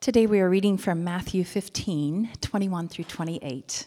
Today 0.00 0.24
we 0.24 0.40
are 0.40 0.48
reading 0.48 0.78
from 0.78 1.04
Matthew 1.04 1.44
15, 1.44 2.30
21 2.40 2.88
through 2.88 3.04
28. 3.04 3.84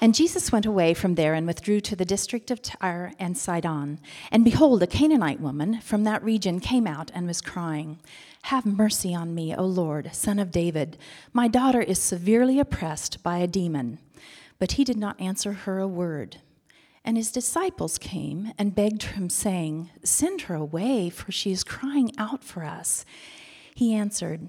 And 0.00 0.12
Jesus 0.12 0.50
went 0.50 0.66
away 0.66 0.92
from 0.92 1.14
there 1.14 1.34
and 1.34 1.46
withdrew 1.46 1.78
to 1.82 1.94
the 1.94 2.04
district 2.04 2.50
of 2.50 2.60
Tyre 2.60 3.12
and 3.16 3.38
Sidon. 3.38 4.00
And 4.32 4.42
behold, 4.42 4.82
a 4.82 4.88
Canaanite 4.88 5.38
woman 5.38 5.80
from 5.82 6.02
that 6.02 6.24
region 6.24 6.58
came 6.58 6.84
out 6.88 7.12
and 7.14 7.28
was 7.28 7.40
crying, 7.40 8.00
Have 8.42 8.66
mercy 8.66 9.14
on 9.14 9.36
me, 9.36 9.54
O 9.54 9.64
Lord, 9.64 10.12
son 10.16 10.40
of 10.40 10.50
David. 10.50 10.98
My 11.32 11.46
daughter 11.46 11.80
is 11.80 12.00
severely 12.00 12.58
oppressed 12.58 13.22
by 13.22 13.38
a 13.38 13.46
demon. 13.46 14.00
But 14.58 14.72
he 14.72 14.82
did 14.82 14.96
not 14.96 15.20
answer 15.20 15.52
her 15.52 15.78
a 15.78 15.86
word. 15.86 16.38
And 17.04 17.16
his 17.16 17.30
disciples 17.30 17.98
came 17.98 18.52
and 18.58 18.74
begged 18.74 19.04
him, 19.04 19.30
saying, 19.30 19.90
Send 20.02 20.40
her 20.42 20.56
away, 20.56 21.08
for 21.08 21.30
she 21.30 21.52
is 21.52 21.62
crying 21.62 22.10
out 22.18 22.42
for 22.42 22.64
us. 22.64 23.04
He 23.76 23.94
answered, 23.94 24.48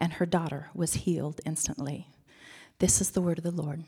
and 0.00 0.14
her 0.14 0.26
daughter 0.26 0.70
was 0.74 0.94
healed 0.94 1.40
instantly. 1.44 2.08
This 2.78 3.00
is 3.00 3.10
the 3.10 3.20
word 3.20 3.38
of 3.38 3.44
the 3.44 3.50
Lord. 3.50 3.84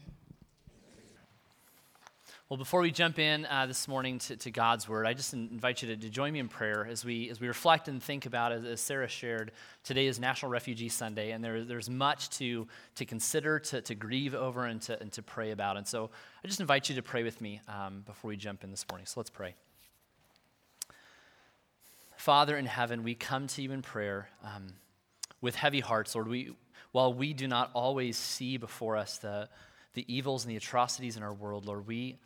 Well, 2.53 2.59
before 2.59 2.83
we 2.83 2.91
jump 2.91 3.19
in 3.19 3.47
uh, 3.47 3.65
this 3.65 3.89
morning 3.89 4.19
to, 4.19 4.37
to, 4.37 4.51
God's 4.51 4.87
word, 4.87 5.07
I 5.07 5.15
just 5.15 5.33
invite 5.33 5.81
you 5.81 5.89
to, 5.89 5.97
to, 5.97 6.11
join 6.11 6.35
me 6.35 6.39
in 6.39 6.49
prayer 6.49 6.87
as 6.87 7.03
we, 7.03 7.31
as 7.31 7.41
we 7.41 7.49
reflect 7.49 7.89
and 7.89 8.03
think 8.03 8.27
about, 8.27 8.53
as, 8.53 8.63
as 8.67 8.81
Sarah 8.83 9.09
shared, 9.09 9.53
today 9.85 10.07
is 10.07 10.21
National 10.21 10.51
Refugee 10.51 10.91
Sunday, 10.91 11.31
and 11.31 11.43
there, 11.43 11.65
there's 11.65 11.89
much 11.89 12.29
to, 12.37 12.69
to 12.97 13.07
consider, 13.07 13.59
to, 13.59 13.81
to 13.81 13.95
grieve 13.95 14.35
over, 14.35 14.67
and 14.67 14.83
to, 14.83 15.01
and 15.01 15.11
to 15.13 15.23
pray 15.23 15.53
about. 15.53 15.79
And 15.79 15.89
so 15.89 16.11
I 16.45 16.47
just 16.47 16.61
invite 16.61 16.91
you 16.91 16.95
to 16.97 17.03
pray 17.03 17.23
with 17.23 17.41
me 17.41 17.63
um, 17.69 18.03
before 18.05 18.29
we 18.29 18.37
jump 18.37 18.65
in 18.65 18.71
this 18.71 18.85
morning. 18.91 19.07
So 19.07 19.19
let's 19.19 19.31
pray. 19.31 19.55
Father 22.19 22.59
in 22.59 22.67
heaven, 22.67 23.03
we 23.03 23.15
come 23.15 23.47
to 23.47 23.63
you 23.63 23.73
in 23.73 23.81
prayer. 23.81 24.29
Um, 24.45 24.75
with 25.43 25.57
heavy 25.57 25.81
hearts, 25.81 26.15
Lord. 26.15 26.29
We, 26.29 26.55
while 26.93 27.13
we 27.13 27.35
do 27.35 27.47
not 27.47 27.71
always 27.75 28.17
see 28.17 28.57
before 28.57 28.97
us 28.97 29.19
the, 29.19 29.51
the 29.93 30.11
evils 30.13 30.45
and 30.45 30.51
the 30.51 30.57
atrocities 30.57 31.19
in 31.19 31.23
our 31.23 31.35
world, 31.35 31.67
Lord, 31.67 31.87
we, 31.87 32.17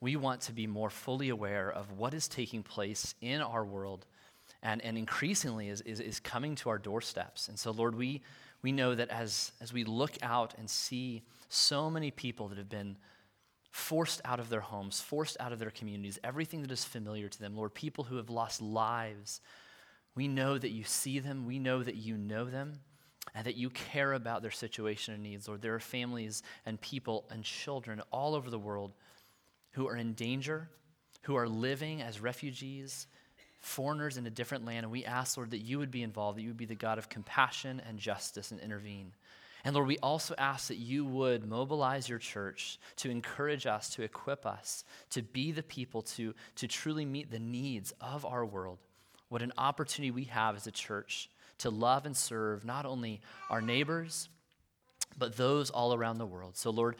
we 0.00 0.14
want 0.14 0.42
to 0.42 0.52
be 0.52 0.68
more 0.68 0.90
fully 0.90 1.30
aware 1.30 1.70
of 1.72 1.98
what 1.98 2.14
is 2.14 2.28
taking 2.28 2.62
place 2.62 3.14
in 3.20 3.40
our 3.40 3.64
world 3.64 4.06
and, 4.62 4.84
and 4.84 4.96
increasingly 4.96 5.68
is, 5.68 5.80
is, 5.80 6.00
is 6.00 6.20
coming 6.20 6.54
to 6.56 6.68
our 6.68 6.78
doorsteps. 6.78 7.48
And 7.48 7.58
so, 7.58 7.70
Lord, 7.70 7.94
we, 7.94 8.22
we 8.62 8.72
know 8.72 8.94
that 8.94 9.08
as, 9.10 9.52
as 9.60 9.72
we 9.72 9.84
look 9.84 10.12
out 10.22 10.54
and 10.58 10.68
see 10.68 11.22
so 11.48 11.88
many 11.90 12.10
people 12.10 12.48
that 12.48 12.58
have 12.58 12.68
been 12.68 12.96
forced 13.70 14.20
out 14.24 14.40
of 14.40 14.48
their 14.48 14.60
homes, 14.60 15.00
forced 15.00 15.36
out 15.38 15.52
of 15.52 15.58
their 15.58 15.70
communities, 15.70 16.18
everything 16.24 16.62
that 16.62 16.70
is 16.70 16.84
familiar 16.84 17.28
to 17.28 17.38
them, 17.38 17.56
Lord, 17.56 17.74
people 17.74 18.04
who 18.04 18.16
have 18.16 18.30
lost 18.30 18.60
lives 18.60 19.40
we 20.16 20.26
know 20.26 20.58
that 20.58 20.70
you 20.70 20.82
see 20.82 21.20
them, 21.20 21.46
we 21.46 21.60
know 21.60 21.82
that 21.82 21.94
you 21.94 22.16
know 22.16 22.46
them, 22.46 22.80
and 23.34 23.46
that 23.46 23.56
you 23.56 23.70
care 23.70 24.14
about 24.14 24.42
their 24.42 24.50
situation 24.50 25.14
and 25.14 25.22
needs. 25.22 25.46
Lord, 25.46 25.60
there 25.60 25.74
are 25.74 25.80
families 25.80 26.42
and 26.64 26.80
people 26.80 27.26
and 27.30 27.44
children 27.44 28.00
all 28.10 28.34
over 28.34 28.50
the 28.50 28.58
world 28.58 28.92
who 29.72 29.86
are 29.86 29.96
in 29.96 30.14
danger, 30.14 30.70
who 31.22 31.36
are 31.36 31.48
living 31.48 32.00
as 32.00 32.18
refugees, 32.18 33.06
foreigners 33.60 34.16
in 34.16 34.26
a 34.26 34.30
different 34.30 34.64
land. 34.64 34.84
And 34.84 34.90
we 34.90 35.04
ask, 35.04 35.36
Lord, 35.36 35.50
that 35.50 35.58
you 35.58 35.78
would 35.78 35.90
be 35.90 36.02
involved, 36.02 36.38
that 36.38 36.42
you 36.42 36.48
would 36.48 36.56
be 36.56 36.64
the 36.64 36.74
God 36.74 36.96
of 36.96 37.10
compassion 37.10 37.82
and 37.86 37.98
justice 37.98 38.52
and 38.52 38.60
intervene. 38.60 39.12
And 39.64 39.74
Lord, 39.74 39.88
we 39.88 39.98
also 39.98 40.34
ask 40.38 40.68
that 40.68 40.78
you 40.78 41.04
would 41.04 41.46
mobilize 41.46 42.08
your 42.08 42.20
church 42.20 42.78
to 42.96 43.10
encourage 43.10 43.66
us, 43.66 43.90
to 43.90 44.02
equip 44.02 44.46
us, 44.46 44.84
to 45.10 45.20
be 45.20 45.52
the 45.52 45.62
people 45.62 46.02
to, 46.02 46.34
to 46.54 46.68
truly 46.68 47.04
meet 47.04 47.30
the 47.30 47.40
needs 47.40 47.92
of 48.00 48.24
our 48.24 48.46
world. 48.46 48.78
What 49.28 49.42
an 49.42 49.52
opportunity 49.58 50.10
we 50.10 50.24
have 50.24 50.56
as 50.56 50.66
a 50.66 50.70
church 50.70 51.28
to 51.58 51.70
love 51.70 52.06
and 52.06 52.16
serve 52.16 52.64
not 52.64 52.86
only 52.86 53.20
our 53.50 53.60
neighbors, 53.60 54.28
but 55.18 55.36
those 55.36 55.70
all 55.70 55.94
around 55.94 56.18
the 56.18 56.26
world. 56.26 56.56
So, 56.56 56.70
Lord, 56.70 56.96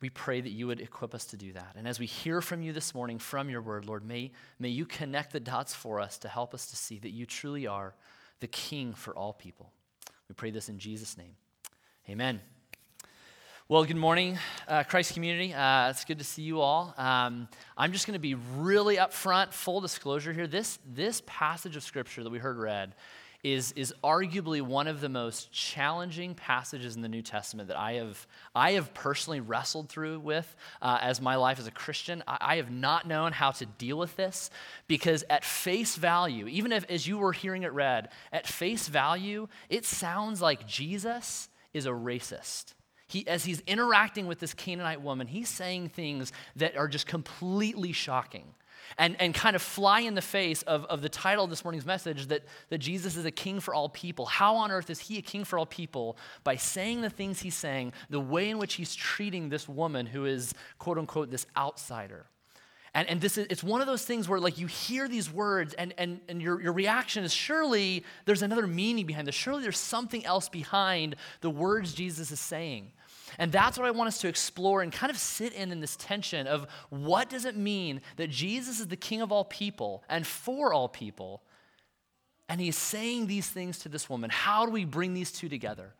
we 0.00 0.08
pray 0.08 0.40
that 0.40 0.50
you 0.50 0.66
would 0.66 0.80
equip 0.80 1.14
us 1.14 1.26
to 1.26 1.36
do 1.36 1.52
that. 1.52 1.74
And 1.76 1.86
as 1.86 1.98
we 1.98 2.06
hear 2.06 2.40
from 2.40 2.62
you 2.62 2.72
this 2.72 2.94
morning 2.94 3.18
from 3.18 3.50
your 3.50 3.60
word, 3.60 3.84
Lord, 3.84 4.04
may, 4.04 4.32
may 4.58 4.70
you 4.70 4.86
connect 4.86 5.32
the 5.32 5.40
dots 5.40 5.74
for 5.74 6.00
us 6.00 6.18
to 6.18 6.28
help 6.28 6.54
us 6.54 6.66
to 6.66 6.76
see 6.76 6.98
that 7.00 7.10
you 7.10 7.26
truly 7.26 7.66
are 7.66 7.94
the 8.40 8.46
King 8.46 8.94
for 8.94 9.14
all 9.14 9.32
people. 9.32 9.70
We 10.28 10.34
pray 10.34 10.50
this 10.50 10.68
in 10.68 10.78
Jesus' 10.78 11.18
name. 11.18 11.34
Amen. 12.08 12.40
Well, 13.70 13.84
good 13.84 13.96
morning, 13.96 14.36
uh, 14.66 14.82
Christ 14.82 15.14
community. 15.14 15.54
Uh, 15.54 15.90
it's 15.90 16.04
good 16.04 16.18
to 16.18 16.24
see 16.24 16.42
you 16.42 16.60
all. 16.60 16.92
Um, 16.98 17.46
I'm 17.78 17.92
just 17.92 18.04
going 18.04 18.14
to 18.14 18.18
be 18.18 18.34
really 18.34 18.96
upfront, 18.96 19.52
full 19.52 19.80
disclosure 19.80 20.32
here. 20.32 20.48
This, 20.48 20.80
this 20.92 21.22
passage 21.24 21.76
of 21.76 21.84
scripture 21.84 22.24
that 22.24 22.30
we 22.30 22.40
heard 22.40 22.58
read 22.58 22.96
is, 23.44 23.70
is 23.76 23.94
arguably 24.02 24.60
one 24.60 24.88
of 24.88 25.00
the 25.00 25.08
most 25.08 25.52
challenging 25.52 26.34
passages 26.34 26.96
in 26.96 27.02
the 27.02 27.08
New 27.08 27.22
Testament 27.22 27.68
that 27.68 27.78
I 27.78 27.92
have, 27.92 28.26
I 28.56 28.72
have 28.72 28.92
personally 28.92 29.38
wrestled 29.38 29.88
through 29.88 30.18
with 30.18 30.52
uh, 30.82 30.98
as 31.00 31.20
my 31.20 31.36
life 31.36 31.60
as 31.60 31.68
a 31.68 31.70
Christian. 31.70 32.24
I, 32.26 32.38
I, 32.40 32.56
have 32.56 32.72
not 32.72 33.06
known 33.06 33.30
how 33.30 33.52
to 33.52 33.66
deal 33.66 33.98
with 33.98 34.16
this 34.16 34.50
because, 34.88 35.22
at 35.30 35.44
face 35.44 35.94
value, 35.94 36.48
even 36.48 36.72
if 36.72 36.84
as 36.90 37.06
you 37.06 37.18
were 37.18 37.32
hearing 37.32 37.62
it 37.62 37.72
read, 37.72 38.08
at 38.32 38.48
face 38.48 38.88
value, 38.88 39.46
it 39.68 39.84
sounds 39.84 40.42
like 40.42 40.66
Jesus 40.66 41.48
is 41.72 41.86
a 41.86 41.90
racist 41.90 42.74
he, 43.10 43.26
as 43.26 43.44
he's 43.44 43.60
interacting 43.66 44.28
with 44.28 44.38
this 44.38 44.54
Canaanite 44.54 45.02
woman, 45.02 45.26
he's 45.26 45.48
saying 45.48 45.88
things 45.88 46.32
that 46.54 46.76
are 46.76 46.86
just 46.86 47.08
completely 47.08 47.90
shocking 47.90 48.54
and, 48.98 49.16
and 49.20 49.34
kind 49.34 49.56
of 49.56 49.62
fly 49.62 50.00
in 50.00 50.14
the 50.14 50.22
face 50.22 50.62
of, 50.62 50.84
of 50.84 51.02
the 51.02 51.08
title 51.08 51.42
of 51.42 51.50
this 51.50 51.64
morning's 51.64 51.84
message 51.84 52.28
that, 52.28 52.44
that 52.68 52.78
Jesus 52.78 53.16
is 53.16 53.24
a 53.24 53.30
king 53.32 53.58
for 53.58 53.74
all 53.74 53.88
people. 53.88 54.26
How 54.26 54.54
on 54.54 54.70
earth 54.70 54.90
is 54.90 55.00
he 55.00 55.18
a 55.18 55.22
king 55.22 55.44
for 55.44 55.58
all 55.58 55.66
people 55.66 56.16
by 56.44 56.54
saying 56.54 57.00
the 57.00 57.10
things 57.10 57.40
he's 57.40 57.56
saying, 57.56 57.94
the 58.10 58.20
way 58.20 58.48
in 58.48 58.58
which 58.58 58.74
he's 58.74 58.94
treating 58.94 59.48
this 59.48 59.68
woman 59.68 60.06
who 60.06 60.24
is, 60.24 60.54
quote 60.78 60.96
unquote, 60.96 61.32
this 61.32 61.46
outsider? 61.56 62.26
And, 62.94 63.08
and 63.08 63.20
this 63.20 63.38
is, 63.38 63.46
it's 63.50 63.62
one 63.62 63.80
of 63.80 63.86
those 63.86 64.04
things 64.04 64.28
where 64.28 64.40
like 64.40 64.58
you 64.58 64.66
hear 64.66 65.06
these 65.08 65.32
words 65.32 65.74
and, 65.74 65.94
and, 65.96 66.20
and 66.28 66.42
your, 66.42 66.60
your 66.60 66.72
reaction 66.72 67.22
is 67.22 67.32
surely 67.32 68.04
there's 68.24 68.42
another 68.42 68.66
meaning 68.66 69.06
behind 69.06 69.28
this. 69.28 69.34
Surely 69.34 69.62
there's 69.62 69.78
something 69.78 70.24
else 70.26 70.48
behind 70.48 71.14
the 71.40 71.50
words 71.50 71.94
Jesus 71.94 72.30
is 72.32 72.40
saying. 72.40 72.90
And 73.38 73.52
that's 73.52 73.78
what 73.78 73.86
I 73.86 73.92
want 73.92 74.08
us 74.08 74.18
to 74.18 74.28
explore 74.28 74.82
and 74.82 74.92
kind 74.92 75.10
of 75.10 75.16
sit 75.16 75.52
in 75.52 75.70
in 75.70 75.80
this 75.80 75.96
tension 75.96 76.46
of 76.46 76.66
what 76.88 77.30
does 77.30 77.44
it 77.44 77.56
mean 77.56 78.00
that 78.16 78.28
Jesus 78.30 78.80
is 78.80 78.88
the 78.88 78.96
king 78.96 79.22
of 79.22 79.30
all 79.30 79.44
people 79.44 80.02
and 80.08 80.26
for 80.26 80.72
all 80.72 80.88
people, 80.88 81.42
and 82.48 82.60
he's 82.60 82.76
saying 82.76 83.28
these 83.28 83.48
things 83.48 83.78
to 83.80 83.88
this 83.88 84.10
woman. 84.10 84.30
How 84.30 84.66
do 84.66 84.72
we 84.72 84.84
bring 84.84 85.14
these 85.14 85.30
two 85.30 85.48
together? 85.48 85.94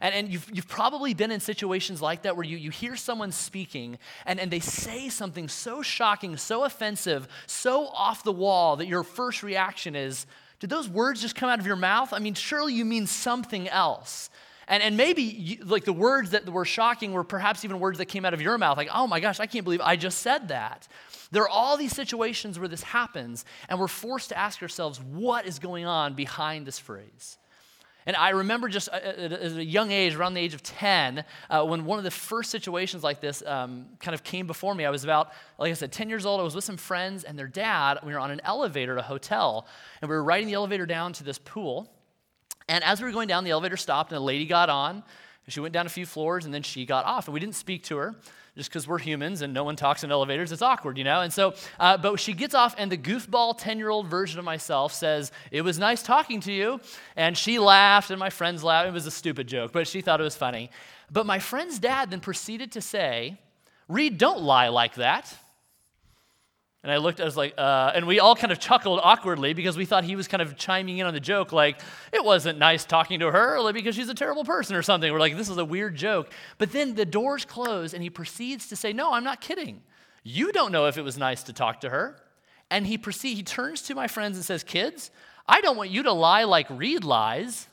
And, 0.00 0.14
and 0.14 0.28
you've, 0.28 0.48
you've 0.52 0.68
probably 0.68 1.14
been 1.14 1.30
in 1.30 1.40
situations 1.40 2.00
like 2.00 2.22
that 2.22 2.36
where 2.36 2.44
you, 2.44 2.56
you 2.56 2.70
hear 2.70 2.96
someone 2.96 3.30
speaking 3.30 3.98
and, 4.26 4.40
and 4.40 4.50
they 4.50 4.60
say 4.60 5.08
something 5.08 5.48
so 5.48 5.82
shocking, 5.82 6.36
so 6.36 6.64
offensive, 6.64 7.28
so 7.46 7.88
off 7.88 8.24
the 8.24 8.32
wall 8.32 8.76
that 8.76 8.86
your 8.86 9.02
first 9.02 9.42
reaction 9.42 9.94
is, 9.94 10.26
did 10.60 10.70
those 10.70 10.88
words 10.88 11.20
just 11.20 11.34
come 11.34 11.50
out 11.50 11.58
of 11.58 11.66
your 11.66 11.76
mouth? 11.76 12.12
I 12.12 12.20
mean, 12.20 12.34
surely 12.34 12.72
you 12.72 12.84
mean 12.84 13.06
something 13.06 13.68
else. 13.68 14.30
And, 14.68 14.82
and 14.82 14.96
maybe 14.96 15.22
you, 15.22 15.64
like 15.64 15.84
the 15.84 15.92
words 15.92 16.30
that 16.30 16.48
were 16.48 16.64
shocking 16.64 17.12
were 17.12 17.24
perhaps 17.24 17.64
even 17.64 17.80
words 17.80 17.98
that 17.98 18.06
came 18.06 18.24
out 18.24 18.32
of 18.32 18.40
your 18.40 18.56
mouth, 18.58 18.76
like, 18.76 18.88
oh 18.94 19.06
my 19.06 19.20
gosh, 19.20 19.40
I 19.40 19.46
can't 19.46 19.64
believe 19.64 19.80
I 19.80 19.96
just 19.96 20.20
said 20.20 20.48
that. 20.48 20.86
There 21.32 21.42
are 21.42 21.48
all 21.48 21.76
these 21.76 21.94
situations 21.94 22.58
where 22.58 22.68
this 22.68 22.82
happens, 22.82 23.44
and 23.68 23.80
we're 23.80 23.88
forced 23.88 24.28
to 24.28 24.38
ask 24.38 24.62
ourselves, 24.62 25.00
what 25.00 25.46
is 25.46 25.58
going 25.58 25.84
on 25.84 26.14
behind 26.14 26.66
this 26.66 26.78
phrase? 26.78 27.38
And 28.06 28.16
I 28.16 28.30
remember 28.30 28.68
just 28.68 28.88
uh, 28.88 28.92
uh, 28.92 28.96
at 28.96 29.52
a 29.52 29.64
young 29.64 29.90
age, 29.90 30.14
around 30.14 30.34
the 30.34 30.40
age 30.40 30.54
of 30.54 30.62
10, 30.62 31.24
uh, 31.50 31.64
when 31.64 31.84
one 31.84 31.98
of 31.98 32.04
the 32.04 32.10
first 32.10 32.50
situations 32.50 33.04
like 33.04 33.20
this 33.20 33.42
um, 33.46 33.86
kind 34.00 34.14
of 34.14 34.24
came 34.24 34.46
before 34.46 34.74
me. 34.74 34.84
I 34.84 34.90
was 34.90 35.04
about, 35.04 35.32
like 35.58 35.70
I 35.70 35.74
said, 35.74 35.92
10 35.92 36.08
years 36.08 36.26
old. 36.26 36.40
I 36.40 36.42
was 36.42 36.54
with 36.54 36.64
some 36.64 36.76
friends 36.76 37.24
and 37.24 37.38
their 37.38 37.46
dad. 37.46 37.98
We 38.04 38.12
were 38.12 38.18
on 38.18 38.30
an 38.30 38.40
elevator 38.44 38.94
at 38.94 38.98
a 38.98 39.06
hotel, 39.06 39.66
and 40.00 40.08
we 40.08 40.16
were 40.16 40.24
riding 40.24 40.46
the 40.46 40.54
elevator 40.54 40.86
down 40.86 41.12
to 41.14 41.24
this 41.24 41.38
pool. 41.38 41.90
And 42.68 42.82
as 42.84 43.00
we 43.00 43.06
were 43.06 43.12
going 43.12 43.28
down, 43.28 43.44
the 43.44 43.50
elevator 43.50 43.76
stopped 43.76 44.12
and 44.12 44.18
a 44.18 44.22
lady 44.22 44.46
got 44.46 44.70
on. 44.70 45.02
She 45.48 45.60
went 45.60 45.74
down 45.74 45.86
a 45.86 45.90
few 45.90 46.06
floors 46.06 46.44
and 46.44 46.54
then 46.54 46.62
she 46.62 46.86
got 46.86 47.04
off. 47.04 47.26
And 47.26 47.34
we 47.34 47.40
didn't 47.40 47.56
speak 47.56 47.82
to 47.84 47.96
her 47.96 48.14
just 48.56 48.68
because 48.68 48.86
we're 48.86 48.98
humans 48.98 49.40
and 49.40 49.54
no 49.54 49.64
one 49.64 49.76
talks 49.76 50.04
in 50.04 50.10
elevators. 50.10 50.52
It's 50.52 50.62
awkward, 50.62 50.98
you 50.98 51.04
know? 51.04 51.22
And 51.22 51.32
so, 51.32 51.54
uh, 51.80 51.96
but 51.96 52.20
she 52.20 52.34
gets 52.34 52.54
off, 52.54 52.74
and 52.76 52.92
the 52.92 52.98
goofball 52.98 53.56
10 53.56 53.78
year 53.78 53.88
old 53.88 54.08
version 54.08 54.38
of 54.38 54.44
myself 54.44 54.92
says, 54.92 55.32
It 55.50 55.62
was 55.62 55.78
nice 55.78 56.02
talking 56.02 56.40
to 56.40 56.52
you. 56.52 56.80
And 57.16 57.36
she 57.36 57.58
laughed, 57.58 58.10
and 58.10 58.18
my 58.18 58.30
friends 58.30 58.62
laughed. 58.62 58.88
It 58.88 58.92
was 58.92 59.06
a 59.06 59.10
stupid 59.10 59.46
joke, 59.46 59.72
but 59.72 59.88
she 59.88 60.00
thought 60.00 60.20
it 60.20 60.24
was 60.24 60.36
funny. 60.36 60.70
But 61.10 61.26
my 61.26 61.38
friend's 61.38 61.78
dad 61.78 62.10
then 62.10 62.20
proceeded 62.20 62.72
to 62.72 62.80
say, 62.80 63.38
Reed, 63.88 64.18
don't 64.18 64.42
lie 64.42 64.68
like 64.68 64.94
that. 64.94 65.34
And 66.82 66.90
I 66.90 66.96
looked, 66.96 67.20
I 67.20 67.24
was 67.24 67.36
like, 67.36 67.54
uh, 67.56 67.92
and 67.94 68.08
we 68.08 68.18
all 68.18 68.34
kind 68.34 68.50
of 68.50 68.58
chuckled 68.58 68.98
awkwardly 69.04 69.54
because 69.54 69.76
we 69.76 69.84
thought 69.84 70.02
he 70.02 70.16
was 70.16 70.26
kind 70.26 70.42
of 70.42 70.56
chiming 70.56 70.98
in 70.98 71.06
on 71.06 71.14
the 71.14 71.20
joke, 71.20 71.52
like, 71.52 71.80
it 72.12 72.24
wasn't 72.24 72.58
nice 72.58 72.84
talking 72.84 73.20
to 73.20 73.30
her 73.30 73.72
because 73.72 73.94
she's 73.94 74.08
a 74.08 74.14
terrible 74.14 74.42
person 74.42 74.74
or 74.74 74.82
something. 74.82 75.12
We're 75.12 75.20
like, 75.20 75.36
this 75.36 75.48
is 75.48 75.58
a 75.58 75.64
weird 75.64 75.94
joke. 75.94 76.32
But 76.58 76.72
then 76.72 76.96
the 76.96 77.04
doors 77.04 77.44
close 77.44 77.94
and 77.94 78.02
he 78.02 78.10
proceeds 78.10 78.68
to 78.68 78.76
say, 78.76 78.92
no, 78.92 79.12
I'm 79.12 79.22
not 79.22 79.40
kidding. 79.40 79.82
You 80.24 80.50
don't 80.50 80.72
know 80.72 80.86
if 80.86 80.98
it 80.98 81.02
was 81.02 81.16
nice 81.16 81.44
to 81.44 81.52
talk 81.52 81.82
to 81.82 81.90
her. 81.90 82.16
And 82.68 82.84
he 82.84 82.98
proceeds, 82.98 83.36
he 83.36 83.44
turns 83.44 83.82
to 83.82 83.94
my 83.94 84.08
friends 84.08 84.36
and 84.36 84.44
says, 84.44 84.64
kids, 84.64 85.12
I 85.46 85.60
don't 85.60 85.76
want 85.76 85.90
you 85.90 86.02
to 86.04 86.12
lie 86.12 86.44
like 86.44 86.68
Reed 86.68 87.04
lies. 87.04 87.68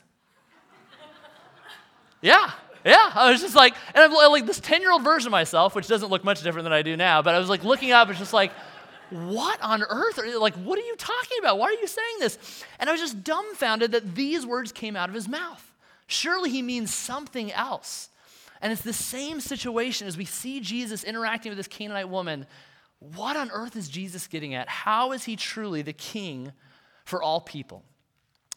yeah. 2.22 2.52
Yeah, 2.84 3.10
I 3.14 3.30
was 3.30 3.40
just 3.42 3.54
like, 3.54 3.74
and 3.94 4.04
I'm 4.04 4.12
like 4.12 4.46
this 4.46 4.60
10 4.60 4.80
year 4.80 4.90
old 4.90 5.02
version 5.02 5.28
of 5.28 5.32
myself, 5.32 5.74
which 5.74 5.86
doesn't 5.86 6.10
look 6.10 6.24
much 6.24 6.42
different 6.42 6.64
than 6.64 6.72
I 6.72 6.82
do 6.82 6.96
now, 6.96 7.20
but 7.20 7.34
I 7.34 7.38
was 7.38 7.48
like 7.48 7.62
looking 7.62 7.92
up, 7.92 8.08
it's 8.08 8.18
just 8.18 8.32
like, 8.32 8.52
what 9.10 9.60
on 9.62 9.82
earth? 9.82 10.18
Are, 10.18 10.38
like, 10.38 10.54
what 10.54 10.78
are 10.78 10.82
you 10.82 10.96
talking 10.96 11.38
about? 11.40 11.58
Why 11.58 11.66
are 11.66 11.72
you 11.72 11.86
saying 11.86 12.16
this? 12.20 12.64
And 12.78 12.88
I 12.88 12.92
was 12.92 13.00
just 13.00 13.22
dumbfounded 13.22 13.92
that 13.92 14.14
these 14.14 14.46
words 14.46 14.72
came 14.72 14.96
out 14.96 15.08
of 15.08 15.14
his 15.14 15.28
mouth. 15.28 15.64
Surely 16.06 16.50
he 16.50 16.62
means 16.62 16.92
something 16.92 17.52
else. 17.52 18.08
And 18.60 18.72
it's 18.72 18.82
the 18.82 18.92
same 18.92 19.40
situation 19.40 20.06
as 20.06 20.16
we 20.16 20.24
see 20.24 20.60
Jesus 20.60 21.04
interacting 21.04 21.50
with 21.50 21.56
this 21.56 21.68
Canaanite 21.68 22.08
woman. 22.08 22.46
What 22.98 23.36
on 23.36 23.50
earth 23.50 23.76
is 23.76 23.88
Jesus 23.88 24.26
getting 24.26 24.54
at? 24.54 24.68
How 24.68 25.12
is 25.12 25.24
he 25.24 25.36
truly 25.36 25.82
the 25.82 25.92
king 25.92 26.52
for 27.04 27.22
all 27.22 27.40
people? 27.40 27.84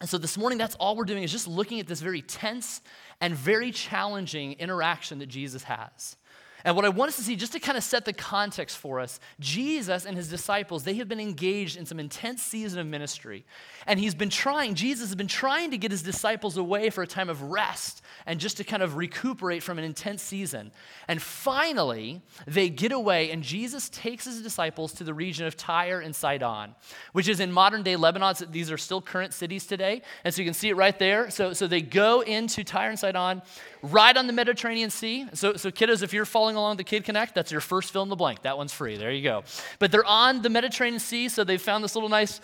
And 0.01 0.09
so 0.09 0.17
this 0.17 0.37
morning, 0.37 0.57
that's 0.57 0.75
all 0.75 0.97
we're 0.97 1.05
doing 1.05 1.23
is 1.23 1.31
just 1.31 1.47
looking 1.47 1.79
at 1.79 1.87
this 1.87 2.01
very 2.01 2.21
tense 2.21 2.81
and 3.21 3.33
very 3.33 3.71
challenging 3.71 4.53
interaction 4.53 5.19
that 5.19 5.27
Jesus 5.27 5.63
has. 5.63 6.17
And 6.65 6.75
what 6.75 6.85
I 6.85 6.89
want 6.89 7.09
us 7.09 7.17
to 7.17 7.23
see, 7.23 7.35
just 7.35 7.51
to 7.53 7.59
kind 7.59 7.77
of 7.77 7.83
set 7.83 8.05
the 8.05 8.13
context 8.13 8.77
for 8.77 8.99
us, 8.99 9.19
Jesus 9.39 10.05
and 10.05 10.15
his 10.15 10.29
disciples, 10.29 10.83
they 10.83 10.95
have 10.95 11.09
been 11.09 11.19
engaged 11.19 11.77
in 11.77 11.85
some 11.85 11.99
intense 11.99 12.41
season 12.41 12.79
of 12.79 12.87
ministry. 12.87 13.45
And 13.85 13.99
he's 13.99 14.15
been 14.15 14.29
trying, 14.29 14.75
Jesus 14.75 15.09
has 15.09 15.15
been 15.15 15.27
trying 15.27 15.71
to 15.71 15.77
get 15.77 15.91
his 15.91 16.03
disciples 16.03 16.57
away 16.57 16.89
for 16.89 17.03
a 17.03 17.07
time 17.07 17.29
of 17.29 17.41
rest 17.41 18.01
and 18.25 18.39
just 18.39 18.57
to 18.57 18.63
kind 18.63 18.81
of 18.81 18.95
recuperate 18.95 19.61
from 19.61 19.77
an 19.77 19.83
intense 19.83 20.21
season. 20.21 20.71
And 21.07 21.21
finally, 21.21 22.21
they 22.47 22.69
get 22.69 22.91
away, 22.91 23.31
and 23.31 23.43
Jesus 23.43 23.89
takes 23.89 24.25
his 24.25 24.41
disciples 24.41 24.93
to 24.93 25.03
the 25.03 25.13
region 25.13 25.45
of 25.45 25.57
Tyre 25.57 25.99
and 25.99 26.15
Sidon, 26.15 26.75
which 27.11 27.27
is 27.27 27.39
in 27.39 27.51
modern 27.51 27.83
day 27.83 27.95
Lebanon. 27.95 28.35
So 28.35 28.45
these 28.45 28.71
are 28.71 28.77
still 28.77 29.01
current 29.01 29.33
cities 29.33 29.65
today. 29.65 30.01
And 30.23 30.33
so 30.33 30.41
you 30.41 30.47
can 30.47 30.53
see 30.53 30.69
it 30.69 30.75
right 30.75 30.97
there. 30.97 31.29
So, 31.29 31.53
so 31.53 31.67
they 31.67 31.81
go 31.81 32.21
into 32.21 32.63
Tyre 32.63 32.89
and 32.89 32.99
Sidon, 32.99 33.41
right 33.81 34.15
on 34.15 34.27
the 34.27 34.33
Mediterranean 34.33 34.89
Sea. 34.89 35.27
So, 35.33 35.55
so 35.55 35.69
kiddos, 35.69 36.03
if 36.03 36.13
you're 36.13 36.25
following 36.25 36.52
along 36.55 36.77
the 36.77 36.83
Kid 36.83 37.03
Connect, 37.03 37.35
that's 37.35 37.51
your 37.51 37.61
first 37.61 37.91
fill 37.91 38.03
in 38.03 38.09
the 38.09 38.15
blank. 38.15 38.43
That 38.43 38.57
one's 38.57 38.73
free. 38.73 38.97
There 38.97 39.11
you 39.11 39.23
go. 39.23 39.43
But 39.79 39.91
they're 39.91 40.05
on 40.05 40.41
the 40.41 40.49
Mediterranean 40.49 40.99
Sea, 40.99 41.29
so 41.29 41.43
they've 41.43 41.61
found 41.61 41.83
this 41.83 41.95
little 41.95 42.09
nice 42.09 42.41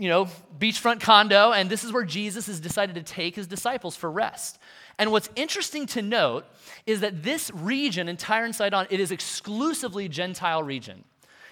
you 0.00 0.08
know, 0.08 0.28
beachfront 0.58 1.00
condo, 1.00 1.52
and 1.52 1.68
this 1.68 1.84
is 1.84 1.92
where 1.92 2.04
Jesus 2.04 2.46
has 2.46 2.58
decided 2.58 2.94
to 2.94 3.02
take 3.02 3.36
his 3.36 3.46
disciples 3.46 3.96
for 3.96 4.10
rest. 4.10 4.58
And 4.98 5.12
what's 5.12 5.28
interesting 5.36 5.84
to 5.88 6.00
note 6.00 6.46
is 6.86 7.00
that 7.00 7.22
this 7.22 7.50
region 7.52 8.08
in 8.08 8.16
Tyre 8.16 8.46
and 8.46 8.54
Sidon, 8.54 8.86
it 8.88 8.98
is 8.98 9.12
exclusively 9.12 10.08
Gentile 10.08 10.62
region. 10.62 11.04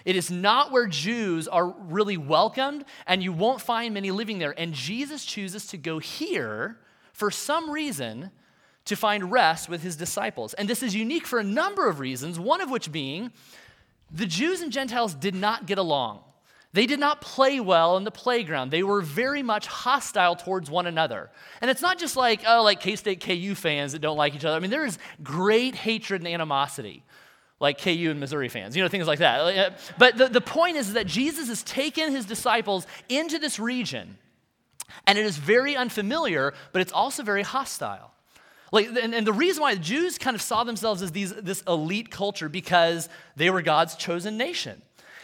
It 0.03 0.15
is 0.15 0.31
not 0.31 0.71
where 0.71 0.87
Jews 0.87 1.47
are 1.47 1.67
really 1.67 2.17
welcomed, 2.17 2.85
and 3.05 3.21
you 3.21 3.31
won't 3.31 3.61
find 3.61 3.93
many 3.93 4.09
living 4.09 4.39
there. 4.39 4.55
And 4.57 4.73
Jesus 4.73 5.25
chooses 5.25 5.67
to 5.67 5.77
go 5.77 5.99
here 5.99 6.79
for 7.13 7.29
some 7.29 7.69
reason 7.69 8.31
to 8.89 8.95
find 8.95 9.31
rest 9.31 9.69
with 9.69 9.81
his 9.81 9.95
disciples. 9.95 10.53
And 10.55 10.67
this 10.67 10.83
is 10.83 10.95
unique 10.95 11.25
for 11.25 11.39
a 11.39 11.43
number 11.43 11.87
of 11.87 11.99
reasons, 11.99 12.39
one 12.39 12.59
of 12.59 12.69
which 12.69 12.91
being 12.91 13.31
the 14.11 14.25
Jews 14.25 14.61
and 14.61 14.71
Gentiles 14.71 15.13
did 15.13 15.35
not 15.35 15.67
get 15.67 15.77
along. 15.77 16.21
They 16.73 16.85
did 16.85 16.99
not 16.99 17.21
play 17.21 17.59
well 17.59 17.97
in 17.97 18.03
the 18.03 18.11
playground. 18.11 18.71
They 18.71 18.83
were 18.83 19.01
very 19.01 19.41
much 19.41 19.67
hostile 19.67 20.35
towards 20.35 20.69
one 20.69 20.87
another. 20.87 21.29
And 21.61 21.69
it's 21.69 21.81
not 21.81 21.97
just 21.97 22.15
like, 22.15 22.41
oh, 22.47 22.63
like 22.63 22.79
K 22.79 22.95
State 22.95 23.23
KU 23.23 23.55
fans 23.55 23.93
that 23.93 23.99
don't 23.99 24.17
like 24.17 24.35
each 24.35 24.45
other. 24.45 24.55
I 24.55 24.59
mean, 24.59 24.71
there 24.71 24.85
is 24.85 24.97
great 25.23 25.75
hatred 25.75 26.21
and 26.21 26.27
animosity, 26.27 27.03
like 27.59 27.79
KU 27.79 28.09
and 28.09 28.19
Missouri 28.19 28.49
fans, 28.49 28.75
you 28.75 28.83
know, 28.83 28.89
things 28.89 29.07
like 29.07 29.19
that. 29.19 29.79
But 29.97 30.17
the, 30.17 30.27
the 30.29 30.41
point 30.41 30.77
is 30.77 30.93
that 30.93 31.07
Jesus 31.07 31.47
has 31.47 31.63
taken 31.63 32.11
his 32.11 32.25
disciples 32.25 32.85
into 33.07 33.37
this 33.39 33.59
region, 33.59 34.17
and 35.07 35.17
it 35.17 35.25
is 35.25 35.37
very 35.37 35.75
unfamiliar, 35.75 36.53
but 36.71 36.81
it's 36.81 36.91
also 36.91 37.23
very 37.23 37.43
hostile. 37.43 38.13
Like, 38.71 38.87
and, 38.87 39.15
and 39.15 39.25
the 39.25 39.33
reason 39.33 39.61
why 39.61 39.75
the 39.75 39.81
Jews 39.81 40.17
kind 40.17 40.35
of 40.35 40.41
saw 40.41 40.63
themselves 40.63 41.01
as 41.01 41.11
these, 41.11 41.33
this 41.33 41.61
elite 41.67 42.11
culture 42.11 42.49
because 42.49 43.09
they 43.35 43.49
were 43.49 43.61
God's 43.61 43.95
chosen 43.95 44.37
nation. 44.37 44.81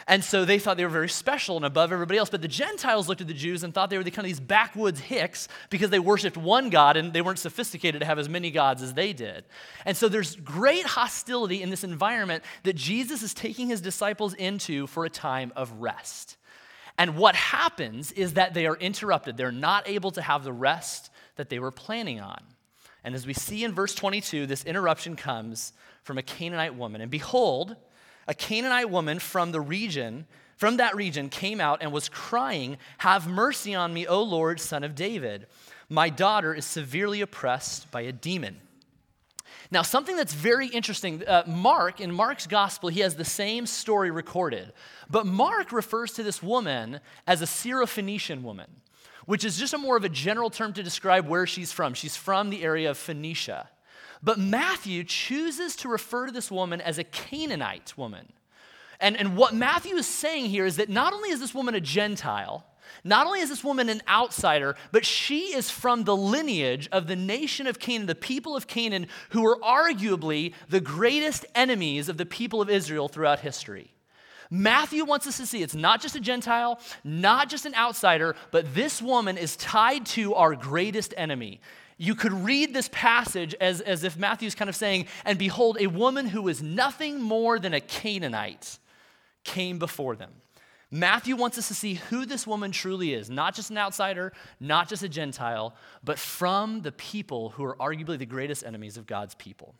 And 0.08 0.22
so 0.22 0.44
they 0.44 0.60
thought 0.60 0.76
they 0.76 0.84
were 0.84 0.90
very 0.90 1.08
special 1.08 1.56
and 1.56 1.64
above 1.64 1.92
everybody 1.92 2.18
else. 2.18 2.30
But 2.30 2.40
the 2.40 2.48
Gentiles 2.48 3.08
looked 3.08 3.20
at 3.20 3.26
the 3.26 3.34
Jews 3.34 3.64
and 3.64 3.74
thought 3.74 3.90
they 3.90 3.98
were 3.98 4.04
the 4.04 4.12
kind 4.12 4.24
of 4.24 4.28
these 4.28 4.38
backwoods 4.38 5.00
hicks 5.00 5.48
because 5.68 5.90
they 5.90 5.98
worshiped 5.98 6.36
one 6.36 6.70
God 6.70 6.96
and 6.96 7.12
they 7.12 7.22
weren't 7.22 7.40
sophisticated 7.40 8.00
to 8.00 8.06
have 8.06 8.18
as 8.18 8.28
many 8.28 8.52
gods 8.52 8.82
as 8.82 8.94
they 8.94 9.12
did. 9.12 9.44
And 9.84 9.96
so 9.96 10.08
there's 10.08 10.36
great 10.36 10.86
hostility 10.86 11.60
in 11.60 11.70
this 11.70 11.82
environment 11.82 12.44
that 12.62 12.76
Jesus 12.76 13.22
is 13.22 13.34
taking 13.34 13.66
his 13.66 13.80
disciples 13.80 14.32
into 14.34 14.86
for 14.86 15.04
a 15.04 15.10
time 15.10 15.52
of 15.56 15.72
rest. 15.72 16.36
And 16.98 17.16
what 17.16 17.34
happens 17.34 18.12
is 18.12 18.34
that 18.34 18.54
they 18.54 18.66
are 18.66 18.76
interrupted. 18.76 19.36
They're 19.36 19.50
not 19.50 19.88
able 19.88 20.12
to 20.12 20.22
have 20.22 20.44
the 20.44 20.52
rest 20.52 21.10
that 21.34 21.50
they 21.50 21.58
were 21.58 21.72
planning 21.72 22.20
on. 22.20 22.40
And 23.06 23.14
as 23.14 23.24
we 23.24 23.34
see 23.34 23.62
in 23.62 23.72
verse 23.72 23.94
22, 23.94 24.46
this 24.46 24.64
interruption 24.64 25.14
comes 25.14 25.72
from 26.02 26.18
a 26.18 26.22
Canaanite 26.22 26.74
woman. 26.74 27.00
And 27.00 27.08
behold, 27.08 27.76
a 28.26 28.34
Canaanite 28.34 28.90
woman 28.90 29.20
from 29.20 29.52
the 29.52 29.60
region, 29.60 30.26
from 30.56 30.78
that 30.78 30.96
region, 30.96 31.28
came 31.28 31.60
out 31.60 31.82
and 31.82 31.92
was 31.92 32.08
crying, 32.08 32.78
Have 32.98 33.28
mercy 33.28 33.76
on 33.76 33.94
me, 33.94 34.08
O 34.08 34.20
Lord, 34.24 34.58
son 34.58 34.82
of 34.82 34.96
David. 34.96 35.46
My 35.88 36.08
daughter 36.08 36.52
is 36.52 36.66
severely 36.66 37.20
oppressed 37.20 37.88
by 37.92 38.00
a 38.00 38.10
demon. 38.10 38.56
Now, 39.70 39.82
something 39.82 40.16
that's 40.16 40.34
very 40.34 40.66
interesting, 40.66 41.24
uh, 41.28 41.44
Mark, 41.46 42.00
in 42.00 42.12
Mark's 42.12 42.48
gospel, 42.48 42.88
he 42.88 43.00
has 43.00 43.14
the 43.14 43.24
same 43.24 43.66
story 43.66 44.10
recorded. 44.10 44.72
But 45.08 45.26
Mark 45.26 45.70
refers 45.70 46.12
to 46.14 46.24
this 46.24 46.42
woman 46.42 46.98
as 47.24 47.40
a 47.40 47.46
Syrophoenician 47.46 48.42
woman, 48.42 48.68
which 49.26 49.44
is 49.44 49.58
just 49.58 49.74
a 49.74 49.78
more 49.78 49.96
of 49.96 50.04
a 50.04 50.08
general 50.08 50.50
term 50.50 50.72
to 50.72 50.82
describe 50.82 51.28
where 51.28 51.46
she's 51.46 51.72
from. 51.72 51.94
She's 51.94 52.16
from 52.16 52.50
the 52.50 52.62
area 52.62 52.90
of 52.90 52.96
Phoenicia. 52.96 53.68
But 54.22 54.38
Matthew 54.38 55.04
chooses 55.04 55.76
to 55.76 55.88
refer 55.88 56.26
to 56.26 56.32
this 56.32 56.50
woman 56.50 56.80
as 56.80 56.98
a 56.98 57.04
Canaanite 57.04 57.96
woman. 57.96 58.32
And, 58.98 59.16
and 59.16 59.36
what 59.36 59.54
Matthew 59.54 59.96
is 59.96 60.06
saying 60.06 60.46
here 60.46 60.64
is 60.64 60.76
that 60.76 60.88
not 60.88 61.12
only 61.12 61.30
is 61.30 61.40
this 61.40 61.54
woman 61.54 61.74
a 61.74 61.80
Gentile, 61.80 62.64
not 63.04 63.26
only 63.26 63.40
is 63.40 63.48
this 63.50 63.64
woman 63.64 63.88
an 63.88 64.00
outsider, 64.08 64.76
but 64.90 65.04
she 65.04 65.54
is 65.54 65.70
from 65.70 66.04
the 66.04 66.16
lineage 66.16 66.88
of 66.92 67.06
the 67.06 67.16
nation 67.16 67.66
of 67.66 67.78
Canaan, 67.78 68.06
the 68.06 68.14
people 68.14 68.56
of 68.56 68.66
Canaan, 68.66 69.08
who 69.30 69.42
were 69.42 69.58
arguably 69.58 70.54
the 70.68 70.80
greatest 70.80 71.44
enemies 71.54 72.08
of 72.08 72.16
the 72.16 72.26
people 72.26 72.62
of 72.62 72.70
Israel 72.70 73.08
throughout 73.08 73.40
history. 73.40 73.92
Matthew 74.50 75.04
wants 75.04 75.26
us 75.26 75.36
to 75.38 75.46
see 75.46 75.62
it's 75.62 75.74
not 75.74 76.00
just 76.00 76.16
a 76.16 76.20
Gentile, 76.20 76.80
not 77.04 77.48
just 77.48 77.66
an 77.66 77.74
outsider, 77.74 78.36
but 78.50 78.74
this 78.74 79.02
woman 79.02 79.38
is 79.38 79.56
tied 79.56 80.06
to 80.06 80.34
our 80.34 80.54
greatest 80.54 81.14
enemy. 81.16 81.60
You 81.98 82.14
could 82.14 82.32
read 82.32 82.74
this 82.74 82.90
passage 82.92 83.54
as, 83.60 83.80
as 83.80 84.04
if 84.04 84.16
Matthew's 84.16 84.54
kind 84.54 84.68
of 84.68 84.76
saying, 84.76 85.06
And 85.24 85.38
behold, 85.38 85.78
a 85.80 85.86
woman 85.86 86.26
who 86.26 86.48
is 86.48 86.62
nothing 86.62 87.20
more 87.22 87.58
than 87.58 87.72
a 87.72 87.80
Canaanite 87.80 88.78
came 89.44 89.78
before 89.78 90.16
them. 90.16 90.32
Matthew 90.90 91.34
wants 91.34 91.58
us 91.58 91.68
to 91.68 91.74
see 91.74 91.94
who 91.94 92.26
this 92.26 92.46
woman 92.46 92.70
truly 92.70 93.12
is, 93.12 93.28
not 93.28 93.54
just 93.54 93.70
an 93.70 93.78
outsider, 93.78 94.32
not 94.60 94.88
just 94.88 95.02
a 95.02 95.08
Gentile, 95.08 95.74
but 96.04 96.18
from 96.18 96.82
the 96.82 96.92
people 96.92 97.50
who 97.50 97.64
are 97.64 97.76
arguably 97.76 98.18
the 98.18 98.26
greatest 98.26 98.64
enemies 98.64 98.96
of 98.96 99.06
God's 99.06 99.34
people. 99.34 99.74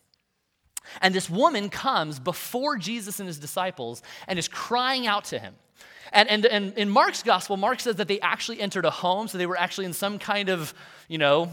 And 1.01 1.15
this 1.15 1.29
woman 1.29 1.69
comes 1.69 2.19
before 2.19 2.77
Jesus 2.77 3.21
and 3.21 3.27
his 3.27 3.39
disciples 3.39 4.03
and 4.27 4.39
is 4.39 4.49
crying 4.49 5.07
out 5.07 5.25
to 5.27 5.39
him. 5.39 5.55
And, 6.13 6.29
and, 6.29 6.47
and 6.47 6.73
in 6.75 6.89
Mark's 6.89 7.23
gospel, 7.23 7.57
Mark 7.57 7.81
says 7.81 7.97
that 7.97 8.09
they 8.09 8.21
actually 8.21 8.61
entered 8.61 8.85
a 8.85 8.91
home, 8.91 9.29
so 9.29 9.39
they 9.39 9.47
were 9.47 9.59
actually 9.59 9.87
in 9.87 9.93
some 9.93 10.19
kind 10.19 10.49
of, 10.49 10.73
you 11.09 11.19
know, 11.19 11.51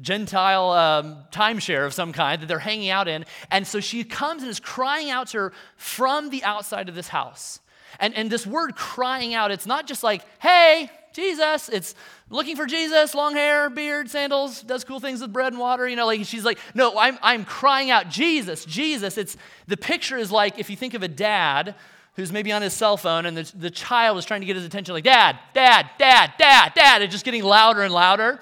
Gentile 0.00 0.70
um, 0.70 1.16
timeshare 1.30 1.86
of 1.86 1.94
some 1.94 2.12
kind 2.12 2.42
that 2.42 2.46
they're 2.46 2.58
hanging 2.58 2.90
out 2.90 3.06
in. 3.06 3.24
And 3.50 3.66
so 3.66 3.80
she 3.80 4.02
comes 4.02 4.42
and 4.42 4.50
is 4.50 4.58
crying 4.58 5.10
out 5.10 5.28
to 5.28 5.38
her 5.38 5.52
from 5.76 6.30
the 6.30 6.42
outside 6.42 6.88
of 6.88 6.94
this 6.94 7.08
house. 7.08 7.60
And, 8.00 8.14
and 8.14 8.28
this 8.28 8.46
word 8.46 8.74
crying 8.74 9.34
out, 9.34 9.52
it's 9.52 9.66
not 9.66 9.86
just 9.86 10.02
like, 10.02 10.22
hey, 10.40 10.90
Jesus. 11.14 11.68
It's 11.68 11.94
looking 12.28 12.56
for 12.56 12.66
Jesus, 12.66 13.14
long 13.14 13.34
hair, 13.34 13.70
beard, 13.70 14.10
sandals, 14.10 14.60
does 14.62 14.84
cool 14.84 15.00
things 15.00 15.20
with 15.20 15.32
bread 15.32 15.52
and 15.52 15.60
water. 15.60 15.88
You 15.88 15.96
know, 15.96 16.06
like 16.06 16.24
she's 16.26 16.44
like, 16.44 16.58
no, 16.74 16.98
I'm, 16.98 17.18
I'm 17.22 17.44
crying 17.44 17.90
out, 17.90 18.08
Jesus, 18.10 18.64
Jesus. 18.64 19.16
It's 19.16 19.36
the 19.66 19.76
picture 19.76 20.18
is 20.18 20.30
like 20.30 20.58
if 20.58 20.68
you 20.68 20.76
think 20.76 20.94
of 20.94 21.02
a 21.02 21.08
dad 21.08 21.76
who's 22.16 22.32
maybe 22.32 22.52
on 22.52 22.62
his 22.62 22.72
cell 22.72 22.96
phone 22.96 23.26
and 23.26 23.36
the, 23.36 23.52
the 23.56 23.70
child 23.70 24.18
is 24.18 24.24
trying 24.24 24.40
to 24.40 24.46
get 24.46 24.56
his 24.56 24.64
attention, 24.64 24.94
like, 24.94 25.04
Dad, 25.04 25.36
Dad, 25.52 25.90
Dad, 25.98 26.32
Dad, 26.38 26.72
Dad, 26.74 27.02
It's 27.02 27.12
just 27.12 27.24
getting 27.24 27.42
louder 27.42 27.82
and 27.82 27.92
louder. 27.92 28.40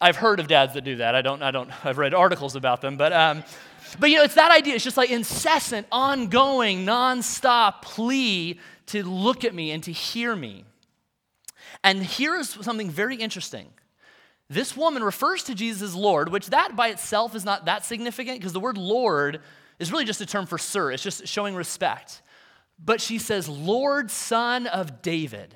I've 0.00 0.16
heard 0.16 0.40
of 0.40 0.48
dads 0.48 0.74
that 0.74 0.82
do 0.82 0.96
that. 0.96 1.14
I 1.14 1.22
don't, 1.22 1.42
I 1.42 1.50
don't, 1.50 1.70
I've 1.86 1.98
read 1.98 2.12
articles 2.12 2.56
about 2.56 2.80
them, 2.80 2.96
but, 2.96 3.12
um, 3.12 3.44
but 4.00 4.10
you 4.10 4.16
know, 4.16 4.24
it's 4.24 4.34
that 4.34 4.50
idea. 4.50 4.74
It's 4.74 4.84
just 4.84 4.96
like 4.96 5.10
incessant, 5.10 5.86
ongoing, 5.92 6.84
nonstop 6.84 7.82
plea 7.82 8.58
to 8.86 9.04
look 9.04 9.44
at 9.44 9.54
me 9.54 9.70
and 9.70 9.82
to 9.84 9.92
hear 9.92 10.34
me. 10.34 10.64
And 11.84 12.02
here 12.02 12.34
is 12.34 12.48
something 12.48 12.90
very 12.90 13.14
interesting. 13.14 13.68
This 14.48 14.76
woman 14.76 15.04
refers 15.04 15.44
to 15.44 15.54
Jesus 15.54 15.82
as 15.82 15.94
Lord, 15.94 16.30
which 16.30 16.46
that 16.48 16.74
by 16.74 16.88
itself 16.88 17.34
is 17.34 17.44
not 17.44 17.66
that 17.66 17.84
significant 17.84 18.40
because 18.40 18.54
the 18.54 18.60
word 18.60 18.78
Lord 18.78 19.40
is 19.78 19.92
really 19.92 20.06
just 20.06 20.20
a 20.20 20.26
term 20.26 20.46
for 20.46 20.58
sir. 20.58 20.90
It's 20.90 21.02
just 21.02 21.28
showing 21.28 21.54
respect. 21.54 22.22
But 22.82 23.00
she 23.00 23.18
says, 23.18 23.48
Lord, 23.48 24.10
son 24.10 24.66
of 24.66 25.02
David. 25.02 25.54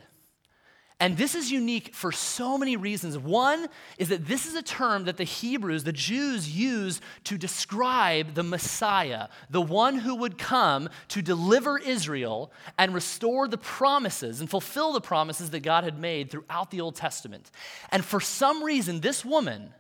And 1.01 1.17
this 1.17 1.37
is 1.37 1.53
unique 1.53 1.95
for 1.95 2.11
so 2.11 2.59
many 2.59 2.77
reasons. 2.77 3.17
One 3.17 3.69
is 3.99 4.09
that 4.09 4.27
this 4.27 4.47
is 4.47 4.57
a 4.57 4.63
term 4.63 5.05
that 5.05 5.17
the 5.17 5.23
Hebrews, 5.25 5.85
the 5.85 5.93
Jews, 5.93 6.51
use 6.51 7.01
to 7.25 7.39
describe 7.39 8.35
the 8.35 8.43
Messiah, 8.43 9.29
the 9.49 9.63
one 9.63 9.99
who 9.99 10.17
would 10.17 10.39
come 10.39 10.89
to 11.09 11.23
deliver 11.23 11.79
Israel 11.79 12.51
and 12.77 12.93
restore 12.93 13.47
the 13.47 13.59
promises 13.59 14.41
and 14.41 14.51
fulfill 14.51 14.93
the 14.93 15.01
promises 15.01 15.51
that 15.51 15.61
God 15.61 15.85
had 15.85 16.01
made 16.01 16.33
throughout 16.33 16.73
the 16.73 16.81
Old 16.81 16.97
Testament. 16.97 17.53
And 17.91 18.05
for 18.05 18.21
some 18.21 18.65
reason, 18.65 19.01
this 19.01 19.25
woman, 19.25 19.73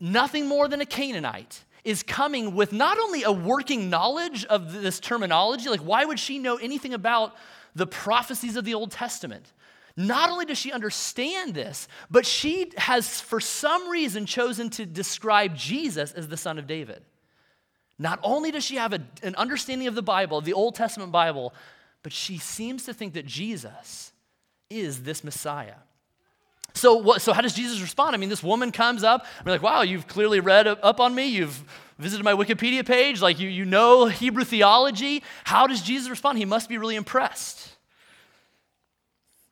nothing 0.00 0.48
more 0.48 0.66
than 0.66 0.80
a 0.80 0.86
Canaanite, 0.86 1.62
is 1.84 2.02
coming 2.02 2.56
with 2.56 2.72
not 2.72 2.98
only 2.98 3.22
a 3.22 3.32
working 3.32 3.90
knowledge 3.90 4.44
of 4.46 4.72
this 4.72 4.98
terminology, 4.98 5.68
like 5.68 5.80
why 5.80 6.04
would 6.04 6.18
she 6.18 6.38
know 6.38 6.56
anything 6.56 6.94
about 6.94 7.36
the 7.76 7.86
prophecies 7.86 8.56
of 8.56 8.64
the 8.64 8.74
Old 8.74 8.90
Testament? 8.90 9.52
Not 9.96 10.30
only 10.30 10.46
does 10.46 10.58
she 10.58 10.72
understand 10.72 11.54
this, 11.54 11.86
but 12.10 12.24
she 12.24 12.72
has, 12.76 13.20
for 13.20 13.40
some 13.40 13.88
reason, 13.88 14.26
chosen 14.26 14.70
to 14.70 14.86
describe 14.86 15.54
Jesus 15.54 16.12
as 16.12 16.28
the 16.28 16.36
son 16.36 16.58
of 16.58 16.66
David. 16.66 17.02
Not 17.98 18.18
only 18.22 18.50
does 18.50 18.64
she 18.64 18.76
have 18.76 18.92
a, 18.92 19.00
an 19.22 19.34
understanding 19.36 19.86
of 19.88 19.94
the 19.94 20.02
Bible, 20.02 20.40
the 20.40 20.54
Old 20.54 20.74
Testament 20.74 21.12
Bible, 21.12 21.52
but 22.02 22.12
she 22.12 22.38
seems 22.38 22.84
to 22.84 22.94
think 22.94 23.14
that 23.14 23.26
Jesus 23.26 24.12
is 24.70 25.02
this 25.02 25.22
Messiah. 25.22 25.74
So, 26.74 26.96
what, 26.96 27.20
so 27.20 27.32
how 27.32 27.42
does 27.42 27.52
Jesus 27.52 27.80
respond? 27.80 28.14
I 28.14 28.18
mean, 28.18 28.30
this 28.30 28.42
woman 28.42 28.72
comes 28.72 29.04
up. 29.04 29.26
We're 29.44 29.52
like, 29.52 29.62
wow, 29.62 29.82
you've 29.82 30.06
clearly 30.06 30.40
read 30.40 30.66
up 30.66 31.00
on 31.00 31.14
me. 31.14 31.26
You've 31.26 31.62
visited 31.98 32.24
my 32.24 32.32
Wikipedia 32.32 32.84
page. 32.84 33.20
Like, 33.20 33.38
you, 33.38 33.48
you 33.48 33.64
know 33.66 34.06
Hebrew 34.06 34.44
theology. 34.44 35.22
How 35.44 35.66
does 35.66 35.82
Jesus 35.82 36.08
respond? 36.08 36.38
He 36.38 36.46
must 36.46 36.68
be 36.68 36.78
really 36.78 36.96
impressed. 36.96 37.71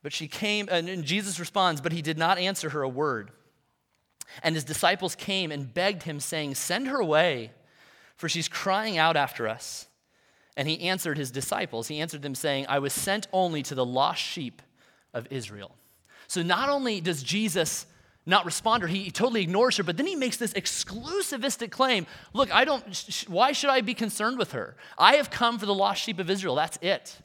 But 0.03 0.13
she 0.13 0.27
came, 0.27 0.67
and 0.69 1.03
Jesus 1.03 1.39
responds, 1.39 1.81
but 1.81 1.91
he 1.91 2.01
did 2.01 2.17
not 2.17 2.37
answer 2.37 2.69
her 2.69 2.81
a 2.81 2.89
word. 2.89 3.31
And 4.41 4.55
his 4.55 4.63
disciples 4.63 5.15
came 5.15 5.51
and 5.51 5.73
begged 5.73 6.03
him, 6.03 6.19
saying, 6.19 6.55
Send 6.55 6.87
her 6.87 6.99
away, 6.99 7.51
for 8.15 8.29
she's 8.29 8.47
crying 8.47 8.97
out 8.97 9.17
after 9.17 9.47
us. 9.47 9.87
And 10.57 10.67
he 10.67 10.81
answered 10.81 11.17
his 11.17 11.31
disciples, 11.31 11.87
he 11.87 11.99
answered 11.99 12.21
them, 12.21 12.35
saying, 12.35 12.65
I 12.67 12.79
was 12.79 12.93
sent 12.93 13.27
only 13.31 13.63
to 13.63 13.75
the 13.75 13.85
lost 13.85 14.21
sheep 14.21 14.61
of 15.13 15.27
Israel. 15.29 15.75
So 16.27 16.43
not 16.43 16.69
only 16.69 17.01
does 17.01 17.23
Jesus 17.23 17.85
not 18.25 18.45
respond, 18.45 18.83
or 18.83 18.87
he, 18.87 19.09
totally 19.11 19.41
ignores 19.41 19.77
her, 19.77 19.83
but 19.83 19.97
then 19.97 20.05
he 20.05 20.15
makes 20.15 20.37
this 20.37 20.53
exclusivistic 20.53 21.71
claim 21.71 22.05
Look, 22.33 22.53
I 22.53 22.65
don't, 22.65 23.25
why 23.27 23.51
should 23.51 23.69
I 23.69 23.81
be 23.81 23.93
concerned 23.93 24.37
with 24.37 24.51
her? 24.51 24.75
I 24.97 25.15
have 25.15 25.29
come 25.31 25.57
for 25.57 25.65
the 25.65 25.73
lost 25.73 26.01
sheep 26.01 26.19
of 26.19 26.29
Israel. 26.29 26.55
That's 26.55 26.77
it. 26.81 27.17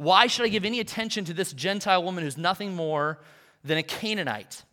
Why 0.00 0.28
should 0.28 0.46
I 0.46 0.48
give 0.48 0.64
any 0.64 0.80
attention 0.80 1.26
to 1.26 1.34
this 1.34 1.52
Gentile 1.52 2.02
woman 2.02 2.24
who's 2.24 2.38
nothing 2.38 2.74
more 2.74 3.18
than 3.62 3.76
a 3.76 3.82
Canaanite? 3.82 4.64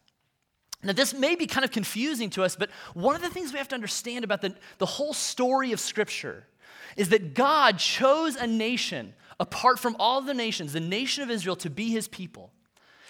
Now, 0.81 0.93
this 0.93 1.13
may 1.13 1.35
be 1.35 1.47
kind 1.47 1.65
of 1.65 1.71
confusing 1.71 2.29
to 2.29 2.43
us, 2.43 2.55
but 2.55 2.69
one 2.93 3.13
of 3.13 3.21
the 3.21 3.29
things 3.29 3.51
we 3.51 3.57
have 3.57 3.67
to 3.67 3.75
understand 3.75 4.23
about 4.23 4.41
the, 4.41 4.55
the 4.77 4.85
whole 4.85 5.13
story 5.13 5.73
of 5.73 5.81
Scripture 5.81 6.47
is 6.95 7.09
that 7.09 7.33
God 7.33 7.77
chose 7.77 8.37
a 8.37 8.47
nation 8.47 9.13
apart 9.37 9.79
from 9.79 9.97
all 9.99 10.21
the 10.21 10.33
nations, 10.33 10.71
the 10.71 10.79
nation 10.79 11.23
of 11.23 11.29
Israel, 11.29 11.57
to 11.57 11.69
be 11.69 11.89
his 11.89 12.07
people. 12.07 12.53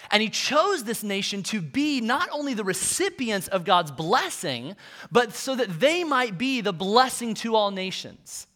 And 0.10 0.20
he 0.20 0.30
chose 0.30 0.86
this 0.86 1.04
nation 1.04 1.44
to 1.44 1.62
be 1.62 2.02
not 2.02 2.30
only 2.32 2.56
the 2.56 2.64
recipients 2.64 3.48
of 3.48 3.64
God's 3.64 3.92
blessing, 3.92 4.76
but 5.12 5.34
so 5.34 5.54
that 5.54 5.80
they 5.80 6.04
might 6.04 6.40
be 6.40 6.62
the 6.62 6.74
blessing 6.74 7.36
to 7.36 7.56
all 7.56 7.70
nations. 7.70 8.48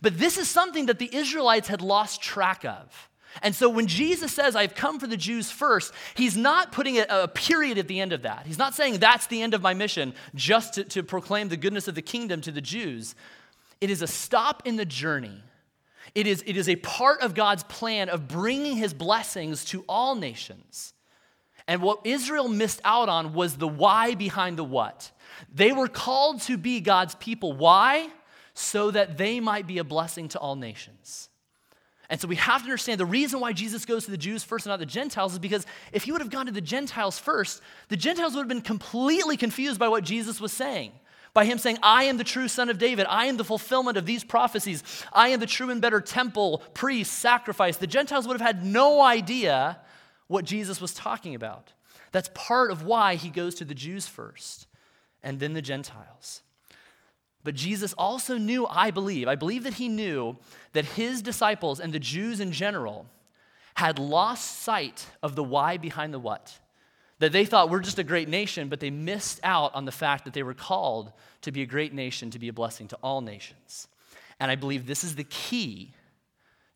But 0.00 0.18
this 0.18 0.38
is 0.38 0.48
something 0.48 0.86
that 0.86 0.98
the 0.98 1.14
Israelites 1.14 1.68
had 1.68 1.80
lost 1.80 2.22
track 2.22 2.64
of. 2.64 3.08
And 3.40 3.54
so 3.54 3.68
when 3.68 3.86
Jesus 3.86 4.32
says, 4.32 4.54
I've 4.54 4.74
come 4.74 5.00
for 5.00 5.06
the 5.06 5.16
Jews 5.16 5.50
first, 5.50 5.94
he's 6.14 6.36
not 6.36 6.70
putting 6.70 6.98
a, 6.98 7.06
a, 7.08 7.28
period 7.28 7.78
at 7.78 7.88
the 7.88 8.00
end 8.00 8.12
of 8.12 8.22
that. 8.22 8.46
He's 8.46 8.58
not 8.58 8.74
saying 8.74 8.98
that's 8.98 9.26
the 9.26 9.40
end 9.40 9.54
of 9.54 9.62
my 9.62 9.72
mission 9.72 10.12
just 10.34 10.74
to, 10.74 10.84
to 10.84 11.02
proclaim 11.02 11.48
the 11.48 11.56
goodness 11.56 11.88
of 11.88 11.94
the 11.94 12.02
kingdom 12.02 12.42
to 12.42 12.52
the 12.52 12.60
Jews. 12.60 13.14
It 13.80 13.88
is 13.88 14.02
a 14.02 14.06
stop 14.06 14.66
in 14.66 14.76
the 14.76 14.84
journey. 14.84 15.42
It 16.14 16.26
is, 16.26 16.44
it 16.46 16.58
is 16.58 16.68
a 16.68 16.76
part 16.76 17.22
of 17.22 17.34
God's 17.34 17.62
plan 17.64 18.10
of 18.10 18.28
bringing 18.28 18.76
his 18.76 18.92
blessings 18.92 19.64
to 19.66 19.82
all 19.88 20.14
nations. 20.14 20.92
And 21.66 21.80
what 21.80 22.00
Israel 22.04 22.48
missed 22.48 22.80
out 22.84 23.08
on 23.08 23.32
was 23.32 23.56
the 23.56 23.68
why 23.68 24.14
behind 24.14 24.58
the 24.58 24.64
what. 24.64 25.10
They 25.52 25.72
were 25.72 25.88
called 25.88 26.42
to 26.42 26.58
be 26.58 26.80
God's 26.80 27.14
people. 27.14 27.54
Why? 27.54 28.10
So 28.54 28.90
that 28.90 29.16
they 29.18 29.40
might 29.40 29.66
be 29.66 29.78
a 29.78 29.84
blessing 29.84 30.28
to 30.28 30.38
all 30.38 30.56
nations. 30.56 31.28
And 32.10 32.20
so 32.20 32.28
we 32.28 32.36
have 32.36 32.60
to 32.60 32.64
understand 32.64 33.00
the 33.00 33.06
reason 33.06 33.40
why 33.40 33.54
Jesus 33.54 33.86
goes 33.86 34.04
to 34.04 34.10
the 34.10 34.18
Jews 34.18 34.44
first 34.44 34.66
and 34.66 34.70
not 34.70 34.80
the 34.80 34.86
Gentiles 34.86 35.32
is 35.32 35.38
because 35.38 35.64
if 35.92 36.02
he 36.02 36.12
would 36.12 36.20
have 36.20 36.30
gone 36.30 36.44
to 36.44 36.52
the 36.52 36.60
Gentiles 36.60 37.18
first, 37.18 37.62
the 37.88 37.96
Gentiles 37.96 38.34
would 38.34 38.40
have 38.40 38.48
been 38.48 38.60
completely 38.60 39.38
confused 39.38 39.80
by 39.80 39.88
what 39.88 40.04
Jesus 40.04 40.38
was 40.38 40.52
saying. 40.52 40.92
By 41.32 41.46
him 41.46 41.56
saying, 41.56 41.78
I 41.82 42.04
am 42.04 42.18
the 42.18 42.24
true 42.24 42.48
son 42.48 42.68
of 42.68 42.76
David, 42.76 43.06
I 43.08 43.26
am 43.26 43.38
the 43.38 43.44
fulfillment 43.44 43.96
of 43.96 44.04
these 44.04 44.24
prophecies, 44.24 44.82
I 45.12 45.28
am 45.28 45.40
the 45.40 45.46
true 45.46 45.70
and 45.70 45.80
better 45.80 46.02
temple, 46.02 46.58
priest, 46.74 47.14
sacrifice. 47.14 47.78
The 47.78 47.86
Gentiles 47.86 48.28
would 48.28 48.38
have 48.38 48.46
had 48.46 48.66
no 48.66 49.00
idea 49.00 49.78
what 50.26 50.44
Jesus 50.44 50.82
was 50.82 50.92
talking 50.92 51.34
about. 51.34 51.72
That's 52.10 52.28
part 52.34 52.70
of 52.70 52.84
why 52.84 53.14
he 53.14 53.30
goes 53.30 53.54
to 53.56 53.64
the 53.64 53.74
Jews 53.74 54.06
first 54.06 54.66
and 55.22 55.40
then 55.40 55.54
the 55.54 55.62
Gentiles. 55.62 56.42
But 57.44 57.54
Jesus 57.54 57.92
also 57.98 58.38
knew, 58.38 58.66
I 58.66 58.90
believe, 58.90 59.26
I 59.26 59.34
believe 59.34 59.64
that 59.64 59.74
he 59.74 59.88
knew 59.88 60.36
that 60.72 60.84
his 60.84 61.22
disciples 61.22 61.80
and 61.80 61.92
the 61.92 61.98
Jews 61.98 62.40
in 62.40 62.52
general 62.52 63.06
had 63.74 63.98
lost 63.98 64.60
sight 64.60 65.06
of 65.22 65.34
the 65.34 65.42
why 65.42 65.76
behind 65.76 66.14
the 66.14 66.18
what. 66.18 66.58
That 67.18 67.32
they 67.32 67.44
thought 67.44 67.70
we're 67.70 67.80
just 67.80 67.98
a 67.98 68.04
great 68.04 68.28
nation, 68.28 68.68
but 68.68 68.80
they 68.80 68.90
missed 68.90 69.40
out 69.42 69.74
on 69.74 69.84
the 69.84 69.92
fact 69.92 70.24
that 70.24 70.34
they 70.34 70.42
were 70.42 70.54
called 70.54 71.12
to 71.42 71.52
be 71.52 71.62
a 71.62 71.66
great 71.66 71.92
nation, 71.92 72.30
to 72.30 72.38
be 72.38 72.48
a 72.48 72.52
blessing 72.52 72.88
to 72.88 72.98
all 73.02 73.20
nations. 73.20 73.88
And 74.38 74.50
I 74.50 74.56
believe 74.56 74.86
this 74.86 75.04
is 75.04 75.14
the 75.14 75.24
key. 75.24 75.92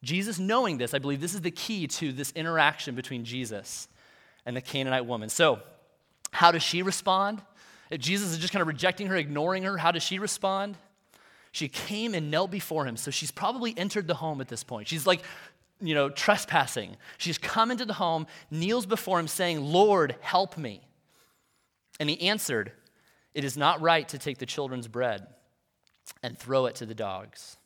Jesus 0.02 0.38
knowing 0.38 0.78
this, 0.78 0.94
I 0.94 0.98
believe 0.98 1.20
this 1.20 1.34
is 1.34 1.40
the 1.40 1.50
key 1.50 1.86
to 1.88 2.12
this 2.12 2.32
interaction 2.32 2.94
between 2.94 3.24
Jesus 3.24 3.88
and 4.44 4.56
the 4.56 4.60
Canaanite 4.60 5.06
woman. 5.06 5.28
So, 5.28 5.60
how 6.30 6.52
does 6.52 6.62
she 6.62 6.82
respond? 6.82 7.42
Jesus 7.92 8.32
is 8.32 8.38
just 8.38 8.52
kind 8.52 8.62
of 8.62 8.68
rejecting 8.68 9.06
her, 9.08 9.16
ignoring 9.16 9.62
her, 9.62 9.76
how 9.76 9.92
does 9.92 10.02
she 10.02 10.18
respond? 10.18 10.76
She 11.52 11.68
came 11.68 12.14
and 12.14 12.30
knelt 12.30 12.50
before 12.50 12.86
him. 12.86 12.96
So 12.96 13.10
she's 13.10 13.30
probably 13.30 13.74
entered 13.76 14.06
the 14.06 14.14
home 14.14 14.40
at 14.40 14.48
this 14.48 14.64
point. 14.64 14.88
She's 14.88 15.06
like, 15.06 15.22
you 15.80 15.94
know, 15.94 16.08
trespassing. 16.08 16.96
She's 17.18 17.38
come 17.38 17.70
into 17.70 17.84
the 17.84 17.94
home, 17.94 18.26
kneels 18.50 18.86
before 18.86 19.18
him, 19.18 19.28
saying, 19.28 19.62
Lord, 19.62 20.16
help 20.20 20.58
me. 20.58 20.82
And 22.00 22.10
he 22.10 22.20
answered, 22.28 22.72
It 23.34 23.44
is 23.44 23.56
not 23.56 23.80
right 23.80 24.08
to 24.08 24.18
take 24.18 24.38
the 24.38 24.46
children's 24.46 24.88
bread 24.88 25.26
and 26.22 26.38
throw 26.38 26.66
it 26.66 26.76
to 26.76 26.86
the 26.86 26.94
dogs. 26.94 27.56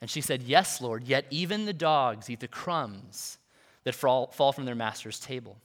And 0.00 0.10
she 0.10 0.20
said, 0.20 0.42
Yes, 0.42 0.80
Lord, 0.80 1.04
yet 1.04 1.26
even 1.30 1.64
the 1.64 1.72
dogs 1.72 2.28
eat 2.28 2.40
the 2.40 2.48
crumbs 2.48 3.38
that 3.84 3.94
fall, 3.94 4.28
fall 4.28 4.52
from 4.52 4.64
their 4.64 4.74
master's 4.74 5.20
table. 5.20 5.56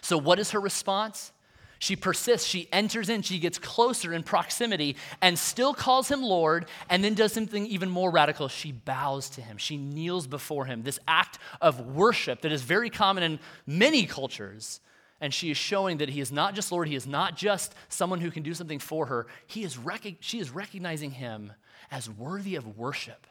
So, 0.00 0.18
what 0.18 0.38
is 0.38 0.50
her 0.52 0.60
response? 0.60 1.32
She 1.78 1.94
persists, 1.94 2.46
she 2.46 2.68
enters 2.72 3.08
in, 3.08 3.22
she 3.22 3.38
gets 3.38 3.58
closer 3.58 4.12
in 4.12 4.24
proximity 4.24 4.96
and 5.22 5.38
still 5.38 5.72
calls 5.72 6.10
him 6.10 6.22
Lord, 6.22 6.66
and 6.90 7.04
then 7.04 7.14
does 7.14 7.32
something 7.32 7.66
even 7.66 7.88
more 7.88 8.10
radical. 8.10 8.48
She 8.48 8.72
bows 8.72 9.30
to 9.30 9.40
him, 9.40 9.58
she 9.58 9.76
kneels 9.76 10.26
before 10.26 10.64
him. 10.64 10.82
This 10.82 10.98
act 11.06 11.38
of 11.60 11.94
worship 11.94 12.42
that 12.42 12.52
is 12.52 12.62
very 12.62 12.90
common 12.90 13.22
in 13.22 13.38
many 13.66 14.06
cultures. 14.06 14.80
And 15.20 15.34
she 15.34 15.50
is 15.50 15.56
showing 15.56 15.98
that 15.98 16.08
he 16.08 16.20
is 16.20 16.30
not 16.30 16.54
just 16.54 16.70
Lord, 16.70 16.88
he 16.88 16.94
is 16.94 17.06
not 17.06 17.36
just 17.36 17.74
someone 17.88 18.20
who 18.20 18.30
can 18.30 18.42
do 18.42 18.54
something 18.54 18.78
for 18.78 19.06
her. 19.06 19.26
He 19.46 19.64
is 19.64 19.76
rec- 19.76 20.18
she 20.20 20.38
is 20.38 20.50
recognizing 20.50 21.10
him 21.12 21.52
as 21.90 22.08
worthy 22.08 22.54
of 22.54 22.78
worship. 22.78 23.26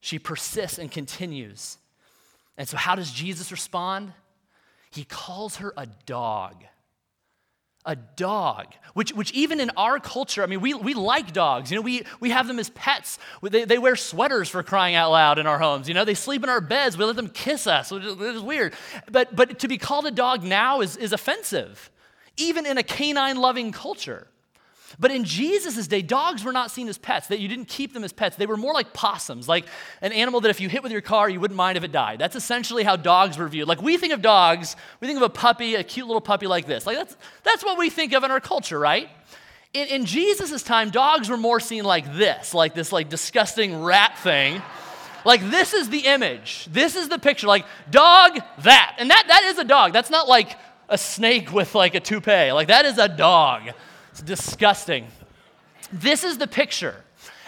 She 0.00 0.18
persists 0.18 0.78
and 0.78 0.90
continues. 0.90 1.78
And 2.58 2.68
so, 2.68 2.76
how 2.76 2.96
does 2.96 3.10
Jesus 3.10 3.50
respond? 3.50 4.12
He 4.90 5.04
calls 5.04 5.56
her 5.56 5.72
a 5.76 5.86
dog 6.06 6.64
a 7.88 7.96
dog, 7.96 8.66
which, 8.92 9.14
which 9.14 9.32
even 9.32 9.60
in 9.60 9.70
our 9.70 9.98
culture, 9.98 10.42
I 10.42 10.46
mean, 10.46 10.60
we, 10.60 10.74
we 10.74 10.92
like 10.92 11.32
dogs. 11.32 11.70
You 11.70 11.76
know, 11.76 11.82
we, 11.82 12.02
we 12.20 12.28
have 12.30 12.46
them 12.46 12.58
as 12.58 12.68
pets. 12.70 13.18
They, 13.42 13.64
they 13.64 13.78
wear 13.78 13.96
sweaters 13.96 14.50
for 14.50 14.62
crying 14.62 14.94
out 14.94 15.10
loud 15.10 15.38
in 15.38 15.46
our 15.46 15.58
homes. 15.58 15.88
You 15.88 15.94
know, 15.94 16.04
they 16.04 16.14
sleep 16.14 16.44
in 16.44 16.50
our 16.50 16.60
beds. 16.60 16.98
We 16.98 17.06
let 17.06 17.16
them 17.16 17.30
kiss 17.30 17.66
us, 17.66 17.90
which 17.90 18.04
is 18.04 18.42
weird. 18.42 18.74
But, 19.10 19.34
but 19.34 19.60
to 19.60 19.68
be 19.68 19.78
called 19.78 20.06
a 20.06 20.10
dog 20.10 20.44
now 20.44 20.82
is, 20.82 20.98
is 20.98 21.14
offensive, 21.14 21.90
even 22.36 22.66
in 22.66 22.76
a 22.76 22.82
canine 22.82 23.38
loving 23.38 23.72
culture. 23.72 24.28
But 24.98 25.10
in 25.10 25.24
Jesus' 25.24 25.86
day, 25.86 26.02
dogs 26.02 26.44
were 26.44 26.52
not 26.52 26.70
seen 26.70 26.88
as 26.88 26.96
pets, 26.96 27.26
that 27.28 27.40
you 27.40 27.48
didn't 27.48 27.68
keep 27.68 27.92
them 27.92 28.04
as 28.04 28.12
pets. 28.12 28.36
They 28.36 28.46
were 28.46 28.56
more 28.56 28.72
like 28.72 28.92
possums, 28.92 29.48
like 29.48 29.66
an 30.00 30.12
animal 30.12 30.40
that 30.40 30.48
if 30.48 30.60
you 30.60 30.68
hit 30.68 30.82
with 30.82 30.92
your 30.92 31.00
car, 31.00 31.28
you 31.28 31.40
wouldn't 31.40 31.56
mind 31.56 31.76
if 31.76 31.84
it 31.84 31.92
died. 31.92 32.18
That's 32.18 32.36
essentially 32.36 32.84
how 32.84 32.96
dogs 32.96 33.36
were 33.36 33.48
viewed. 33.48 33.68
Like 33.68 33.82
we 33.82 33.98
think 33.98 34.12
of 34.12 34.22
dogs, 34.22 34.76
we 35.00 35.06
think 35.06 35.18
of 35.18 35.22
a 35.22 35.28
puppy, 35.28 35.74
a 35.74 35.84
cute 35.84 36.06
little 36.06 36.20
puppy 36.20 36.46
like 36.46 36.66
this. 36.66 36.86
Like 36.86 36.96
that's, 36.96 37.16
that's 37.42 37.64
what 37.64 37.78
we 37.78 37.90
think 37.90 38.12
of 38.12 38.24
in 38.24 38.30
our 38.30 38.40
culture, 38.40 38.78
right? 38.78 39.08
In, 39.74 39.88
in 39.88 40.04
Jesus' 40.06 40.62
time, 40.62 40.90
dogs 40.90 41.28
were 41.28 41.36
more 41.36 41.60
seen 41.60 41.84
like 41.84 42.16
this, 42.16 42.54
like 42.54 42.74
this 42.74 42.90
like 42.90 43.10
disgusting 43.10 43.82
rat 43.82 44.18
thing. 44.18 44.62
Like 45.24 45.42
this 45.50 45.74
is 45.74 45.90
the 45.90 46.00
image. 46.06 46.66
This 46.70 46.96
is 46.96 47.08
the 47.08 47.18
picture. 47.18 47.46
Like 47.46 47.66
dog, 47.90 48.38
that. 48.60 48.96
And 48.98 49.10
that, 49.10 49.24
that 49.28 49.44
is 49.44 49.58
a 49.58 49.64
dog. 49.64 49.92
That's 49.92 50.10
not 50.10 50.28
like 50.28 50.56
a 50.88 50.96
snake 50.96 51.52
with 51.52 51.74
like 51.74 51.94
a 51.94 52.00
toupee. 52.00 52.52
Like 52.52 52.68
that 52.68 52.86
is 52.86 52.96
a 52.96 53.08
dog. 53.08 53.70
It's 54.18 54.26
disgusting. 54.26 55.06
This 55.92 56.24
is 56.24 56.38
the 56.38 56.48
picture. 56.48 57.04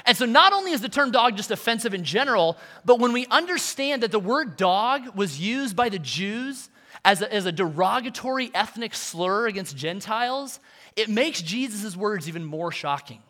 And 0.07 0.17
so, 0.17 0.25
not 0.25 0.53
only 0.53 0.71
is 0.71 0.81
the 0.81 0.89
term 0.89 1.11
dog 1.11 1.37
just 1.37 1.51
offensive 1.51 1.95
in 1.95 2.05
general, 2.05 2.57
but 2.85 3.01
when 3.01 3.13
we 3.13 3.27
understand 3.27 4.05
that 4.05 4.13
the 4.13 4.21
word 4.21 4.57
dog 4.57 5.17
was 5.17 5.41
used 5.41 5.75
by 5.75 5.89
the 5.89 5.99
Jews 5.99 6.69
as 7.05 7.23
a, 7.23 7.35
as 7.35 7.45
a 7.47 7.51
derogatory 7.51 8.53
ethnic 8.55 8.95
slur 8.95 9.49
against 9.49 9.77
Gentiles, 9.77 10.61
it 10.95 11.09
makes 11.09 11.43
Jesus' 11.43 11.97
words 11.97 12.29
even 12.29 12.45
more 12.45 12.71
shocking. 12.71 13.23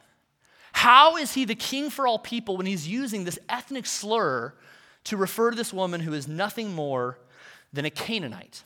How 0.73 1.17
is 1.17 1.33
he 1.33 1.47
the 1.47 1.55
king 1.55 1.89
for 1.89 2.07
all 2.07 2.19
people 2.19 2.59
when 2.59 2.67
he's 2.67 2.87
using 2.87 3.25
this 3.25 3.39
ethnic 3.49 3.87
slur 3.87 4.53
to 5.05 5.17
refer 5.17 5.51
to 5.51 5.57
this 5.57 5.73
woman 5.73 6.03
who 6.03 6.13
is 6.13 6.29
nothing 6.29 6.75
more 6.75 7.19
than 7.73 7.87
a 7.87 7.91
Canaanite? 7.91 8.65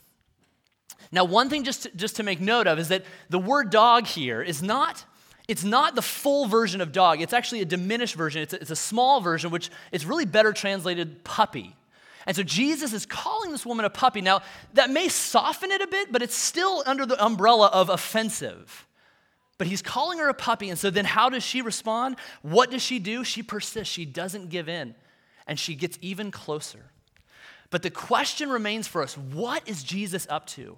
Now, 1.15 1.23
one 1.23 1.49
thing 1.49 1.63
just 1.63 1.83
to, 1.83 1.91
just 1.95 2.17
to 2.17 2.23
make 2.23 2.41
note 2.41 2.67
of 2.67 2.77
is 2.77 2.89
that 2.89 3.05
the 3.29 3.39
word 3.39 3.69
dog 3.69 4.05
here 4.05 4.41
is 4.41 4.61
not, 4.61 5.05
it's 5.47 5.63
not 5.63 5.95
the 5.95 6.01
full 6.01 6.45
version 6.45 6.81
of 6.81 6.91
dog. 6.91 7.21
It's 7.21 7.31
actually 7.31 7.61
a 7.61 7.65
diminished 7.65 8.15
version. 8.15 8.41
It's 8.41 8.53
a, 8.53 8.59
it's 8.59 8.69
a 8.69 8.75
small 8.75 9.21
version, 9.21 9.49
which 9.49 9.71
is 9.93 10.05
really 10.05 10.25
better 10.25 10.51
translated 10.51 11.23
puppy. 11.23 11.73
And 12.25 12.35
so 12.35 12.43
Jesus 12.43 12.91
is 12.91 13.05
calling 13.05 13.51
this 13.51 13.65
woman 13.65 13.85
a 13.85 13.89
puppy. 13.89 14.19
Now, 14.19 14.41
that 14.73 14.89
may 14.89 15.07
soften 15.07 15.71
it 15.71 15.81
a 15.81 15.87
bit, 15.87 16.11
but 16.11 16.21
it's 16.21 16.35
still 16.35 16.83
under 16.85 17.05
the 17.05 17.23
umbrella 17.23 17.67
of 17.67 17.89
offensive. 17.89 18.85
But 19.57 19.67
he's 19.67 19.81
calling 19.81 20.19
her 20.19 20.27
a 20.27 20.33
puppy. 20.33 20.69
And 20.69 20.77
so 20.77 20.89
then 20.89 21.05
how 21.05 21.29
does 21.29 21.43
she 21.43 21.61
respond? 21.61 22.17
What 22.41 22.71
does 22.71 22.81
she 22.81 22.99
do? 22.99 23.23
She 23.23 23.41
persists. 23.41 23.93
She 23.93 24.03
doesn't 24.03 24.49
give 24.49 24.67
in. 24.67 24.95
And 25.47 25.57
she 25.57 25.75
gets 25.75 25.97
even 26.01 26.29
closer. 26.29 26.91
But 27.69 27.83
the 27.83 27.89
question 27.89 28.49
remains 28.49 28.85
for 28.85 29.01
us 29.01 29.17
what 29.17 29.65
is 29.65 29.81
Jesus 29.81 30.27
up 30.29 30.45
to? 30.47 30.77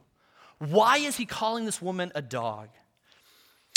Why 0.60 0.98
is 0.98 1.18
he 1.18 1.26
calling 1.26 1.66
this 1.66 1.82
woman 1.82 2.12
a 2.16 2.22
dog? 2.22 2.70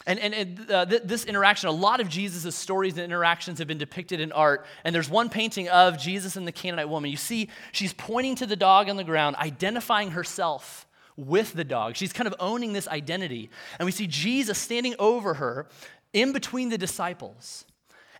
And, 0.06 0.18
and, 0.18 0.34
and 0.34 0.70
uh, 0.70 0.86
th- 0.86 1.02
this 1.04 1.24
interaction, 1.26 1.68
a 1.68 1.72
lot 1.72 2.00
of 2.00 2.08
Jesus' 2.08 2.54
stories 2.56 2.94
and 2.94 3.02
interactions 3.02 3.58
have 3.58 3.68
been 3.68 3.78
depicted 3.78 4.18
in 4.18 4.32
art. 4.32 4.64
And 4.84 4.94
there's 4.94 5.10
one 5.10 5.28
painting 5.28 5.68
of 5.68 5.98
Jesus 5.98 6.36
and 6.36 6.46
the 6.46 6.52
Canaanite 6.52 6.88
woman. 6.88 7.10
You 7.10 7.18
see, 7.18 7.50
she's 7.72 7.92
pointing 7.92 8.34
to 8.36 8.46
the 8.46 8.56
dog 8.56 8.88
on 8.88 8.96
the 8.96 9.04
ground, 9.04 9.36
identifying 9.36 10.12
herself 10.12 10.86
with 11.16 11.52
the 11.52 11.64
dog. 11.64 11.96
She's 11.96 12.14
kind 12.14 12.26
of 12.26 12.34
owning 12.40 12.72
this 12.72 12.88
identity. 12.88 13.50
And 13.78 13.84
we 13.84 13.92
see 13.92 14.06
Jesus 14.06 14.56
standing 14.56 14.94
over 14.98 15.34
her 15.34 15.68
in 16.14 16.32
between 16.32 16.70
the 16.70 16.78
disciples. 16.78 17.66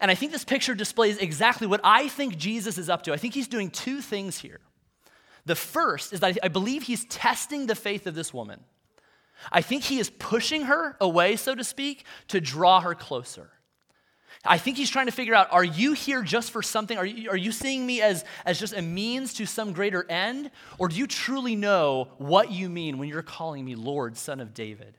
And 0.00 0.10
I 0.10 0.14
think 0.14 0.32
this 0.32 0.44
picture 0.44 0.74
displays 0.74 1.16
exactly 1.16 1.66
what 1.66 1.80
I 1.82 2.08
think 2.08 2.36
Jesus 2.36 2.76
is 2.76 2.90
up 2.90 3.02
to. 3.04 3.12
I 3.12 3.16
think 3.16 3.32
he's 3.32 3.48
doing 3.48 3.70
two 3.70 4.02
things 4.02 4.38
here. 4.38 4.60
The 5.46 5.54
first 5.54 6.12
is 6.12 6.20
that 6.20 6.38
I 6.42 6.48
believe 6.48 6.82
he's 6.82 7.04
testing 7.06 7.66
the 7.66 7.74
faith 7.74 8.06
of 8.06 8.14
this 8.14 8.32
woman. 8.32 8.60
I 9.50 9.62
think 9.62 9.84
he 9.84 9.98
is 9.98 10.10
pushing 10.10 10.62
her 10.62 10.96
away, 11.00 11.36
so 11.36 11.54
to 11.54 11.64
speak, 11.64 12.04
to 12.28 12.40
draw 12.40 12.80
her 12.80 12.94
closer. 12.94 13.50
I 14.44 14.58
think 14.58 14.76
he's 14.76 14.90
trying 14.90 15.06
to 15.06 15.12
figure 15.12 15.34
out 15.34 15.52
are 15.52 15.64
you 15.64 15.92
here 15.92 16.22
just 16.22 16.50
for 16.50 16.62
something? 16.62 16.96
Are 16.96 17.04
you, 17.04 17.30
are 17.30 17.36
you 17.36 17.52
seeing 17.52 17.84
me 17.84 18.00
as, 18.00 18.24
as 18.46 18.58
just 18.58 18.74
a 18.74 18.80
means 18.80 19.34
to 19.34 19.46
some 19.46 19.72
greater 19.72 20.06
end? 20.10 20.50
Or 20.78 20.88
do 20.88 20.96
you 20.96 21.06
truly 21.06 21.56
know 21.56 22.08
what 22.18 22.50
you 22.50 22.68
mean 22.70 22.98
when 22.98 23.08
you're 23.08 23.22
calling 23.22 23.64
me 23.64 23.74
Lord, 23.74 24.16
Son 24.16 24.40
of 24.40 24.54
David? 24.54 24.96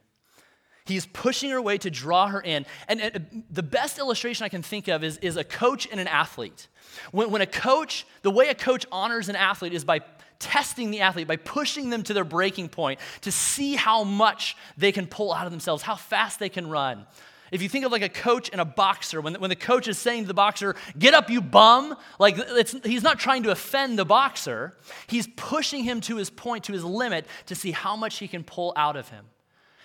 He's 0.86 1.06
pushing 1.06 1.52
her 1.52 1.58
away 1.58 1.78
to 1.80 1.89
draw 1.89 2.28
her 2.28 2.42
in. 2.42 2.65
And, 2.88 3.02
and, 3.02 3.15
uh, 3.15 3.20
the 3.50 3.63
best 3.63 3.98
illustration 3.98 4.46
I 4.46 4.50
can 4.50 4.62
think 4.62 4.88
of 4.88 5.04
is, 5.04 5.18
is 5.20 5.38
a 5.38 5.44
coach 5.44 5.88
and 5.89 6.00
an 6.00 6.08
athlete. 6.08 6.68
When, 7.12 7.32
when 7.32 7.42
a 7.42 7.48
coach, 7.48 8.06
the 8.24 8.32
way 8.32 8.50
a 8.50 8.56
coach 8.56 8.86
honors 8.92 9.30
an 9.30 9.36
athlete 9.36 9.74
is 9.74 9.86
by 9.86 10.02
testing 10.41 10.91
the 10.91 10.99
athlete, 10.99 11.27
by 11.27 11.38
pushing 11.38 11.89
them 11.89 12.04
to 12.04 12.13
their 12.13 12.25
breaking 12.25 12.67
point 12.67 12.99
to 13.21 13.32
see 13.32 13.75
how 13.75 14.04
much 14.04 14.58
they 14.75 14.91
can 14.91 15.08
pull 15.08 15.32
out 15.32 15.45
of 15.45 15.51
themselves, 15.51 15.84
how 15.84 15.95
fast 15.95 16.39
they 16.39 16.49
can 16.49 16.69
run. 16.69 17.06
If 17.51 17.62
you 17.62 17.67
think 17.67 17.86
of 17.86 17.91
like 17.91 18.01
a 18.01 18.10
coach 18.10 18.49
and 18.51 18.62
a 18.62 18.65
boxer, 18.65 19.19
when, 19.19 19.36
when 19.36 19.49
the 19.49 19.58
coach 19.58 19.89
is 19.89 19.97
saying 19.97 20.23
to 20.23 20.27
the 20.27 20.34
boxer, 20.34 20.75
get 20.97 21.13
up, 21.13 21.30
you 21.30 21.41
bum, 21.41 21.95
like 22.17 22.38
he's 22.86 23.04
not 23.04 23.19
trying 23.19 23.43
to 23.43 23.51
offend 23.51 23.99
the 23.99 24.06
boxer. 24.06 24.77
He's 25.08 25.27
pushing 25.36 25.84
him 25.84 25.99
to 26.01 26.15
his 26.15 26.30
point, 26.30 26.63
to 26.65 26.73
his 26.73 26.84
limit, 26.84 27.25
to 27.47 27.56
see 27.56 27.71
how 27.71 27.97
much 27.97 28.19
he 28.19 28.27
can 28.30 28.43
pull 28.45 28.71
out 28.77 28.95
of 28.95 29.10
him. 29.10 29.25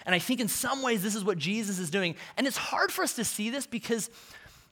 And 0.06 0.14
I 0.14 0.20
think 0.20 0.40
in 0.40 0.46
some 0.46 0.82
ways 0.82 1.02
this 1.02 1.16
is 1.16 1.24
what 1.24 1.38
Jesus 1.38 1.80
is 1.80 1.90
doing. 1.90 2.14
And 2.36 2.46
it's 2.46 2.56
hard 2.56 2.92
for 2.92 3.02
us 3.02 3.14
to 3.14 3.24
see 3.24 3.50
this 3.50 3.66
because 3.66 4.10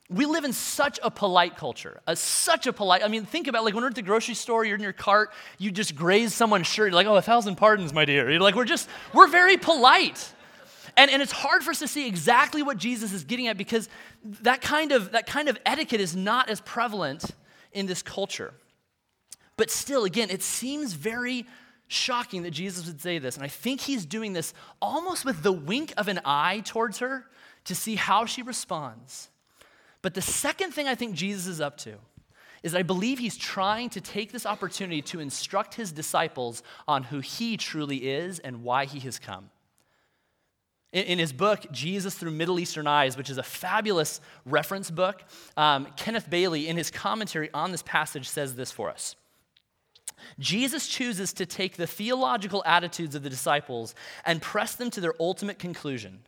we 0.09 0.25
live 0.25 0.43
in 0.43 0.53
such 0.53 0.99
a 1.01 1.09
polite 1.09 1.57
culture, 1.57 1.99
a, 2.05 2.15
such 2.15 2.67
a 2.67 2.73
polite. 2.73 3.03
I 3.03 3.07
mean, 3.07 3.25
think 3.25 3.47
about 3.47 3.63
like 3.63 3.73
when 3.73 3.83
we're 3.83 3.89
at 3.89 3.95
the 3.95 4.03
grocery 4.03 4.35
store, 4.35 4.63
you're 4.63 4.75
in 4.75 4.83
your 4.83 4.93
cart, 4.93 5.31
you 5.57 5.71
just 5.71 5.95
graze 5.95 6.33
someone's 6.33 6.67
shirt. 6.67 6.89
You're 6.89 6.95
like, 6.95 7.07
oh, 7.07 7.15
a 7.15 7.21
thousand 7.21 7.55
pardons, 7.55 7.91
my 7.91 8.05
dear. 8.05 8.29
You're 8.29 8.39
like, 8.39 8.55
we're 8.55 8.65
just, 8.65 8.87
we're 9.13 9.27
very 9.27 9.57
polite. 9.57 10.31
And, 10.95 11.09
and 11.09 11.21
it's 11.21 11.31
hard 11.31 11.63
for 11.63 11.71
us 11.71 11.79
to 11.79 11.87
see 11.87 12.07
exactly 12.07 12.61
what 12.61 12.77
Jesus 12.77 13.13
is 13.13 13.23
getting 13.23 13.47
at 13.47 13.57
because 13.57 13.89
that 14.41 14.61
kind 14.61 14.91
of, 14.91 15.11
that 15.13 15.25
kind 15.25 15.49
of 15.49 15.57
etiquette 15.65 15.99
is 15.99 16.15
not 16.15 16.49
as 16.49 16.61
prevalent 16.61 17.25
in 17.73 17.87
this 17.87 18.03
culture. 18.03 18.53
But 19.57 19.71
still, 19.71 20.05
again, 20.05 20.29
it 20.29 20.43
seems 20.43 20.93
very 20.93 21.45
shocking 21.87 22.43
that 22.43 22.51
Jesus 22.51 22.85
would 22.85 23.01
say 23.01 23.17
this. 23.17 23.35
And 23.35 23.43
I 23.43 23.47
think 23.47 23.81
he's 23.81 24.05
doing 24.05 24.33
this 24.33 24.53
almost 24.81 25.25
with 25.25 25.41
the 25.43 25.51
wink 25.51 25.93
of 25.97 26.07
an 26.07 26.19
eye 26.25 26.61
towards 26.63 26.99
her 26.99 27.25
to 27.65 27.75
see 27.75 27.95
how 27.95 28.25
she 28.25 28.41
responds. 28.41 29.29
But 30.05 30.13
the 30.13 30.21
second 30.21 30.69
thing 30.69 30.87
I 30.87 30.93
think 30.93 31.15
Jesus 31.15 31.47
is 31.47 31.59
up 31.59 31.77
to 31.77 31.95
is 32.61 32.75
I 32.75 32.83
believe 32.83 33.17
he's 33.17 33.37
trying 33.37 33.89
to 33.89 33.99
take 33.99 34.31
this 34.31 34.45
opportunity 34.45 35.01
to 35.01 35.19
instruct 35.19 35.73
his 35.73 35.91
disciples 35.91 36.61
on 36.87 37.01
who 37.01 37.21
he 37.21 37.57
truly 37.57 38.09
is 38.09 38.37
and 38.37 38.61
why 38.61 38.85
he 38.85 38.99
has 38.99 39.17
come. 39.17 39.49
In, 40.93 41.17
his 41.17 41.33
book, 41.33 41.65
Jesus 41.71 42.13
Through 42.13 42.33
Middle 42.33 42.59
Eastern 42.59 42.85
Eyes, 42.85 43.17
which 43.17 43.31
is 43.31 43.39
a 43.39 43.43
fabulous 43.43 44.21
reference 44.45 44.91
book, 44.91 45.23
um, 45.57 45.87
Kenneth 45.97 46.29
Bailey, 46.29 46.67
in 46.67 46.77
his 46.77 46.91
commentary 46.91 47.49
on 47.51 47.71
this 47.71 47.81
passage, 47.81 48.29
says 48.29 48.53
this 48.53 48.71
for 48.71 48.91
us. 48.91 49.15
Jesus 50.37 50.87
chooses 50.87 51.33
to 51.33 51.47
take 51.47 51.77
the 51.77 51.87
theological 51.87 52.61
attitudes 52.67 53.15
of 53.15 53.23
the 53.23 53.29
disciples 53.31 53.95
and 54.23 54.39
press 54.39 54.75
them 54.75 54.91
to 54.91 55.01
their 55.01 55.15
ultimate 55.19 55.57
conclusion. 55.57 56.19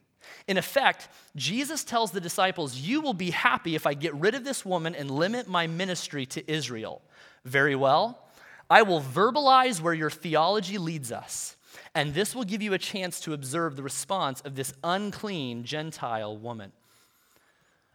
In 0.47 0.57
effect, 0.57 1.09
Jesus 1.35 1.83
tells 1.83 2.11
the 2.11 2.21
disciples, 2.21 2.77
You 2.77 3.01
will 3.01 3.13
be 3.13 3.31
happy 3.31 3.75
if 3.75 3.85
I 3.85 3.93
get 3.93 4.13
rid 4.15 4.35
of 4.35 4.43
this 4.43 4.65
woman 4.65 4.95
and 4.95 5.11
limit 5.11 5.47
my 5.47 5.67
ministry 5.67 6.25
to 6.27 6.51
Israel. 6.51 7.01
Very 7.43 7.75
well. 7.75 8.23
I 8.69 8.81
will 8.81 9.01
verbalize 9.01 9.81
where 9.81 9.93
your 9.93 10.09
theology 10.09 10.77
leads 10.77 11.11
us, 11.11 11.55
and 11.95 12.13
this 12.13 12.35
will 12.35 12.43
give 12.43 12.61
you 12.61 12.73
a 12.73 12.77
chance 12.77 13.19
to 13.21 13.33
observe 13.33 13.75
the 13.75 13.83
response 13.83 14.41
of 14.41 14.55
this 14.55 14.73
unclean 14.83 15.63
Gentile 15.63 16.37
woman. 16.37 16.71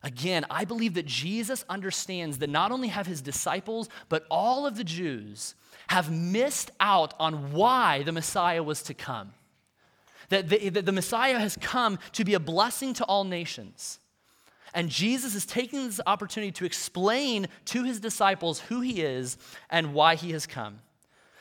Again, 0.03 0.45
I 0.51 0.65
believe 0.65 0.95
that 0.95 1.07
Jesus 1.07 1.65
understands 1.69 2.39
that 2.39 2.51
not 2.51 2.73
only 2.73 2.89
have 2.89 3.07
his 3.07 3.21
disciples, 3.21 3.89
but 4.09 4.27
all 4.31 4.67
of 4.67 4.77
the 4.77 4.85
Jews 4.85 5.55
have 5.89 6.11
missed 6.11 6.71
out 6.81 7.15
on 7.21 7.53
why 7.53 8.03
the 8.03 8.13
Messiah 8.13 8.63
was 8.63 8.83
to 8.85 8.95
come 8.95 9.33
that 10.33 10.49
the, 10.49 10.69
that 10.71 10.87
the 10.87 10.93
Messiah 10.93 11.39
has 11.39 11.57
come 11.61 11.99
to 12.13 12.25
be 12.25 12.35
a 12.35 12.41
blessing 12.41 12.95
to 12.95 13.05
all 13.05 13.25
nations. 13.25 13.99
And 14.75 14.89
Jesus 14.89 15.35
is 15.35 15.45
taking 15.45 15.87
this 15.87 16.01
opportunity 16.07 16.53
to 16.53 16.65
explain 16.65 17.49
to 17.67 17.85
his 17.85 18.01
disciples 18.01 18.59
who 18.59 18.81
he 18.81 19.03
is 19.03 19.37
and 19.69 19.93
why 19.93 20.15
he 20.15 20.33
has 20.33 20.47
come. 20.47 20.81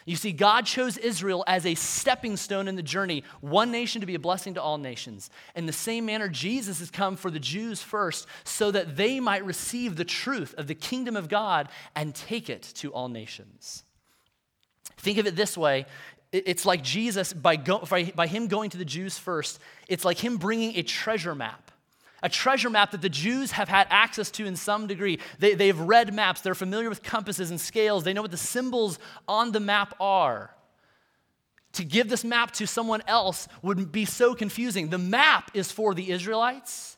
You 0.06 0.16
see, 0.16 0.32
God 0.32 0.66
chose 0.66 0.98
Israel 0.98 1.44
as 1.48 1.66
a 1.66 1.76
stepping 1.76 2.36
stone 2.36 2.68
in 2.68 2.76
the 2.76 2.82
journey, 2.82 3.24
one 3.40 3.72
nation 3.72 4.02
to 4.02 4.08
be 4.08 4.16
a 4.16 4.20
blessing 4.20 4.56
to 4.56 4.62
all 4.62 4.78
nations. 4.78 5.30
In 5.56 5.68
the 5.68 5.74
same 5.74 6.06
manner, 6.06 6.28
Jesus 6.28 6.80
has 6.80 6.90
come 6.90 7.16
for 7.16 7.30
the 7.30 7.40
Jews 7.40 7.82
first 7.82 8.28
so 8.44 8.72
that 8.72 8.98
they 8.98 9.20
might 9.20 9.46
receive 9.46 9.96
the 9.96 10.04
truth 10.04 10.56
of 10.58 10.68
the 10.68 10.76
kingdom 10.76 11.16
of 11.16 11.30
God 11.30 11.70
and 11.96 12.16
take 12.16 12.50
it 12.50 12.64
to 12.76 12.92
all 12.92 13.10
nations. 13.10 13.84
Think 15.02 15.18
of 15.18 15.26
it 15.26 15.36
this 15.36 15.58
way 15.58 15.86
It's 16.32 16.66
like 16.66 16.82
Jesus, 16.82 17.34
by, 17.34 17.58
go, 17.58 17.80
by 18.16 18.28
him 18.28 18.48
going 18.48 18.70
to 18.70 18.78
the 18.78 18.86
Jews 18.86 19.18
first, 19.18 19.60
it's 19.90 20.06
like 20.06 20.18
him 20.18 20.38
bringing 20.38 20.78
a 20.78 20.84
treasure 20.84 21.36
map 21.36 21.72
a 22.24 22.30
treasure 22.30 22.70
map 22.70 22.92
that 22.92 23.02
the 23.02 23.10
Jews 23.10 23.52
have 23.52 23.68
had 23.68 23.88
access 23.90 24.30
to 24.32 24.46
in 24.46 24.56
some 24.56 24.88
degree. 24.88 25.20
They, 25.40 25.56
they've 25.56 25.80
read 25.80 26.14
maps, 26.14 26.42
they're 26.42 26.56
familiar 26.56 26.90
with 26.90 27.04
compasses 27.04 27.50
and 27.50 27.60
scales, 27.60 28.04
they 28.04 28.14
know 28.14 28.22
what 28.22 28.32
the 28.32 28.38
symbols 28.38 29.00
on 29.28 29.52
the 29.52 29.60
map 29.60 29.96
are. 30.00 30.56
To 31.74 31.86
give 31.86 32.10
this 32.10 32.26
map 32.26 32.52
to 32.52 32.68
someone 32.68 33.02
else 33.08 33.48
would 33.62 33.92
be 33.92 34.04
so 34.04 34.36
confusing. 34.36 34.90
The 34.90 34.98
map 34.98 35.52
is 35.54 35.72
for 35.72 35.94
the 35.94 36.12
Israelites, 36.12 36.98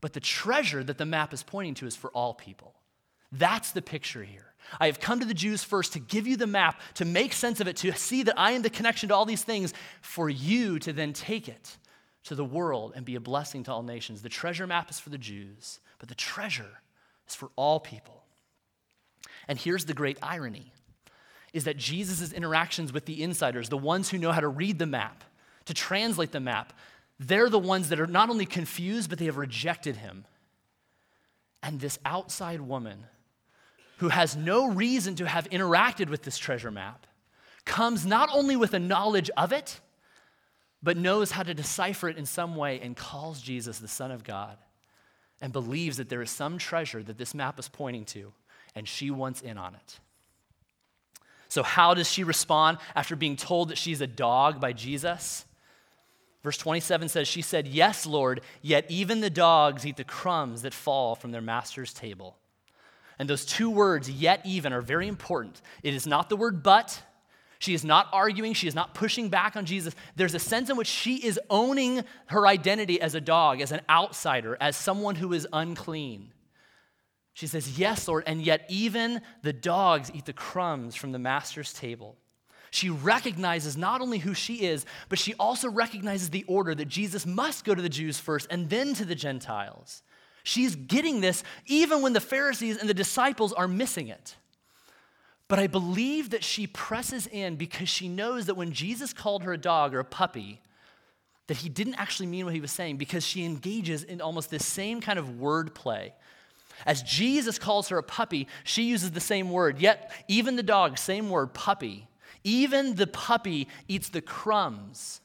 but 0.00 0.12
the 0.12 0.20
treasure 0.20 0.82
that 0.82 0.98
the 0.98 1.06
map 1.06 1.32
is 1.32 1.44
pointing 1.44 1.74
to 1.74 1.86
is 1.86 1.94
for 1.94 2.10
all 2.10 2.34
people. 2.34 2.74
That's 3.30 3.70
the 3.70 3.82
picture 3.82 4.24
here. 4.24 4.53
I 4.80 4.86
have 4.86 5.00
come 5.00 5.20
to 5.20 5.26
the 5.26 5.34
Jews 5.34 5.62
first 5.62 5.92
to 5.92 6.00
give 6.00 6.26
you 6.26 6.36
the 6.36 6.46
map, 6.46 6.80
to 6.94 7.04
make 7.04 7.32
sense 7.32 7.60
of 7.60 7.68
it, 7.68 7.76
to 7.78 7.92
see 7.92 8.22
that 8.24 8.38
I 8.38 8.52
am 8.52 8.62
the 8.62 8.70
connection 8.70 9.08
to 9.10 9.14
all 9.14 9.24
these 9.24 9.44
things, 9.44 9.72
for 10.00 10.28
you 10.28 10.78
to 10.80 10.92
then 10.92 11.12
take 11.12 11.48
it 11.48 11.76
to 12.24 12.34
the 12.34 12.44
world 12.44 12.92
and 12.96 13.04
be 13.04 13.14
a 13.14 13.20
blessing 13.20 13.62
to 13.64 13.72
all 13.72 13.82
nations. 13.82 14.22
The 14.22 14.28
treasure 14.28 14.66
map 14.66 14.90
is 14.90 14.98
for 14.98 15.10
the 15.10 15.18
Jews, 15.18 15.80
but 15.98 16.08
the 16.08 16.14
treasure 16.14 16.80
is 17.28 17.34
for 17.34 17.50
all 17.56 17.80
people. 17.80 18.24
And 19.46 19.58
here's 19.58 19.84
the 19.84 19.94
great 19.94 20.18
irony 20.22 20.72
is 21.52 21.64
that 21.64 21.76
Jesus' 21.76 22.32
interactions 22.32 22.92
with 22.92 23.04
the 23.04 23.22
insiders, 23.22 23.68
the 23.68 23.78
ones 23.78 24.08
who 24.10 24.18
know 24.18 24.32
how 24.32 24.40
to 24.40 24.48
read 24.48 24.78
the 24.80 24.86
map, 24.86 25.22
to 25.66 25.72
translate 25.72 26.32
the 26.32 26.40
map, 26.40 26.72
they're 27.20 27.48
the 27.48 27.60
ones 27.60 27.90
that 27.90 28.00
are 28.00 28.08
not 28.08 28.28
only 28.28 28.44
confused, 28.44 29.08
but 29.08 29.20
they 29.20 29.26
have 29.26 29.36
rejected 29.36 29.96
him. 29.96 30.24
And 31.62 31.80
this 31.80 31.98
outside 32.04 32.60
woman, 32.60 33.04
who 34.04 34.10
has 34.10 34.36
no 34.36 34.68
reason 34.68 35.14
to 35.14 35.26
have 35.26 35.48
interacted 35.48 36.10
with 36.10 36.20
this 36.24 36.36
treasure 36.36 36.70
map, 36.70 37.06
comes 37.64 38.04
not 38.04 38.28
only 38.34 38.54
with 38.54 38.74
a 38.74 38.78
knowledge 38.78 39.30
of 39.34 39.50
it, 39.50 39.80
but 40.82 40.98
knows 40.98 41.30
how 41.30 41.42
to 41.42 41.54
decipher 41.54 42.10
it 42.10 42.18
in 42.18 42.26
some 42.26 42.54
way 42.54 42.78
and 42.80 42.98
calls 42.98 43.40
Jesus 43.40 43.78
the 43.78 43.88
Son 43.88 44.10
of 44.10 44.22
God 44.22 44.58
and 45.40 45.54
believes 45.54 45.96
that 45.96 46.10
there 46.10 46.20
is 46.20 46.30
some 46.30 46.58
treasure 46.58 47.02
that 47.02 47.16
this 47.16 47.34
map 47.34 47.58
is 47.58 47.66
pointing 47.66 48.04
to, 48.04 48.30
and 48.74 48.86
she 48.86 49.10
wants 49.10 49.40
in 49.40 49.56
on 49.56 49.74
it. 49.74 49.98
So, 51.48 51.62
how 51.62 51.94
does 51.94 52.10
she 52.10 52.24
respond 52.24 52.76
after 52.94 53.16
being 53.16 53.36
told 53.36 53.70
that 53.70 53.78
she's 53.78 54.02
a 54.02 54.06
dog 54.06 54.60
by 54.60 54.74
Jesus? 54.74 55.46
Verse 56.42 56.58
27 56.58 57.08
says, 57.08 57.26
She 57.26 57.40
said, 57.40 57.66
Yes, 57.66 58.04
Lord, 58.04 58.42
yet 58.60 58.84
even 58.90 59.22
the 59.22 59.30
dogs 59.30 59.86
eat 59.86 59.96
the 59.96 60.04
crumbs 60.04 60.60
that 60.60 60.74
fall 60.74 61.14
from 61.14 61.32
their 61.32 61.40
master's 61.40 61.94
table. 61.94 62.36
And 63.18 63.28
those 63.28 63.44
two 63.44 63.70
words, 63.70 64.10
yet 64.10 64.40
even, 64.44 64.72
are 64.72 64.80
very 64.80 65.08
important. 65.08 65.62
It 65.82 65.94
is 65.94 66.06
not 66.06 66.28
the 66.28 66.36
word 66.36 66.62
but, 66.62 67.00
she 67.58 67.72
is 67.72 67.84
not 67.84 68.08
arguing, 68.12 68.52
she 68.52 68.68
is 68.68 68.74
not 68.74 68.94
pushing 68.94 69.30
back 69.30 69.56
on 69.56 69.64
Jesus. 69.64 69.94
There's 70.16 70.34
a 70.34 70.38
sense 70.38 70.68
in 70.68 70.76
which 70.76 70.88
she 70.88 71.16
is 71.16 71.40
owning 71.48 72.04
her 72.26 72.46
identity 72.46 73.00
as 73.00 73.14
a 73.14 73.20
dog, 73.20 73.60
as 73.60 73.72
an 73.72 73.80
outsider, 73.88 74.56
as 74.60 74.76
someone 74.76 75.14
who 75.14 75.32
is 75.32 75.46
unclean. 75.52 76.32
She 77.32 77.46
says, 77.46 77.78
Yes, 77.78 78.06
Lord, 78.06 78.24
and 78.26 78.42
yet 78.42 78.66
even 78.68 79.20
the 79.42 79.52
dogs 79.52 80.10
eat 80.12 80.26
the 80.26 80.32
crumbs 80.32 80.94
from 80.94 81.12
the 81.12 81.18
master's 81.18 81.72
table. 81.72 82.16
She 82.70 82.90
recognizes 82.90 83.76
not 83.76 84.00
only 84.00 84.18
who 84.18 84.34
she 84.34 84.66
is, 84.66 84.84
but 85.08 85.18
she 85.18 85.34
also 85.34 85.70
recognizes 85.70 86.30
the 86.30 86.44
order 86.48 86.74
that 86.74 86.88
Jesus 86.88 87.24
must 87.24 87.64
go 87.64 87.74
to 87.74 87.80
the 87.80 87.88
Jews 87.88 88.18
first 88.18 88.48
and 88.50 88.68
then 88.68 88.94
to 88.94 89.04
the 89.04 89.14
Gentiles. 89.14 90.02
She's 90.44 90.76
getting 90.76 91.20
this 91.20 91.42
even 91.66 92.02
when 92.02 92.12
the 92.12 92.20
Pharisees 92.20 92.76
and 92.76 92.88
the 92.88 92.94
disciples 92.94 93.52
are 93.52 93.66
missing 93.66 94.08
it. 94.08 94.36
But 95.48 95.58
I 95.58 95.66
believe 95.66 96.30
that 96.30 96.44
she 96.44 96.66
presses 96.66 97.26
in 97.26 97.56
because 97.56 97.88
she 97.88 98.08
knows 98.08 98.46
that 98.46 98.54
when 98.54 98.72
Jesus 98.72 99.12
called 99.12 99.42
her 99.42 99.54
a 99.54 99.58
dog 99.58 99.94
or 99.94 100.00
a 100.00 100.04
puppy, 100.04 100.60
that 101.46 101.58
he 101.58 101.68
didn't 101.68 101.94
actually 101.94 102.26
mean 102.26 102.44
what 102.44 102.54
he 102.54 102.60
was 102.60 102.72
saying 102.72 102.98
because 102.98 103.26
she 103.26 103.44
engages 103.44 104.04
in 104.04 104.20
almost 104.20 104.50
this 104.50 104.64
same 104.64 105.00
kind 105.00 105.18
of 105.18 105.26
wordplay. 105.26 106.12
As 106.86 107.02
Jesus 107.02 107.58
calls 107.58 107.88
her 107.88 107.98
a 107.98 108.02
puppy, 108.02 108.48
she 108.64 108.84
uses 108.84 109.12
the 109.12 109.20
same 109.20 109.50
word. 109.50 109.78
Yet, 109.78 110.10
even 110.28 110.56
the 110.56 110.62
dog, 110.62 110.98
same 110.98 111.30
word, 111.30 111.54
puppy. 111.54 112.08
Even 112.42 112.96
the 112.96 113.06
puppy 113.06 113.68
eats 113.88 114.10
the 114.10 114.20
crumbs 114.20 115.20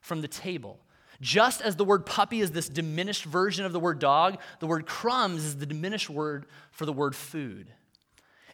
from 0.00 0.20
the 0.20 0.28
table. 0.28 0.80
Just 1.20 1.60
as 1.60 1.76
the 1.76 1.84
word 1.84 2.06
puppy 2.06 2.40
is 2.40 2.52
this 2.52 2.68
diminished 2.68 3.24
version 3.24 3.64
of 3.64 3.72
the 3.72 3.80
word 3.80 3.98
dog, 3.98 4.38
the 4.60 4.66
word 4.66 4.86
crumbs 4.86 5.44
is 5.44 5.56
the 5.56 5.66
diminished 5.66 6.08
word 6.08 6.46
for 6.70 6.86
the 6.86 6.92
word 6.92 7.16
food. 7.16 7.68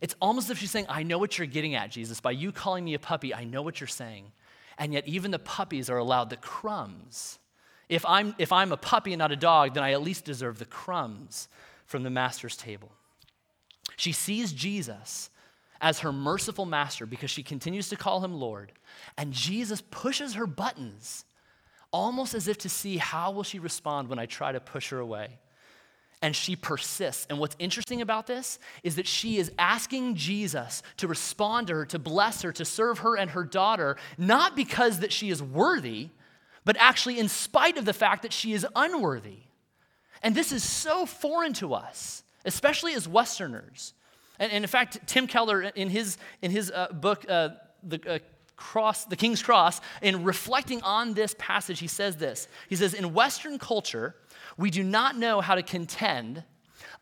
It's 0.00 0.14
almost 0.20 0.46
as 0.46 0.52
if 0.52 0.58
she's 0.58 0.70
saying, 0.70 0.86
I 0.88 1.02
know 1.02 1.18
what 1.18 1.38
you're 1.38 1.46
getting 1.46 1.74
at, 1.74 1.90
Jesus. 1.90 2.20
By 2.20 2.32
you 2.32 2.52
calling 2.52 2.84
me 2.84 2.94
a 2.94 2.98
puppy, 2.98 3.34
I 3.34 3.44
know 3.44 3.62
what 3.62 3.80
you're 3.80 3.86
saying. 3.88 4.32
And 4.78 4.92
yet, 4.92 5.06
even 5.06 5.30
the 5.30 5.38
puppies 5.38 5.88
are 5.88 5.98
allowed 5.98 6.30
the 6.30 6.36
crumbs. 6.36 7.38
If 7.88 8.04
I'm, 8.06 8.34
if 8.38 8.50
I'm 8.50 8.72
a 8.72 8.76
puppy 8.76 9.12
and 9.12 9.18
not 9.18 9.30
a 9.30 9.36
dog, 9.36 9.74
then 9.74 9.82
I 9.82 9.92
at 9.92 10.02
least 10.02 10.24
deserve 10.24 10.58
the 10.58 10.64
crumbs 10.64 11.48
from 11.86 12.02
the 12.02 12.10
master's 12.10 12.56
table. 12.56 12.92
She 13.96 14.12
sees 14.12 14.52
Jesus 14.52 15.30
as 15.80 16.00
her 16.00 16.12
merciful 16.12 16.64
master 16.64 17.06
because 17.06 17.30
she 17.30 17.42
continues 17.42 17.88
to 17.90 17.96
call 17.96 18.20
him 18.24 18.34
Lord. 18.34 18.72
And 19.18 19.32
Jesus 19.32 19.82
pushes 19.90 20.34
her 20.34 20.46
buttons, 20.46 21.24
almost 21.94 22.34
as 22.34 22.48
if 22.48 22.58
to 22.58 22.68
see 22.68 22.96
how 22.96 23.30
will 23.30 23.44
she 23.44 23.60
respond 23.60 24.08
when 24.08 24.18
I 24.18 24.26
try 24.26 24.50
to 24.50 24.58
push 24.58 24.90
her 24.90 24.98
away 24.98 25.38
and 26.20 26.34
she 26.34 26.56
persists. 26.56 27.24
And 27.30 27.38
what's 27.38 27.54
interesting 27.60 28.00
about 28.00 28.26
this 28.26 28.58
is 28.82 28.96
that 28.96 29.06
she 29.06 29.36
is 29.38 29.52
asking 29.58 30.16
Jesus 30.16 30.82
to 30.96 31.06
respond 31.06 31.68
to 31.68 31.74
her, 31.74 31.86
to 31.86 31.98
bless 32.00 32.42
her, 32.42 32.50
to 32.52 32.64
serve 32.64 32.98
her 32.98 33.16
and 33.16 33.30
her 33.30 33.44
daughter, 33.44 33.96
not 34.18 34.56
because 34.56 35.00
that 35.00 35.12
she 35.12 35.30
is 35.30 35.40
worthy, 35.40 36.08
but 36.64 36.76
actually 36.80 37.20
in 37.20 37.28
spite 37.28 37.78
of 37.78 37.84
the 37.84 37.92
fact 37.92 38.22
that 38.22 38.32
she 38.32 38.54
is 38.54 38.66
unworthy. 38.74 39.38
And 40.20 40.34
this 40.34 40.50
is 40.50 40.64
so 40.64 41.06
foreign 41.06 41.52
to 41.54 41.74
us, 41.74 42.24
especially 42.44 42.94
as 42.94 43.06
Westerners. 43.06 43.94
And, 44.40 44.50
and 44.50 44.64
in 44.64 44.68
fact, 44.68 45.06
Tim 45.06 45.28
Keller, 45.28 45.62
in 45.62 45.90
his, 45.90 46.18
in 46.42 46.50
his 46.50 46.72
uh, 46.72 46.88
book, 46.92 47.24
uh, 47.28 47.50
The 47.84 48.14
uh, 48.14 48.18
Cross, 48.56 49.06
The 49.06 49.16
King's 49.16 49.42
Cross, 49.42 49.80
in 50.00 50.24
reflecting 50.24 50.82
on 50.82 51.14
this 51.14 51.34
passage, 51.38 51.80
he 51.80 51.86
says 51.86 52.16
this. 52.16 52.48
He 52.68 52.76
says, 52.76 52.94
In 52.94 53.12
Western 53.12 53.58
culture, 53.58 54.14
we 54.56 54.70
do 54.70 54.82
not 54.82 55.16
know 55.16 55.40
how 55.40 55.54
to 55.54 55.62
contend 55.62 56.44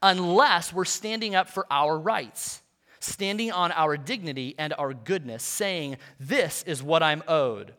unless 0.03 0.73
we're 0.73 0.85
standing 0.85 1.35
up 1.35 1.49
for 1.49 1.67
our 1.71 1.99
rights, 1.99 2.63
standing 3.01 3.53
on 3.53 3.71
our 3.73 3.97
dignity 3.97 4.55
and 4.59 4.73
our 4.79 4.95
goodness, 4.95 5.43
saying, 5.43 5.99
This 6.19 6.63
is 6.65 6.83
what 6.83 7.03
I'm 7.03 7.23
owed. 7.29 7.75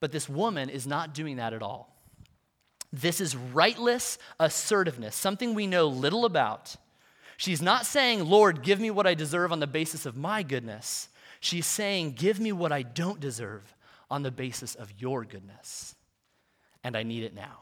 But 0.00 0.12
this 0.12 0.28
woman 0.28 0.68
is 0.68 0.86
not 0.86 1.14
doing 1.14 1.36
that 1.36 1.54
at 1.54 1.62
all. 1.62 1.94
This 2.92 3.20
is 3.20 3.34
rightless 3.34 4.18
assertiveness, 4.38 5.16
something 5.16 5.54
we 5.54 5.66
know 5.66 5.88
little 5.88 6.24
about. 6.24 6.76
She's 7.36 7.60
not 7.60 7.86
saying, 7.86 8.24
Lord, 8.24 8.62
give 8.62 8.78
me 8.78 8.90
what 8.90 9.06
I 9.06 9.14
deserve 9.14 9.50
on 9.50 9.58
the 9.58 9.66
basis 9.66 10.06
of 10.06 10.16
my 10.16 10.42
goodness. 10.42 11.08
She's 11.44 11.66
saying, 11.66 12.12
Give 12.12 12.40
me 12.40 12.52
what 12.52 12.72
I 12.72 12.80
don't 12.80 13.20
deserve 13.20 13.74
on 14.10 14.22
the 14.22 14.30
basis 14.30 14.74
of 14.74 14.90
your 14.98 15.26
goodness. 15.26 15.94
And 16.82 16.96
I 16.96 17.02
need 17.02 17.22
it 17.22 17.34
now. 17.34 17.58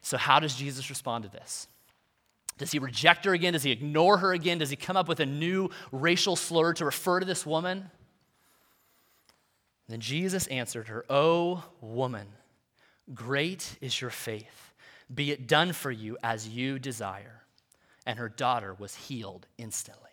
So, 0.00 0.16
how 0.16 0.38
does 0.38 0.54
Jesus 0.54 0.88
respond 0.90 1.24
to 1.24 1.30
this? 1.30 1.66
Does 2.56 2.70
he 2.70 2.78
reject 2.78 3.24
her 3.24 3.34
again? 3.34 3.54
Does 3.54 3.64
he 3.64 3.72
ignore 3.72 4.18
her 4.18 4.32
again? 4.32 4.58
Does 4.58 4.70
he 4.70 4.76
come 4.76 4.96
up 4.96 5.08
with 5.08 5.18
a 5.18 5.26
new 5.26 5.68
racial 5.90 6.36
slur 6.36 6.72
to 6.74 6.84
refer 6.84 7.18
to 7.18 7.26
this 7.26 7.44
woman? 7.44 7.90
Then 9.88 9.98
Jesus 9.98 10.46
answered 10.46 10.86
her, 10.86 11.04
O 11.10 11.64
woman, 11.80 12.28
great 13.12 13.76
is 13.80 14.00
your 14.00 14.10
faith. 14.10 14.72
Be 15.12 15.32
it 15.32 15.48
done 15.48 15.72
for 15.72 15.90
you 15.90 16.16
as 16.22 16.48
you 16.48 16.78
desire. 16.78 17.42
And 18.06 18.20
her 18.20 18.28
daughter 18.28 18.72
was 18.78 18.94
healed 18.94 19.48
instantly. 19.58 20.06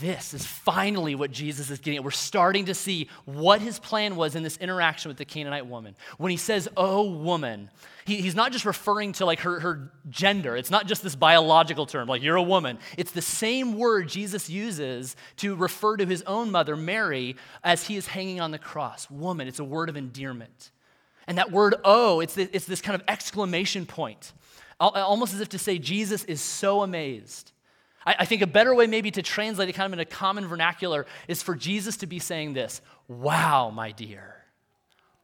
This 0.00 0.34
is 0.34 0.46
finally 0.46 1.16
what 1.16 1.32
Jesus 1.32 1.68
is 1.68 1.80
getting 1.80 1.98
at. 1.98 2.04
We're 2.04 2.12
starting 2.12 2.66
to 2.66 2.74
see 2.74 3.08
what 3.24 3.60
his 3.60 3.80
plan 3.80 4.14
was 4.14 4.36
in 4.36 4.44
this 4.44 4.56
interaction 4.58 5.08
with 5.08 5.18
the 5.18 5.24
Canaanite 5.24 5.66
woman. 5.66 5.96
When 6.16 6.30
he 6.30 6.36
says, 6.36 6.68
oh, 6.76 7.10
woman, 7.10 7.70
he, 8.04 8.20
he's 8.20 8.36
not 8.36 8.52
just 8.52 8.64
referring 8.64 9.12
to 9.14 9.26
like 9.26 9.40
her, 9.40 9.58
her 9.58 9.90
gender. 10.08 10.56
It's 10.56 10.70
not 10.70 10.86
just 10.86 11.02
this 11.02 11.16
biological 11.16 11.86
term, 11.86 12.06
like 12.06 12.22
you're 12.22 12.36
a 12.36 12.42
woman. 12.42 12.78
It's 12.96 13.10
the 13.10 13.22
same 13.22 13.76
word 13.76 14.08
Jesus 14.08 14.48
uses 14.48 15.16
to 15.38 15.56
refer 15.56 15.96
to 15.96 16.06
his 16.06 16.22
own 16.22 16.52
mother, 16.52 16.76
Mary, 16.76 17.34
as 17.64 17.88
he 17.88 17.96
is 17.96 18.06
hanging 18.06 18.40
on 18.40 18.52
the 18.52 18.58
cross. 18.58 19.10
Woman, 19.10 19.48
it's 19.48 19.58
a 19.58 19.64
word 19.64 19.88
of 19.88 19.96
endearment. 19.96 20.70
And 21.26 21.38
that 21.38 21.50
word, 21.50 21.74
oh, 21.84 22.20
it's, 22.20 22.34
the, 22.34 22.48
it's 22.54 22.66
this 22.66 22.80
kind 22.80 22.94
of 22.94 23.02
exclamation 23.08 23.86
point, 23.86 24.34
almost 24.78 25.34
as 25.34 25.40
if 25.40 25.48
to 25.48 25.58
say, 25.58 25.78
Jesus 25.78 26.22
is 26.24 26.40
so 26.40 26.82
amazed 26.82 27.50
I, 28.06 28.16
I 28.20 28.24
think 28.24 28.42
a 28.42 28.46
better 28.46 28.74
way, 28.74 28.86
maybe, 28.86 29.10
to 29.12 29.22
translate 29.22 29.68
it 29.68 29.72
kind 29.72 29.86
of 29.86 29.92
in 29.92 30.00
a 30.00 30.04
common 30.04 30.46
vernacular 30.46 31.06
is 31.28 31.42
for 31.42 31.54
Jesus 31.54 31.96
to 31.98 32.06
be 32.06 32.18
saying 32.18 32.54
this 32.54 32.80
Wow, 33.08 33.70
my 33.70 33.92
dear. 33.92 34.36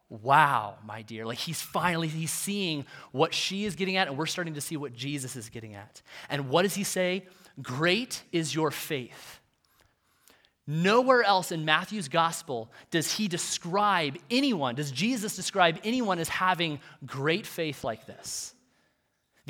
Wow, 0.08 0.74
my 0.84 1.02
dear. 1.02 1.24
Like 1.24 1.38
he's 1.38 1.62
finally 1.62 2.08
he's 2.08 2.32
seeing 2.32 2.84
what 3.12 3.32
she 3.32 3.64
is 3.64 3.76
getting 3.76 3.96
at, 3.96 4.08
and 4.08 4.18
we're 4.18 4.26
starting 4.26 4.54
to 4.54 4.60
see 4.60 4.76
what 4.76 4.92
Jesus 4.92 5.36
is 5.36 5.48
getting 5.48 5.74
at. 5.74 6.02
And 6.28 6.48
what 6.48 6.62
does 6.62 6.74
he 6.74 6.84
say? 6.84 7.26
Great 7.62 8.22
is 8.32 8.54
your 8.54 8.70
faith. 8.70 9.40
Nowhere 10.66 11.22
else 11.22 11.52
in 11.52 11.64
Matthew's 11.64 12.08
gospel 12.08 12.70
does 12.90 13.12
he 13.12 13.28
describe 13.28 14.18
anyone, 14.30 14.74
does 14.74 14.90
Jesus 14.90 15.34
describe 15.34 15.78
anyone 15.82 16.18
as 16.18 16.28
having 16.28 16.80
great 17.04 17.46
faith 17.46 17.82
like 17.82 18.06
this. 18.06 18.54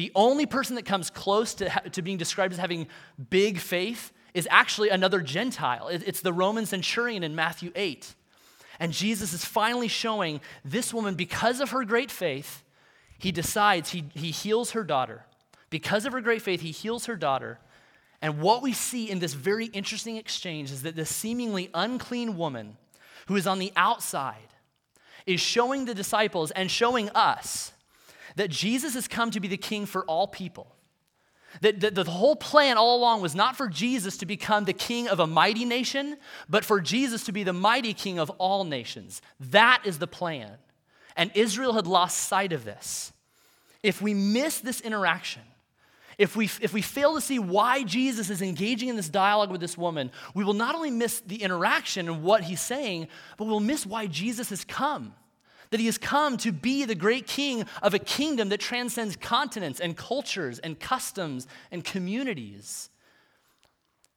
The 0.01 0.13
only 0.15 0.47
person 0.47 0.77
that 0.77 0.87
comes 0.87 1.11
close 1.11 1.53
to, 1.57 1.69
to 1.93 2.01
being 2.01 2.17
described 2.17 2.55
as 2.55 2.59
having 2.59 2.87
big 3.29 3.59
faith 3.59 4.13
is 4.33 4.49
actually 4.51 4.89
another 4.89 5.21
Gentile. 5.21 5.89
It's 5.89 6.23
the 6.23 6.33
Roman 6.33 6.65
centurion 6.65 7.23
in 7.23 7.35
Matthew 7.35 7.71
8. 7.75 8.15
And 8.79 8.95
Jesus 8.95 9.35
is 9.35 9.45
finally 9.45 9.89
showing 9.89 10.41
this 10.65 10.95
woman, 10.95 11.17
because 11.17 11.61
of 11.61 11.73
her 11.73 11.85
great 11.85 12.11
faith, 12.11 12.65
he 13.19 13.31
decides, 13.31 13.91
he, 13.91 14.05
he 14.15 14.31
heals 14.31 14.71
her 14.71 14.85
daughter. 14.85 15.27
Because 15.69 16.07
of 16.07 16.15
her 16.15 16.23
great 16.23 16.41
faith, 16.41 16.63
he 16.63 16.71
heals 16.71 17.05
her 17.05 17.15
daughter. 17.15 17.59
And 18.23 18.41
what 18.41 18.63
we 18.63 18.73
see 18.73 19.11
in 19.11 19.19
this 19.19 19.35
very 19.35 19.67
interesting 19.67 20.17
exchange 20.17 20.71
is 20.71 20.81
that 20.81 20.97
this 20.97 21.15
seemingly 21.15 21.69
unclean 21.75 22.39
woman 22.39 22.79
who 23.27 23.37
is 23.37 23.47
on 23.47 23.59
the 23.59 23.71
outside 23.77 24.49
is 25.27 25.43
showing 25.43 25.85
the 25.85 25.95
disciples 25.95 26.53
and 26.53 26.71
showing 26.71 27.11
us 27.11 27.75
that 28.37 28.51
Jesus 28.51 28.95
has 28.95 29.09
come 29.09 29.31
to 29.31 29.40
be 29.40 29.49
the 29.49 29.57
king 29.57 29.87
for 29.87 30.05
all 30.05 30.27
people. 30.27 30.75
That, 31.62 31.81
that, 31.81 31.95
the 31.97 32.05
whole 32.05 32.37
plan 32.37 32.79
all 32.79 32.97
along 32.97 33.23
was 33.23 33.35
not 33.35 33.57
for 33.57 33.69
Jesus 33.69 34.19
to 34.19 34.27
become 34.27 34.64
the 34.64 34.73
king 34.73 35.09
of 35.09 35.19
a 35.19 35.27
mighty 35.27 35.64
nation, 35.64 36.16
but 36.49 36.64
for 36.64 36.81
Jesus 36.81 37.25
to 37.25 37.33
be 37.33 37.43
the 37.43 37.53
mighty 37.53 37.93
king 37.93 38.21
of 38.21 38.31
all 38.38 38.62
nations. 38.64 39.21
That 39.40 39.83
is 39.85 39.99
the 39.99 40.07
plan. 40.07 40.53
And 41.16 41.33
Israel 41.35 41.73
had 41.73 41.88
lost 41.88 42.19
sight 42.19 42.53
of 42.53 42.64
this. 42.64 43.12
If 43.83 44.01
we 44.01 44.14
miss 44.14 44.61
this 44.61 44.81
interaction, 44.81 45.43
if 46.19 46.37
we, 46.37 46.45
if 46.61 46.73
we 46.73 46.83
fail 46.83 47.14
to 47.14 47.21
see 47.21 47.38
why 47.38 47.83
Jesus 47.83 48.31
is 48.31 48.43
engaging 48.43 48.88
in 48.88 48.97
this 48.97 49.09
dialogue 49.09 49.51
with 49.51 49.61
this 49.61 49.77
woman, 49.77 50.12
we 50.35 50.45
will 50.45 50.55
not 50.55 50.75
only 50.75 50.90
miss 50.90 51.21
the 51.21 51.43
interaction 51.43 52.09
and 52.09 52.23
what 52.23 52.45
he's 52.45 52.61
saying, 52.61 53.09
but 53.38 53.47
we'll 53.47 53.59
miss 53.59 53.87
why 53.87 54.07
Jesus 54.07 54.51
has 54.51 54.64
come. 54.64 55.14
That 55.71 55.81
he 55.81 55.87
has 55.87 55.99
come 55.99 56.37
to 56.39 56.53
be 56.53 56.85
the 56.85 56.95
great 56.95 57.27
king 57.27 57.65
of 57.83 57.95
a 57.95 57.99
kingdom 57.99 58.49
that 58.49 58.61
transcends 58.61 59.17
continents 59.17 59.81
and 59.81 59.97
cultures 59.97 60.59
and 60.59 60.79
customs 60.79 61.47
and 61.71 61.85
communities. 61.85 62.91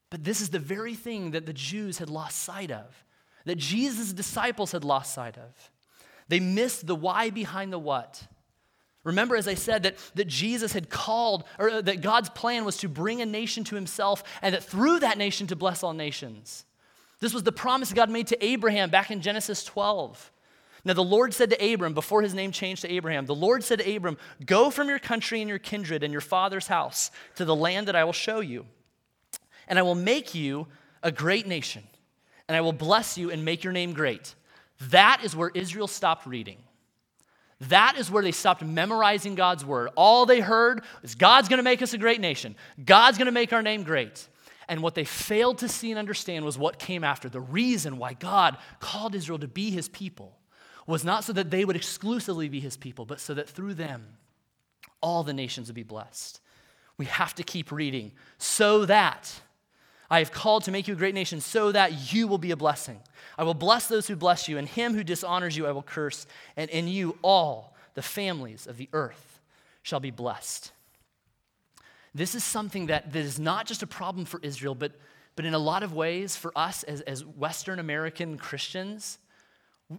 But 0.10 0.24
this 0.24 0.42
is 0.42 0.50
the 0.50 0.60
very 0.60 0.96
thing 0.96 1.32
that 1.32 1.46
the 1.46 1.54
Jews 1.54 1.98
had 1.98 2.10
lost 2.10 2.40
sight 2.40 2.72
of, 2.72 3.04
that 3.46 3.58
Jesus' 3.58 4.14
disciples 4.14 4.72
had 4.72 4.84
lost 4.84 5.14
sight 5.14 5.38
of. 5.38 5.72
They 6.28 6.40
missed 6.40 6.88
the 6.88 6.96
why 6.96 7.30
behind 7.30 7.74
the 7.74 7.80
what. 7.80 8.26
Remember, 9.04 9.36
as 9.36 9.48
I 9.48 9.56
said, 9.56 9.84
that, 9.84 9.98
that 10.16 10.28
Jesus 10.28 10.74
had 10.74 10.90
called, 10.90 11.44
or 11.60 11.82
that 11.82 12.02
God's 12.02 12.30
plan 12.30 12.64
was 12.64 12.78
to 12.78 12.88
bring 12.88 13.22
a 13.22 13.26
nation 13.26 13.64
to 13.66 13.76
himself, 13.76 14.24
and 14.42 14.56
that 14.56 14.64
through 14.64 15.00
that 15.00 15.18
nation 15.18 15.48
to 15.48 15.56
bless 15.56 15.84
all 15.84 15.94
nations. 15.94 16.66
This 17.20 17.34
was 17.34 17.44
the 17.44 17.52
promise 17.52 17.92
God 17.92 18.10
made 18.10 18.28
to 18.28 18.46
Abraham 18.46 18.90
back 18.90 19.12
in 19.12 19.22
Genesis 19.22 19.64
12. 19.64 20.32
Now, 20.86 20.94
the 20.94 21.04
Lord 21.04 21.34
said 21.34 21.50
to 21.52 21.74
Abram, 21.74 21.94
before 21.94 22.22
his 22.22 22.34
name 22.34 22.52
changed 22.52 22.82
to 22.82 22.92
Abraham, 22.92 23.26
the 23.26 23.34
Lord 23.36 23.64
said 23.64 23.80
to 23.80 23.96
Abram, 23.96 24.18
Go 24.46 24.70
from 24.70 24.90
your 24.90 25.00
country 25.00 25.40
and 25.40 25.48
your 25.48 25.60
kindred 25.60 26.04
and 26.04 26.12
your 26.12 26.22
father's 26.22 26.68
house 26.68 27.10
to 27.36 27.46
the 27.46 27.56
land 27.56 27.88
that 27.88 27.96
I 27.96 28.04
will 28.04 28.14
show 28.14 28.42
you. 28.42 28.66
And 29.68 29.80
I 29.80 29.82
will 29.82 29.96
make 29.96 30.36
you 30.36 30.68
a 31.02 31.12
great 31.12 31.48
nation, 31.48 31.84
and 32.48 32.58
I 32.58 32.62
will 32.62 32.74
bless 32.74 33.18
you 33.18 33.32
and 33.32 33.46
make 33.46 33.64
your 33.64 33.72
name 33.72 33.94
great. 33.94 34.36
That 34.90 35.22
is 35.24 35.36
where 35.36 35.52
Israel 35.54 35.88
stopped 35.88 36.26
reading. 36.26 36.58
That 37.62 37.96
is 37.98 38.12
where 38.12 38.24
they 38.24 38.34
stopped 38.34 38.62
memorizing 38.62 39.36
God's 39.36 39.64
word. 39.64 39.90
All 39.96 40.26
they 40.26 40.42
heard 40.42 40.84
is 41.02 41.16
God's 41.16 41.48
going 41.48 41.60
to 41.60 41.64
make 41.64 41.82
us 41.82 41.94
a 41.94 41.98
great 41.98 42.20
nation. 42.20 42.58
God's 42.84 43.18
going 43.18 43.28
to 43.28 43.32
make 43.32 43.54
our 43.54 43.62
name 43.62 43.84
great. 43.84 44.28
And 44.68 44.84
what 44.84 44.96
they 44.96 45.06
failed 45.06 45.60
to 45.60 45.70
see 45.70 45.92
and 45.92 46.00
understand 46.00 46.44
was 46.44 46.58
what 46.58 46.78
came 46.78 47.06
after. 47.06 47.30
The 47.30 47.40
reason 47.40 47.98
why 47.98 48.14
God 48.14 48.58
called 48.82 49.16
Israel 49.16 49.40
to 49.40 49.48
be 49.48 49.72
his 49.72 49.88
people 49.88 50.38
was 50.86 51.04
not 51.06 51.24
so 51.24 51.34
that 51.34 51.50
they 51.50 51.66
would 51.66 51.76
exclusively 51.76 52.50
be 52.50 52.60
his 52.60 52.78
people, 52.78 53.06
but 53.06 53.20
so 53.20 53.34
that 53.34 53.50
through 53.50 53.74
them, 53.74 54.18
all 55.02 55.24
the 55.24 55.34
nations 55.34 55.68
would 55.68 55.76
be 55.76 55.84
blessed. 55.84 56.40
We 56.98 57.06
have 57.06 57.34
to 57.36 57.44
keep 57.44 57.72
reading 57.72 58.12
so 58.38 58.86
that 58.86 59.32
I 60.10 60.20
have 60.20 60.32
called 60.32 60.64
to 60.66 60.72
make 60.72 60.88
you 60.88 60.94
a 60.94 60.98
great 60.98 61.16
nation 61.16 61.42
so 61.42 61.72
that 61.72 62.14
you 62.14 62.28
will 62.28 62.38
be 62.38 62.52
a 62.52 62.58
blessing. 62.58 63.00
I 63.38 63.44
will 63.44 63.54
bless 63.54 63.88
those 63.88 64.08
who 64.08 64.16
bless 64.16 64.48
you, 64.48 64.58
and 64.58 64.68
him 64.68 64.94
who 64.94 65.04
dishonors 65.04 65.58
you 65.58 65.66
I 65.66 65.72
will 65.72 65.82
curse, 65.82 66.28
and 66.56 66.70
in 66.70 66.88
you 66.88 67.18
all 67.22 67.76
the 67.96 68.02
families 68.02 68.68
of 68.68 68.78
the 68.78 68.90
earth 68.94 69.40
shall 69.82 70.00
be 70.00 70.12
blessed. 70.12 70.72
This 72.14 72.36
is 72.36 72.44
something 72.44 72.88
that, 72.88 73.12
that 73.12 73.20
is 73.20 73.40
not 73.40 73.66
just 73.66 73.82
a 73.82 73.88
problem 73.88 74.26
for 74.26 74.40
Israel, 74.44 74.76
but, 74.76 74.92
but 75.36 75.46
in 75.46 75.54
a 75.54 75.60
lot 75.60 75.82
of 75.82 75.94
ways 75.94 76.36
for 76.36 76.52
us 76.56 76.84
as, 76.84 77.02
as 77.02 77.26
Western 77.26 77.80
American 77.80 78.38
Christians 78.38 79.18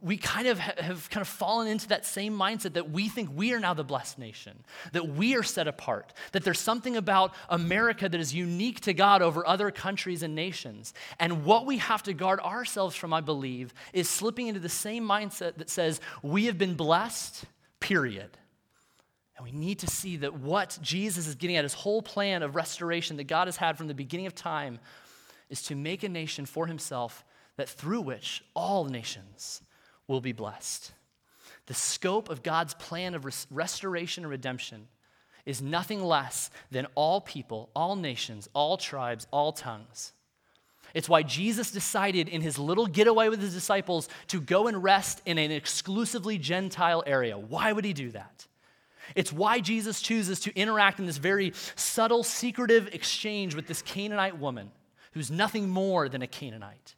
we 0.03 0.17
kind 0.17 0.49
of 0.49 0.59
have 0.59 1.09
kind 1.11 1.21
of 1.21 1.29
fallen 1.29 1.69
into 1.69 1.89
that 1.89 2.05
same 2.07 2.37
mindset 2.37 2.73
that 2.73 2.91
we 2.91 3.09
think 3.09 3.31
we 3.35 3.53
are 3.53 3.61
now 3.61 3.75
the 3.75 3.85
blessed 3.85 4.19
nation, 4.19 4.65
that 4.93 5.09
we 5.09 5.37
are 5.37 5.43
set 5.43 5.69
apart, 5.69 6.13
that 6.33 6.43
there's 6.43 6.59
something 6.59 6.97
about 6.97 7.35
America 7.49 8.09
that 8.09 8.21
is 8.21 8.35
unique 8.35 8.81
to 8.81 8.95
God 8.95 9.23
over 9.23 9.47
other 9.47 9.71
countries 9.71 10.23
and 10.23 10.35
nations. 10.35 10.95
And 11.21 11.45
what 11.45 11.67
we 11.67 11.79
have 11.79 12.03
to 12.05 12.15
guard 12.15 12.41
ourselves 12.41 12.97
from, 12.97 13.13
I 13.13 13.21
believe, 13.21 13.75
is 13.93 14.09
slipping 14.09 14.49
into 14.49 14.61
the 14.61 14.69
same 14.69 15.07
mindset 15.07 15.57
that 15.57 15.71
says 15.71 16.01
we 16.23 16.47
have 16.47 16.59
been 16.59 16.75
blessed, 16.75 17.45
period. 17.79 18.31
And 19.37 19.45
we 19.45 19.53
need 19.53 19.81
to 19.81 19.87
see 19.87 20.17
that 20.19 20.35
what 20.35 20.79
Jesus 20.81 21.27
is 21.27 21.35
getting 21.35 21.57
at, 21.57 21.65
his 21.65 21.75
whole 21.75 22.03
plan 22.03 22.43
of 22.43 22.57
restoration 22.57 23.17
that 23.19 23.25
God 23.25 23.49
has 23.49 23.57
had 23.57 23.77
from 23.77 23.89
the 23.89 23.95
beginning 23.95 24.27
of 24.27 24.35
time, 24.35 24.79
is 25.51 25.63
to 25.65 25.77
make 25.77 26.03
a 26.03 26.09
nation 26.09 26.47
for 26.47 26.67
himself 26.67 27.25
that 27.57 27.69
through 27.69 28.01
which 28.01 28.43
all 28.55 28.85
nations 28.87 29.61
will 30.09 30.21
be 30.21 30.33
blessed. 30.33 30.93
The 31.67 31.75
scope 31.75 32.29
of 32.29 32.43
God's 32.43 32.75
plan 32.75 33.15
of 33.15 33.25
res- 33.25 33.47
restoration 33.51 34.25
and 34.25 34.31
redemption 34.31 34.89
is 35.47 35.63
nothing 35.63 36.03
less 36.03 36.51
than 36.71 36.87
all 36.95 37.21
people, 37.21 37.71
all 37.75 37.97
nations, 37.97 38.49
all 38.55 38.77
tribes, 38.77 39.27
all 39.31 39.53
tongues. 39.53 40.13
It's 40.95 41.09
why 41.09 41.23
Jesus 41.23 41.71
decided 41.71 42.29
in 42.29 42.41
his 42.41 42.59
little 42.59 42.87
getaway 42.87 43.29
with 43.29 43.41
his 43.41 43.53
disciples 43.53 44.09
to 44.29 44.41
go 44.41 44.69
and 44.69 44.83
rest 44.83 45.21
in 45.27 45.39
an 45.39 45.51
exclusively 45.51 46.39
Gentile 46.39 47.03
area. 47.07 47.37
Why 47.37 47.73
would 47.73 47.85
he 47.85 47.93
do 47.93 48.13
that? 48.13 48.47
It's 49.15 49.33
why 49.33 49.61
Jesus 49.61 50.01
chooses 50.01 50.41
to 50.41 50.57
interact 50.59 50.99
in 50.99 51.07
this 51.07 51.19
very 51.19 51.53
subtle, 51.75 52.23
secretive 52.23 52.95
exchange 52.95 53.55
with 53.55 53.67
this 53.67 53.83
Canaanite 53.83 54.39
woman 54.39 54.71
who's 55.13 55.31
nothing 55.31 55.69
more 55.69 56.09
than 56.09 56.23
a 56.23 56.27
Canaanite. 56.27 56.95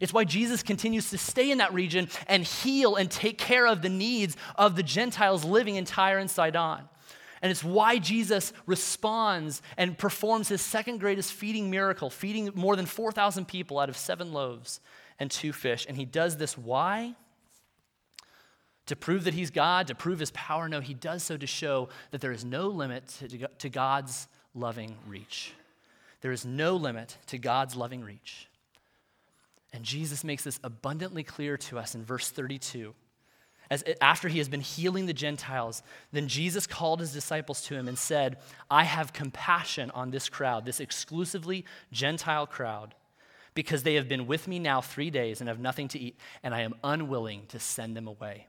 It's 0.00 0.12
why 0.12 0.24
Jesus 0.24 0.62
continues 0.62 1.10
to 1.10 1.18
stay 1.18 1.50
in 1.50 1.58
that 1.58 1.72
region 1.72 2.08
and 2.26 2.44
heal 2.44 2.96
and 2.96 3.10
take 3.10 3.38
care 3.38 3.66
of 3.66 3.82
the 3.82 3.88
needs 3.88 4.36
of 4.56 4.76
the 4.76 4.82
Gentiles 4.82 5.44
living 5.44 5.76
in 5.76 5.84
Tyre 5.84 6.18
and 6.18 6.30
Sidon. 6.30 6.88
And 7.42 7.50
it's 7.50 7.62
why 7.62 7.98
Jesus 7.98 8.54
responds 8.66 9.60
and 9.76 9.98
performs 9.98 10.48
his 10.48 10.62
second 10.62 10.98
greatest 10.98 11.32
feeding 11.32 11.70
miracle, 11.70 12.08
feeding 12.08 12.50
more 12.54 12.74
than 12.74 12.86
4,000 12.86 13.46
people 13.46 13.78
out 13.78 13.90
of 13.90 13.98
seven 13.98 14.32
loaves 14.32 14.80
and 15.18 15.30
two 15.30 15.52
fish. 15.52 15.84
And 15.86 15.96
he 15.96 16.06
does 16.06 16.38
this 16.38 16.56
why? 16.56 17.14
To 18.86 18.96
prove 18.96 19.24
that 19.24 19.34
he's 19.34 19.50
God, 19.50 19.88
to 19.88 19.94
prove 19.94 20.18
his 20.18 20.30
power? 20.30 20.68
No, 20.68 20.80
he 20.80 20.94
does 20.94 21.22
so 21.22 21.36
to 21.36 21.46
show 21.46 21.90
that 22.10 22.20
there 22.20 22.32
is 22.32 22.44
no 22.44 22.68
limit 22.68 23.20
to 23.58 23.68
God's 23.68 24.26
loving 24.54 24.96
reach. 25.06 25.52
There 26.22 26.32
is 26.32 26.46
no 26.46 26.76
limit 26.76 27.18
to 27.26 27.38
God's 27.38 27.76
loving 27.76 28.02
reach. 28.02 28.48
And 29.74 29.84
Jesus 29.84 30.22
makes 30.22 30.44
this 30.44 30.60
abundantly 30.62 31.24
clear 31.24 31.56
to 31.56 31.80
us 31.80 31.96
in 31.96 32.04
verse 32.04 32.30
32. 32.30 32.94
As, 33.68 33.82
after 34.00 34.28
he 34.28 34.38
has 34.38 34.48
been 34.48 34.60
healing 34.60 35.06
the 35.06 35.12
Gentiles, 35.12 35.82
then 36.12 36.28
Jesus 36.28 36.64
called 36.64 37.00
his 37.00 37.12
disciples 37.12 37.60
to 37.62 37.74
him 37.74 37.88
and 37.88 37.98
said, 37.98 38.36
I 38.70 38.84
have 38.84 39.12
compassion 39.12 39.90
on 39.90 40.12
this 40.12 40.28
crowd, 40.28 40.64
this 40.64 40.78
exclusively 40.78 41.64
Gentile 41.90 42.46
crowd, 42.46 42.94
because 43.54 43.82
they 43.82 43.94
have 43.94 44.08
been 44.08 44.28
with 44.28 44.46
me 44.46 44.60
now 44.60 44.80
three 44.80 45.10
days 45.10 45.40
and 45.40 45.48
have 45.48 45.58
nothing 45.58 45.88
to 45.88 45.98
eat, 45.98 46.20
and 46.44 46.54
I 46.54 46.60
am 46.60 46.74
unwilling 46.84 47.46
to 47.48 47.58
send 47.58 47.96
them 47.96 48.06
away. 48.06 48.46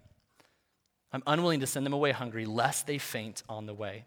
I'm 1.11 1.23
unwilling 1.25 1.61
to 1.61 1.67
send 1.67 1.87
them 1.87 1.93
away 1.93 2.11
hungry, 2.11 2.45
lest 2.45 2.85
they 2.85 2.99
faint 2.99 3.41
on 3.49 3.65
the 3.65 3.73
way. 3.73 4.05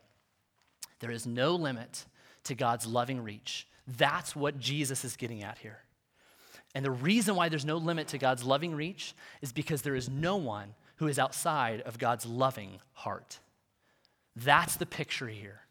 There 1.00 1.10
is 1.10 1.26
no 1.26 1.56
limit 1.56 2.04
to 2.44 2.54
God's 2.54 2.86
loving 2.86 3.24
reach. 3.24 3.66
That's 3.88 4.36
what 4.36 4.60
Jesus 4.60 5.04
is 5.04 5.16
getting 5.16 5.42
at 5.42 5.58
here. 5.58 5.78
And 6.74 6.84
the 6.84 6.90
reason 6.90 7.34
why 7.34 7.48
there's 7.48 7.64
no 7.64 7.76
limit 7.76 8.08
to 8.08 8.18
God's 8.18 8.44
loving 8.44 8.74
reach 8.74 9.14
is 9.40 9.52
because 9.52 9.82
there 9.82 9.94
is 9.94 10.08
no 10.08 10.36
one 10.36 10.74
who 10.96 11.08
is 11.08 11.18
outside 11.18 11.80
of 11.82 11.98
God's 11.98 12.26
loving 12.26 12.80
heart. 12.92 13.38
That's 14.36 14.76
the 14.76 14.86
picture 14.86 15.28
here. 15.28 15.62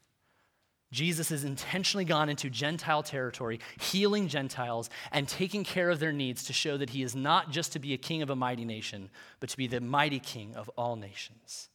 Jesus 0.92 1.30
has 1.30 1.44
intentionally 1.44 2.06
gone 2.06 2.30
into 2.30 2.50
Gentile 2.50 3.04
territory, 3.04 3.60
healing 3.80 4.30
Gentiles 4.30 4.90
and 5.12 5.28
taking 5.28 5.66
care 5.66 5.90
of 5.90 6.00
their 6.00 6.14
needs 6.14 6.46
to 6.46 6.54
show 6.54 6.78
that 6.78 6.92
he 6.92 7.04
is 7.04 7.16
not 7.16 7.52
just 7.52 7.74
to 7.74 7.80
be 7.80 7.94
a 7.94 7.98
king 7.98 8.22
of 8.22 8.30
a 8.30 8.36
mighty 8.36 8.64
nation, 8.64 9.10
but 9.40 9.50
to 9.50 9.58
be 9.58 9.68
the 9.68 9.82
mighty 9.82 10.20
king 10.20 10.56
of 10.56 10.70
all 10.78 10.96
nations. 10.96 11.70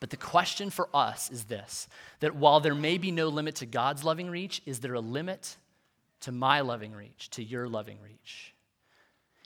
But 0.00 0.10
the 0.10 0.16
question 0.16 0.70
for 0.70 0.88
us 0.94 1.30
is 1.30 1.44
this 1.44 1.88
that 2.20 2.36
while 2.36 2.60
there 2.60 2.74
may 2.74 2.96
be 2.96 3.10
no 3.10 3.26
limit 3.26 3.56
to 3.56 3.66
God's 3.66 4.04
loving 4.04 4.30
reach, 4.30 4.62
is 4.64 4.78
there 4.78 4.94
a 4.94 5.00
limit 5.00 5.56
to 6.20 6.32
my 6.32 6.60
loving 6.60 6.92
reach, 6.92 7.30
to 7.30 7.42
your 7.42 7.68
loving 7.68 7.98
reach? 8.02 8.54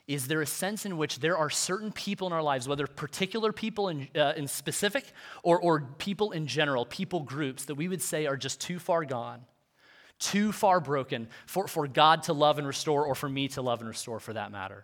Is 0.07 0.27
there 0.27 0.41
a 0.41 0.45
sense 0.45 0.85
in 0.85 0.97
which 0.97 1.19
there 1.19 1.37
are 1.37 1.49
certain 1.49 1.91
people 1.91 2.27
in 2.27 2.33
our 2.33 2.43
lives, 2.43 2.67
whether 2.67 2.85
particular 2.87 3.53
people 3.53 3.87
in, 3.87 4.09
uh, 4.15 4.33
in 4.35 4.47
specific 4.47 5.05
or, 5.43 5.59
or 5.59 5.81
people 5.97 6.31
in 6.31 6.45
general, 6.45 6.85
people 6.85 7.21
groups 7.21 7.65
that 7.65 7.75
we 7.75 7.87
would 7.87 8.01
say 8.01 8.25
are 8.25 8.35
just 8.35 8.59
too 8.59 8.79
far 8.79 9.05
gone, 9.05 9.41
too 10.19 10.51
far 10.51 10.81
broken 10.81 11.29
for, 11.45 11.67
for 11.69 11.87
God 11.87 12.23
to 12.23 12.33
love 12.33 12.57
and 12.57 12.67
restore, 12.67 13.05
or 13.05 13.15
for 13.15 13.29
me 13.29 13.47
to 13.49 13.61
love 13.61 13.79
and 13.79 13.87
restore 13.87 14.19
for 14.19 14.33
that 14.33 14.51
matter? 14.51 14.83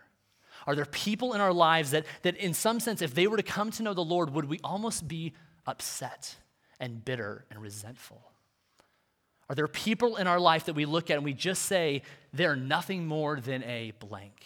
Are 0.65 0.75
there 0.75 0.85
people 0.85 1.33
in 1.33 1.41
our 1.41 1.53
lives 1.53 1.91
that, 1.91 2.05
that, 2.21 2.37
in 2.37 2.53
some 2.53 2.79
sense, 2.79 3.01
if 3.01 3.13
they 3.13 3.27
were 3.27 3.37
to 3.37 3.43
come 3.43 3.71
to 3.71 3.83
know 3.83 3.93
the 3.93 4.01
Lord, 4.01 4.29
would 4.29 4.45
we 4.45 4.59
almost 4.63 5.07
be 5.07 5.33
upset 5.65 6.35
and 6.79 7.03
bitter 7.03 7.45
and 7.49 7.61
resentful? 7.61 8.21
Are 9.49 9.55
there 9.55 9.67
people 9.67 10.17
in 10.17 10.27
our 10.27 10.39
life 10.39 10.65
that 10.65 10.75
we 10.75 10.85
look 10.85 11.09
at 11.09 11.15
and 11.15 11.25
we 11.25 11.33
just 11.33 11.63
say, 11.63 12.03
they're 12.33 12.55
nothing 12.55 13.07
more 13.07 13.39
than 13.39 13.63
a 13.63 13.93
blank? 13.99 14.45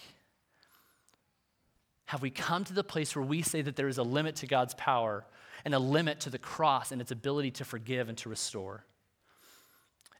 Have 2.05 2.21
we 2.21 2.29
come 2.29 2.63
to 2.63 2.73
the 2.73 2.83
place 2.83 3.15
where 3.15 3.25
we 3.25 3.41
say 3.41 3.61
that 3.61 3.75
there 3.75 3.87
is 3.87 3.97
a 3.97 4.03
limit 4.03 4.37
to 4.37 4.47
God's 4.47 4.73
power 4.75 5.25
and 5.65 5.73
a 5.73 5.79
limit 5.79 6.21
to 6.21 6.29
the 6.29 6.37
cross 6.37 6.91
and 6.91 7.01
its 7.01 7.11
ability 7.11 7.51
to 7.51 7.65
forgive 7.65 8.07
and 8.07 8.17
to 8.19 8.29
restore? 8.29 8.85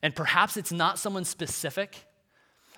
And 0.02 0.14
perhaps 0.14 0.58
it's 0.58 0.72
not 0.72 0.98
someone 0.98 1.24
specific, 1.24 2.06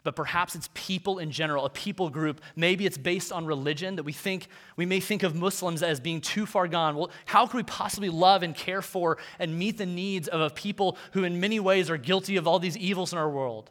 but 0.07 0.15
perhaps 0.15 0.55
it's 0.55 0.71
people 0.73 1.19
in 1.19 1.33
general, 1.33 1.65
a 1.65 1.69
people 1.69 2.11
group. 2.11 2.41
Maybe 2.55 2.87
it's 2.87 2.97
based 2.97 3.33
on 3.33 3.45
religion 3.45 3.97
that 3.97 4.05
we 4.05 4.13
think, 4.13 4.47
we 4.77 4.87
may 4.87 5.01
think 5.01 5.25
of 5.25 5.35
Muslims 5.35 5.83
as 5.83 5.99
being 5.99 6.21
too 6.21 6.47
far 6.47 6.69
gone. 6.69 6.95
Well, 6.95 7.11
how 7.25 7.49
can 7.49 7.57
we 7.57 7.65
possibly 7.65 8.09
love 8.09 8.45
and 8.45 8.55
care 8.55 8.83
for 8.83 9.19
and 9.41 9.59
meet 9.59 9.79
the 9.79 9.85
needs 9.85 10.29
of 10.29 10.41
a 10.41 10.49
people 10.49 10.97
who, 11.11 11.25
in 11.25 11.41
many 11.41 11.59
ways, 11.59 11.91
are 11.91 11.97
guilty 11.97 12.37
of 12.37 12.47
all 12.47 12.61
these 12.61 12.77
evils 12.77 13.13
in 13.13 13.19
our 13.19 13.29
world? 13.29 13.69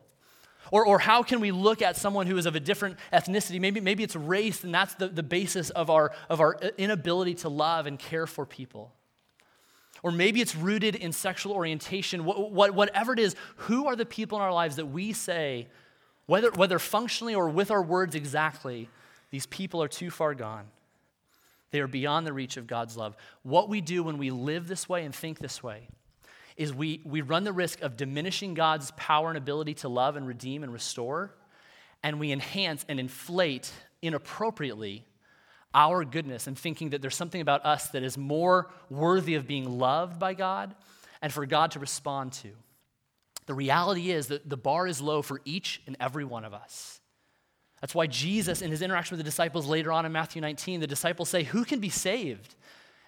Or, 0.72 0.86
or 0.86 1.00
how 1.00 1.24
can 1.24 1.40
we 1.40 1.52
look 1.52 1.82
at 1.82 1.96
someone 1.96 2.28
who 2.28 2.36
is 2.36 2.46
of 2.46 2.56
a 2.58 2.60
different 2.60 2.98
ethnicity? 3.14 3.62
Maybe, 3.62 3.80
maybe 3.80 4.04
it's 4.04 4.18
race, 4.18 4.66
and 4.66 4.76
that's 4.76 4.94
the, 4.96 5.08
the 5.08 5.24
basis 5.24 5.70
of 5.70 5.90
our, 5.90 6.12
of 6.28 6.42
our 6.42 6.60
inability 6.78 7.36
to 7.36 7.50
love 7.50 7.88
and 7.88 7.98
care 7.98 8.28
for 8.28 8.46
people. 8.46 8.92
Or 10.04 10.12
maybe 10.12 10.42
it's 10.42 10.56
rooted 10.56 10.96
in 10.96 11.14
sexual 11.14 11.54
orientation. 11.54 12.26
What, 12.26 12.52
what, 12.52 12.74
whatever 12.76 13.14
it 13.14 13.20
is, 13.20 13.38
who 13.56 13.88
are 13.88 13.96
the 13.96 14.06
people 14.06 14.38
in 14.38 14.44
our 14.44 14.54
lives 14.54 14.76
that 14.76 14.88
we 14.88 15.14
say 15.14 15.70
whether, 16.26 16.52
whether 16.52 16.80
functionally 16.80 17.36
or 17.36 17.50
with 17.50 17.72
our 17.72 17.84
words 17.84 18.16
exactly, 18.16 18.90
these 19.32 19.46
people 19.46 19.82
are 19.82 19.88
too 19.88 20.10
far 20.10 20.34
gone. 20.34 20.66
They 21.72 21.80
are 21.82 21.88
beyond 21.88 22.26
the 22.26 22.34
reach 22.34 22.58
of 22.58 22.68
God's 22.68 22.96
love. 22.96 23.16
What 23.44 23.70
we 23.70 23.82
do 23.82 24.04
when 24.04 24.18
we 24.18 24.32
live 24.32 24.68
this 24.68 24.88
way 24.88 25.04
and 25.04 25.14
think 25.14 25.40
this 25.40 25.62
way 25.62 25.88
is 26.56 26.74
we, 26.74 27.02
we 27.04 27.22
run 27.22 27.44
the 27.44 27.52
risk 27.54 27.82
of 27.82 27.98
diminishing 27.98 28.54
God's 28.54 28.92
power 28.92 29.30
and 29.30 29.38
ability 29.38 29.74
to 29.76 29.90
love 29.90 30.16
and 30.16 30.26
redeem 30.26 30.64
and 30.64 30.72
restore, 30.72 31.36
and 32.02 32.20
we 32.20 32.32
enhance 32.32 32.86
and 32.88 33.00
inflate 33.00 33.72
inappropriately 34.02 35.06
our 35.74 36.06
goodness 36.06 36.48
and 36.48 36.58
thinking 36.58 36.92
that 36.92 37.02
there's 37.02 37.16
something 37.16 37.42
about 37.42 37.66
us 37.66 37.90
that 37.90 38.04
is 38.04 38.18
more 38.18 38.72
worthy 38.90 39.36
of 39.36 39.46
being 39.46 39.78
loved 39.78 40.18
by 40.18 40.34
God 40.34 40.74
and 41.22 41.34
for 41.34 41.46
God 41.46 41.72
to 41.72 41.80
respond 41.80 42.32
to. 42.32 42.52
The 43.46 43.54
reality 43.54 44.12
is 44.12 44.28
that 44.28 44.50
the 44.50 44.58
bar 44.58 44.88
is 44.88 45.02
low 45.02 45.22
for 45.22 45.42
each 45.46 45.82
and 45.88 45.96
every 46.00 46.26
one 46.26 46.46
of 46.46 46.54
us. 46.54 47.00
That's 47.82 47.94
why 47.94 48.08
Jesus, 48.08 48.62
in 48.62 48.72
his 48.72 48.82
interaction 48.82 49.16
with 49.16 49.24
the 49.24 49.30
disciples 49.30 49.68
later 49.68 49.92
on 49.92 50.06
in 50.06 50.12
Matthew 50.12 50.42
19, 50.42 50.80
the 50.80 50.88
disciples 50.88 51.30
say, 51.30 51.44
Who 51.44 51.66
can 51.66 51.80
be 51.80 51.90
saved? 51.90 52.56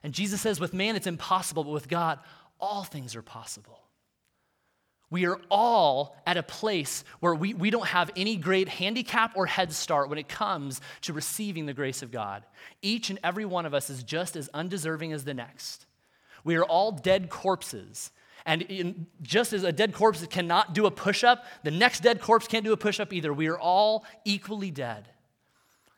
And 0.03 0.13
Jesus 0.13 0.41
says, 0.41 0.59
With 0.59 0.73
man 0.73 0.95
it's 0.95 1.07
impossible, 1.07 1.63
but 1.63 1.73
with 1.73 1.87
God 1.87 2.19
all 2.59 2.83
things 2.83 3.15
are 3.15 3.21
possible. 3.21 3.79
We 5.09 5.25
are 5.25 5.39
all 5.49 6.17
at 6.25 6.35
a 6.35 6.43
place 6.43 7.05
where 7.21 7.33
we, 7.33 7.53
we 7.53 7.69
don't 7.69 7.87
have 7.87 8.11
any 8.17 8.35
great 8.35 8.67
handicap 8.67 9.37
or 9.37 9.45
head 9.45 9.71
start 9.71 10.09
when 10.09 10.17
it 10.17 10.27
comes 10.27 10.81
to 11.01 11.13
receiving 11.13 11.65
the 11.65 11.73
grace 11.73 12.01
of 12.01 12.11
God. 12.11 12.43
Each 12.81 13.09
and 13.09 13.19
every 13.23 13.45
one 13.45 13.65
of 13.65 13.73
us 13.73 13.89
is 13.89 14.03
just 14.03 14.35
as 14.35 14.49
undeserving 14.53 15.13
as 15.13 15.23
the 15.23 15.33
next. 15.33 15.85
We 16.43 16.55
are 16.55 16.65
all 16.65 16.91
dead 16.91 17.29
corpses 17.29 18.11
and 18.47 18.61
in, 18.61 19.07
just 19.21 19.51
as 19.51 19.63
a 19.63 19.73
dead 19.73 19.93
corpse 19.93 20.25
cannot 20.27 20.73
do 20.73 20.85
a 20.85 20.91
push 20.91 21.25
up, 21.25 21.45
the 21.63 21.69
next 21.69 21.99
dead 21.99 22.21
corpse 22.21 22.47
can't 22.47 22.63
do 22.63 22.71
a 22.71 22.77
push 22.77 22.99
up 23.01 23.11
either. 23.11 23.33
We 23.33 23.47
are 23.47 23.59
all 23.59 24.05
equally 24.23 24.71
dead. 24.71 25.09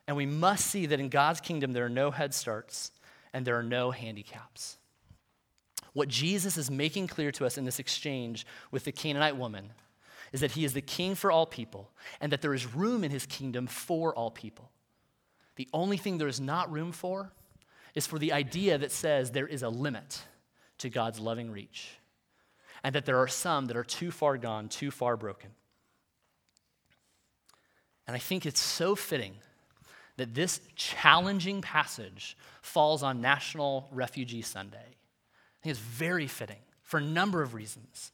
And 0.08 0.18
we 0.18 0.26
must 0.26 0.66
see 0.66 0.88
that 0.88 1.00
in 1.00 1.10
God's 1.10 1.40
kingdom, 1.40 1.74
there 1.74 1.86
are 1.86 1.90
no 1.90 2.10
head 2.10 2.34
starts 2.34 2.92
and 3.34 3.46
there 3.46 3.58
are 3.60 3.64
no 3.64 3.92
handicaps. 3.92 4.78
What 5.94 6.08
Jesus 6.08 6.58
is 6.58 6.72
making 6.72 7.06
clear 7.06 7.32
to 7.34 7.46
us 7.46 7.60
in 7.60 7.66
this 7.66 7.78
exchange 7.78 8.48
with 8.72 8.84
the 8.84 8.92
Canaanite 8.92 9.38
woman 9.38 9.70
is 10.32 10.42
that 10.42 10.52
he 10.52 10.66
is 10.66 10.74
the 10.74 10.82
king 10.82 11.14
for 11.14 11.32
all 11.32 11.46
people 11.46 11.92
and 12.20 12.32
that 12.32 12.42
there 12.42 12.56
is 12.56 12.74
room 12.74 13.04
in 13.04 13.12
his 13.12 13.28
kingdom 13.28 13.68
for 13.68 14.16
all 14.16 14.32
people. 14.32 14.72
The 15.56 15.70
only 15.72 15.98
thing 15.98 16.18
there 16.18 16.28
is 16.28 16.42
not 16.42 16.72
room 16.72 16.94
for 16.94 17.32
is 17.94 18.08
for 18.08 18.18
the 18.18 18.34
idea 18.34 18.80
that 18.80 18.92
says 18.92 19.30
there 19.30 19.48
is 19.48 19.62
a 19.62 19.70
limit 19.70 20.24
to 20.80 20.90
God's 20.90 21.20
loving 21.20 21.52
reach 21.52 21.99
and 22.84 22.96
that 22.96 23.06
there 23.06 23.18
are 23.18 23.28
some 23.28 23.66
that 23.68 23.78
are 23.78 23.84
too 23.84 24.12
far 24.12 24.38
gone, 24.38 24.70
too 24.70 24.92
far 24.92 25.18
broken. 25.18 25.52
And 28.08 28.16
I 28.16 28.20
think 28.20 28.46
it's 28.46 28.60
so 28.60 28.96
fitting 28.96 29.34
that 30.18 30.34
this 30.34 30.60
challenging 30.76 31.62
passage 31.62 32.36
falls 32.62 33.04
on 33.04 33.22
National 33.22 33.88
Refugee 33.92 34.42
Sunday. 34.42 34.78
I 34.78 35.64
think 35.64 35.72
it's 35.72 35.80
very 35.80 36.28
fitting 36.28 36.60
for 36.82 36.98
a 36.98 37.04
number 37.04 37.42
of 37.42 37.54
reasons. 37.54 38.12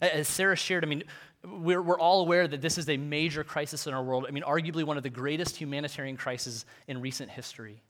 As 0.00 0.26
Sarah 0.26 0.56
shared, 0.56 0.84
I 0.84 0.88
mean, 0.88 1.04
we're, 1.44 1.82
we're 1.82 1.98
all 1.98 2.20
aware 2.20 2.48
that 2.48 2.60
this 2.60 2.78
is 2.78 2.88
a 2.88 2.96
major 2.96 3.44
crisis 3.44 3.86
in 3.86 3.94
our 3.94 4.02
world. 4.02 4.26
I 4.28 4.30
mean, 4.30 4.42
arguably 4.42 4.84
one 4.84 4.96
of 4.96 5.02
the 5.02 5.10
greatest 5.10 5.56
humanitarian 5.56 6.16
crises 6.16 6.64
in 6.88 7.00
recent 7.00 7.30
history. 7.30 7.82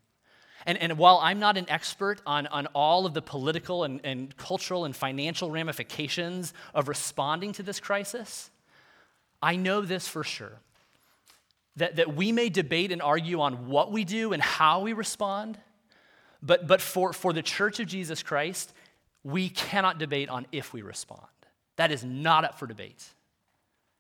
And, 0.66 0.76
and 0.79 0.98
while 0.98 1.20
I'm 1.22 1.38
not 1.38 1.57
an 1.57 1.66
expert 1.70 2.20
on, 2.26 2.48
on 2.48 2.66
all 2.74 3.07
of 3.07 3.14
the 3.14 3.22
political 3.22 3.85
and, 3.85 4.00
and 4.02 4.37
cultural 4.37 4.85
and 4.85 4.94
financial 4.94 5.50
ramifications 5.50 6.52
of 6.74 6.88
responding 6.88 7.52
to 7.52 7.62
this 7.62 7.79
crisis, 7.79 8.50
I 9.40 9.55
know 9.57 9.81
this 9.81 10.09
for 10.09 10.24
sure 10.24 10.59
that, 11.76 11.96
that 11.96 12.16
we 12.16 12.33
may 12.33 12.48
debate 12.48 12.90
and 12.90 13.00
argue 13.00 13.40
on 13.40 13.68
what 13.68 13.92
we 13.92 14.05
do 14.05 14.33
and 14.33 14.42
how 14.42 14.81
we 14.81 14.92
respond, 14.92 15.59
but, 16.42 16.66
but 16.66 16.81
for, 16.81 17.12
for 17.12 17.33
the 17.33 17.42
Church 17.42 17.79
of 17.81 17.87
Jesus 17.87 18.22
Christ, 18.22 18.72
we 19.22 19.48
cannot 19.48 19.98
debate 19.98 20.29
on 20.29 20.46
if 20.52 20.72
we 20.72 20.83
respond. 20.83 21.26
That 21.76 21.92
is 21.92 22.02
not 22.02 22.44
up 22.44 22.59
for 22.59 22.66
debate. 22.66 23.05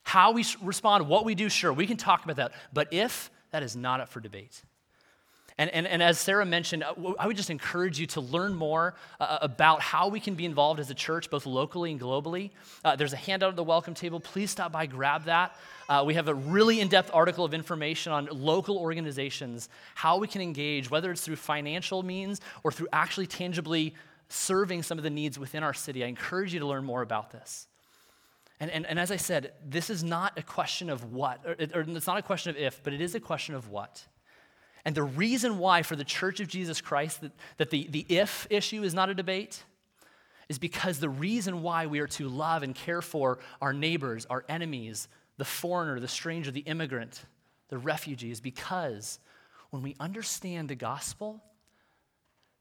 How 0.02 0.32
we 0.32 0.44
respond, 0.62 1.08
what 1.08 1.24
we 1.24 1.34
do, 1.34 1.48
sure, 1.48 1.72
we 1.72 1.86
can 1.86 1.96
talk 1.96 2.24
about 2.24 2.36
that, 2.36 2.52
but 2.72 2.92
if, 2.92 3.30
that 3.50 3.62
is 3.62 3.76
not 3.76 4.00
up 4.00 4.08
for 4.08 4.20
debate. 4.20 4.62
And, 5.58 5.70
and, 5.70 5.86
and 5.86 6.02
as 6.02 6.18
Sarah 6.18 6.44
mentioned, 6.44 6.82
uh, 6.82 6.94
I 7.18 7.26
would 7.26 7.36
just 7.36 7.48
encourage 7.48 7.98
you 7.98 8.06
to 8.08 8.20
learn 8.20 8.54
more 8.54 8.94
uh, 9.18 9.38
about 9.40 9.80
how 9.80 10.08
we 10.08 10.20
can 10.20 10.34
be 10.34 10.44
involved 10.44 10.80
as 10.80 10.90
a 10.90 10.94
church, 10.94 11.30
both 11.30 11.46
locally 11.46 11.90
and 11.90 12.00
globally. 12.00 12.50
Uh, 12.84 12.94
there's 12.94 13.14
a 13.14 13.16
handout 13.16 13.50
at 13.50 13.56
the 13.56 13.64
welcome 13.64 13.94
table. 13.94 14.20
Please 14.20 14.50
stop 14.50 14.70
by, 14.70 14.84
grab 14.84 15.24
that. 15.24 15.56
Uh, 15.88 16.02
we 16.06 16.14
have 16.14 16.28
a 16.28 16.34
really 16.34 16.80
in 16.80 16.88
depth 16.88 17.10
article 17.14 17.44
of 17.44 17.54
information 17.54 18.12
on 18.12 18.28
local 18.30 18.76
organizations, 18.76 19.70
how 19.94 20.18
we 20.18 20.28
can 20.28 20.42
engage, 20.42 20.90
whether 20.90 21.10
it's 21.10 21.22
through 21.22 21.36
financial 21.36 22.02
means 22.02 22.40
or 22.62 22.70
through 22.70 22.88
actually 22.92 23.26
tangibly 23.26 23.94
serving 24.28 24.82
some 24.82 24.98
of 24.98 25.04
the 25.04 25.10
needs 25.10 25.38
within 25.38 25.62
our 25.62 25.74
city. 25.74 26.04
I 26.04 26.08
encourage 26.08 26.52
you 26.52 26.60
to 26.60 26.66
learn 26.66 26.84
more 26.84 27.00
about 27.00 27.30
this. 27.30 27.66
And, 28.58 28.70
and, 28.70 28.86
and 28.86 28.98
as 28.98 29.10
I 29.10 29.16
said, 29.16 29.52
this 29.64 29.88
is 29.88 30.02
not 30.02 30.38
a 30.38 30.42
question 30.42 30.90
of 30.90 31.12
what, 31.12 31.40
or, 31.46 31.52
or 31.74 31.84
it's 31.86 32.06
not 32.06 32.18
a 32.18 32.22
question 32.22 32.50
of 32.50 32.56
if, 32.56 32.82
but 32.82 32.92
it 32.92 33.00
is 33.00 33.14
a 33.14 33.20
question 33.20 33.54
of 33.54 33.70
what. 33.70 34.04
And 34.86 34.94
the 34.94 35.02
reason 35.02 35.58
why, 35.58 35.82
for 35.82 35.96
the 35.96 36.04
Church 36.04 36.38
of 36.38 36.46
Jesus 36.46 36.80
Christ, 36.80 37.20
that, 37.22 37.32
that 37.56 37.70
the, 37.70 37.88
the 37.90 38.06
if 38.08 38.46
issue 38.50 38.84
is 38.84 38.94
not 38.94 39.10
a 39.10 39.14
debate 39.14 39.64
is 40.48 40.60
because 40.60 41.00
the 41.00 41.08
reason 41.08 41.60
why 41.60 41.86
we 41.86 41.98
are 41.98 42.06
to 42.06 42.28
love 42.28 42.62
and 42.62 42.72
care 42.72 43.02
for 43.02 43.40
our 43.60 43.72
neighbors, 43.72 44.26
our 44.30 44.44
enemies, 44.48 45.08
the 45.38 45.44
foreigner, 45.44 45.98
the 45.98 46.06
stranger, 46.06 46.52
the 46.52 46.60
immigrant, 46.60 47.24
the 47.68 47.78
refugee 47.78 48.30
is 48.30 48.40
because 48.40 49.18
when 49.70 49.82
we 49.82 49.96
understand 49.98 50.68
the 50.68 50.76
gospel, 50.76 51.42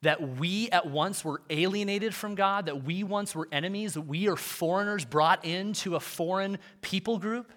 that 0.02 0.40
we 0.40 0.68
at 0.72 0.88
once 0.88 1.24
were 1.24 1.44
alienated 1.52 2.16
from 2.16 2.34
God, 2.34 2.66
that 2.66 2.84
we 2.84 3.04
once 3.04 3.36
were 3.36 3.48
enemies, 3.52 3.94
that 3.94 4.02
we 4.02 4.28
are 4.28 4.36
foreigners 4.36 5.06
brought 5.06 5.46
into 5.46 5.96
a 5.96 6.00
foreign 6.00 6.58
people 6.82 7.20
group 7.20 7.52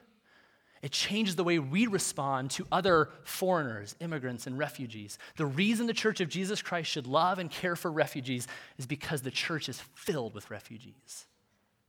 it 0.83 0.93
changes 0.93 1.37
the 1.37 1.45
way 1.45 1.59
we 1.59 1.87
respond 1.87 2.51
to 2.53 2.67
other 2.71 3.11
foreigners, 3.25 3.97
immigrants, 4.01 4.47
and 4.47 4.57
refugees. 4.57 5.19
The 5.37 5.47
reason 5.47 5.87
the 5.87 5.93
Church 5.93 6.21
of 6.21 6.29
Jesus 6.29 6.63
Christ 6.63 6.91
should 6.91 7.07
love 7.07 7.39
and 7.39 7.51
care 7.51 7.77
for 7.77 7.91
refugees 7.91 8.47
is 8.79 8.87
because 8.87 9.23
the 9.23 9.31
church 9.31 9.69
is 9.69 9.81
filled 9.95 10.35
with 10.35 10.51
refugees. 10.51 11.27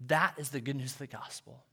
That 0.07 0.33
is 0.37 0.49
the 0.49 0.61
good 0.61 0.75
news 0.75 0.93
of 0.93 0.99
the 0.99 1.07
gospel. 1.07 1.63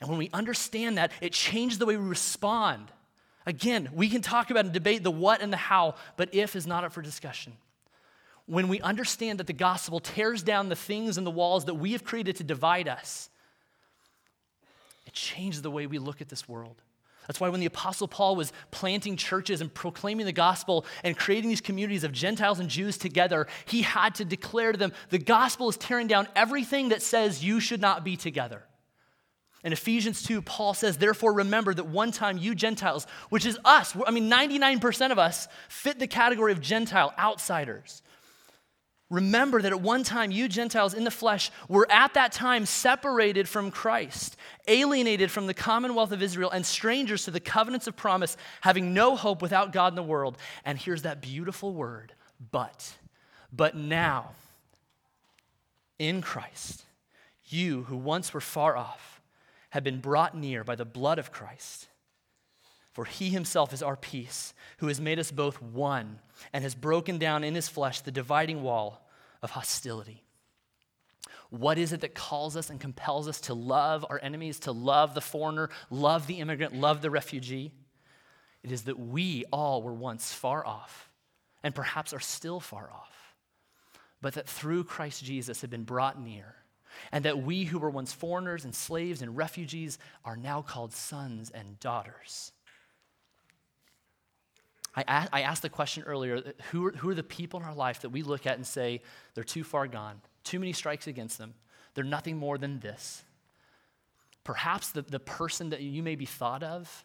And 0.00 0.08
when 0.08 0.18
we 0.18 0.30
understand 0.32 0.98
that, 0.98 1.12
it 1.20 1.32
changes 1.32 1.78
the 1.78 1.86
way 1.86 1.96
we 1.96 2.08
respond. 2.08 2.90
Again, 3.44 3.90
we 3.92 4.08
can 4.08 4.22
talk 4.22 4.50
about 4.50 4.64
and 4.64 4.74
debate 4.74 5.02
the 5.02 5.10
what 5.10 5.40
and 5.40 5.52
the 5.52 5.56
how, 5.56 5.94
but 6.16 6.34
if 6.34 6.56
is 6.56 6.66
not 6.66 6.84
up 6.84 6.92
for 6.92 7.02
discussion. 7.02 7.52
When 8.46 8.68
we 8.68 8.80
understand 8.80 9.40
that 9.40 9.46
the 9.46 9.52
gospel 9.52 10.00
tears 10.00 10.42
down 10.42 10.68
the 10.68 10.76
things 10.76 11.18
and 11.18 11.26
the 11.26 11.30
walls 11.32 11.64
that 11.66 11.74
we 11.74 11.92
have 11.92 12.04
created 12.04 12.36
to 12.36 12.44
divide 12.44 12.88
us, 12.88 13.28
changes 15.16 15.62
the 15.62 15.70
way 15.70 15.86
we 15.86 15.98
look 15.98 16.20
at 16.20 16.28
this 16.28 16.48
world. 16.48 16.82
That's 17.26 17.40
why 17.40 17.48
when 17.48 17.58
the 17.58 17.66
Apostle 17.66 18.06
Paul 18.06 18.36
was 18.36 18.52
planting 18.70 19.16
churches 19.16 19.60
and 19.60 19.72
proclaiming 19.72 20.26
the 20.26 20.32
gospel 20.32 20.86
and 21.02 21.16
creating 21.16 21.50
these 21.50 21.60
communities 21.60 22.04
of 22.04 22.12
Gentiles 22.12 22.60
and 22.60 22.68
Jews 22.68 22.98
together, 22.98 23.48
he 23.64 23.82
had 23.82 24.14
to 24.16 24.24
declare 24.24 24.70
to 24.70 24.78
them 24.78 24.92
the 25.08 25.18
gospel 25.18 25.68
is 25.68 25.76
tearing 25.76 26.06
down 26.06 26.28
everything 26.36 26.90
that 26.90 27.02
says 27.02 27.44
you 27.44 27.58
should 27.58 27.80
not 27.80 28.04
be 28.04 28.16
together. 28.16 28.62
In 29.64 29.72
Ephesians 29.72 30.22
2, 30.22 30.42
Paul 30.42 30.74
says, 30.74 30.98
Therefore, 30.98 31.32
remember 31.32 31.74
that 31.74 31.88
one 31.88 32.12
time 32.12 32.38
you 32.38 32.54
Gentiles, 32.54 33.08
which 33.30 33.44
is 33.44 33.58
us, 33.64 33.96
I 34.06 34.12
mean, 34.12 34.30
99% 34.30 35.10
of 35.10 35.18
us 35.18 35.48
fit 35.68 35.98
the 35.98 36.06
category 36.06 36.52
of 36.52 36.60
Gentile, 36.60 37.12
outsiders. 37.18 38.02
Remember 39.08 39.62
that 39.62 39.72
at 39.72 39.80
one 39.80 40.02
time 40.02 40.32
you 40.32 40.48
Gentiles 40.48 40.92
in 40.92 41.04
the 41.04 41.12
flesh 41.12 41.52
were 41.68 41.86
at 41.90 42.14
that 42.14 42.32
time 42.32 42.66
separated 42.66 43.48
from 43.48 43.70
Christ, 43.70 44.36
alienated 44.66 45.30
from 45.30 45.46
the 45.46 45.54
commonwealth 45.54 46.10
of 46.10 46.22
Israel, 46.22 46.50
and 46.50 46.66
strangers 46.66 47.24
to 47.24 47.30
the 47.30 47.38
covenants 47.38 47.86
of 47.86 47.94
promise, 47.94 48.36
having 48.62 48.94
no 48.94 49.14
hope 49.14 49.42
without 49.42 49.72
God 49.72 49.92
in 49.92 49.94
the 49.94 50.02
world. 50.02 50.36
And 50.64 50.76
here's 50.76 51.02
that 51.02 51.22
beautiful 51.22 51.72
word, 51.72 52.14
but. 52.50 52.94
But 53.52 53.76
now, 53.76 54.32
in 56.00 56.20
Christ, 56.20 56.84
you 57.46 57.84
who 57.84 57.96
once 57.96 58.34
were 58.34 58.40
far 58.40 58.76
off 58.76 59.20
have 59.70 59.84
been 59.84 60.00
brought 60.00 60.36
near 60.36 60.64
by 60.64 60.74
the 60.74 60.84
blood 60.84 61.20
of 61.20 61.30
Christ. 61.30 61.86
For 62.96 63.04
he 63.04 63.28
himself 63.28 63.74
is 63.74 63.82
our 63.82 63.94
peace, 63.94 64.54
who 64.78 64.86
has 64.86 65.02
made 65.02 65.18
us 65.18 65.30
both 65.30 65.60
one 65.60 66.18
and 66.54 66.64
has 66.64 66.74
broken 66.74 67.18
down 67.18 67.44
in 67.44 67.54
his 67.54 67.68
flesh 67.68 68.00
the 68.00 68.10
dividing 68.10 68.62
wall 68.62 69.06
of 69.42 69.50
hostility. 69.50 70.24
What 71.50 71.76
is 71.76 71.92
it 71.92 72.00
that 72.00 72.14
calls 72.14 72.56
us 72.56 72.70
and 72.70 72.80
compels 72.80 73.28
us 73.28 73.42
to 73.42 73.52
love 73.52 74.06
our 74.08 74.18
enemies, 74.22 74.60
to 74.60 74.72
love 74.72 75.12
the 75.12 75.20
foreigner, 75.20 75.68
love 75.90 76.26
the 76.26 76.40
immigrant, 76.40 76.74
love 76.74 77.02
the 77.02 77.10
refugee? 77.10 77.74
It 78.62 78.72
is 78.72 78.84
that 78.84 78.98
we 78.98 79.44
all 79.52 79.82
were 79.82 79.92
once 79.92 80.32
far 80.32 80.66
off 80.66 81.10
and 81.62 81.74
perhaps 81.74 82.14
are 82.14 82.18
still 82.18 82.60
far 82.60 82.90
off, 82.90 83.34
but 84.22 84.32
that 84.32 84.48
through 84.48 84.84
Christ 84.84 85.22
Jesus 85.22 85.60
have 85.60 85.68
been 85.68 85.84
brought 85.84 86.18
near, 86.18 86.54
and 87.12 87.26
that 87.26 87.42
we 87.42 87.64
who 87.64 87.78
were 87.78 87.90
once 87.90 88.14
foreigners 88.14 88.64
and 88.64 88.74
slaves 88.74 89.20
and 89.20 89.36
refugees 89.36 89.98
are 90.24 90.38
now 90.38 90.62
called 90.62 90.94
sons 90.94 91.50
and 91.50 91.78
daughters. 91.78 92.52
I, 94.96 95.42
asked 95.42 95.62
the 95.62 95.68
question 95.68 96.04
earlier 96.04 96.38
uh, 96.38 96.52
who 96.70 96.86
are, 96.86 96.92
who 96.92 97.10
are 97.10 97.14
the 97.14 97.22
people 97.22 97.60
in 97.60 97.66
our 97.66 97.74
life 97.74 98.00
that 98.00 98.08
we 98.08 98.22
look 98.22 98.46
at 98.46 98.56
and 98.56 98.66
say 98.66 99.02
they're 99.34 99.44
too 99.44 99.62
far 99.62 99.86
gone, 99.86 100.20
too 100.42 100.58
many 100.58 100.72
strikes 100.72 101.06
against 101.06 101.36
them, 101.36 101.54
they're 101.94 102.04
nothing 102.04 102.36
more 102.36 102.56
than 102.56 102.80
this? 102.80 103.22
Perhaps 104.42 104.90
the, 104.90 105.02
the 105.02 105.20
person 105.20 105.70
that 105.70 105.82
you 105.82 106.02
may 106.02 106.14
be 106.14 106.24
thought 106.24 106.62
of 106.62 107.04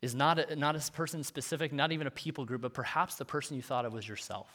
is 0.00 0.14
not 0.14 0.38
a, 0.38 0.56
not 0.56 0.76
a 0.76 0.92
person 0.92 1.22
specific, 1.22 1.72
not 1.72 1.92
even 1.92 2.06
a 2.06 2.10
people 2.10 2.44
group, 2.46 2.62
but 2.62 2.72
perhaps 2.72 3.16
the 3.16 3.24
person 3.24 3.56
you 3.56 3.62
thought 3.62 3.84
of 3.84 3.92
was 3.92 4.08
yourself. 4.08 4.48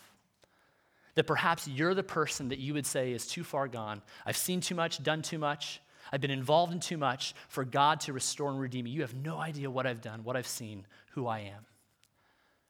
That 1.14 1.28
perhaps 1.28 1.68
you're 1.68 1.94
the 1.94 2.04
person 2.04 2.50
that 2.50 2.58
you 2.58 2.74
would 2.74 2.86
say 2.86 3.12
is 3.12 3.28
too 3.28 3.44
far 3.44 3.68
gone. 3.68 4.02
I've 4.26 4.38
seen 4.38 4.60
too 4.60 4.76
much, 4.76 5.04
done 5.04 5.22
too 5.22 5.38
much, 5.38 5.82
I've 6.12 6.22
been 6.22 6.32
involved 6.32 6.74
in 6.74 6.80
too 6.80 6.98
much 6.98 7.34
for 7.48 7.64
God 7.64 8.00
to 8.02 8.14
restore 8.14 8.50
and 8.50 8.60
redeem 8.60 8.86
me. 8.86 8.92
You 8.92 9.02
have 9.02 9.16
no 9.16 9.38
idea 9.38 9.70
what 9.70 9.86
I've 9.86 10.02
done, 10.02 10.24
what 10.24 10.36
I've 10.36 10.48
seen, 10.48 10.86
who 11.12 11.28
I 11.28 11.40
am. 11.40 11.66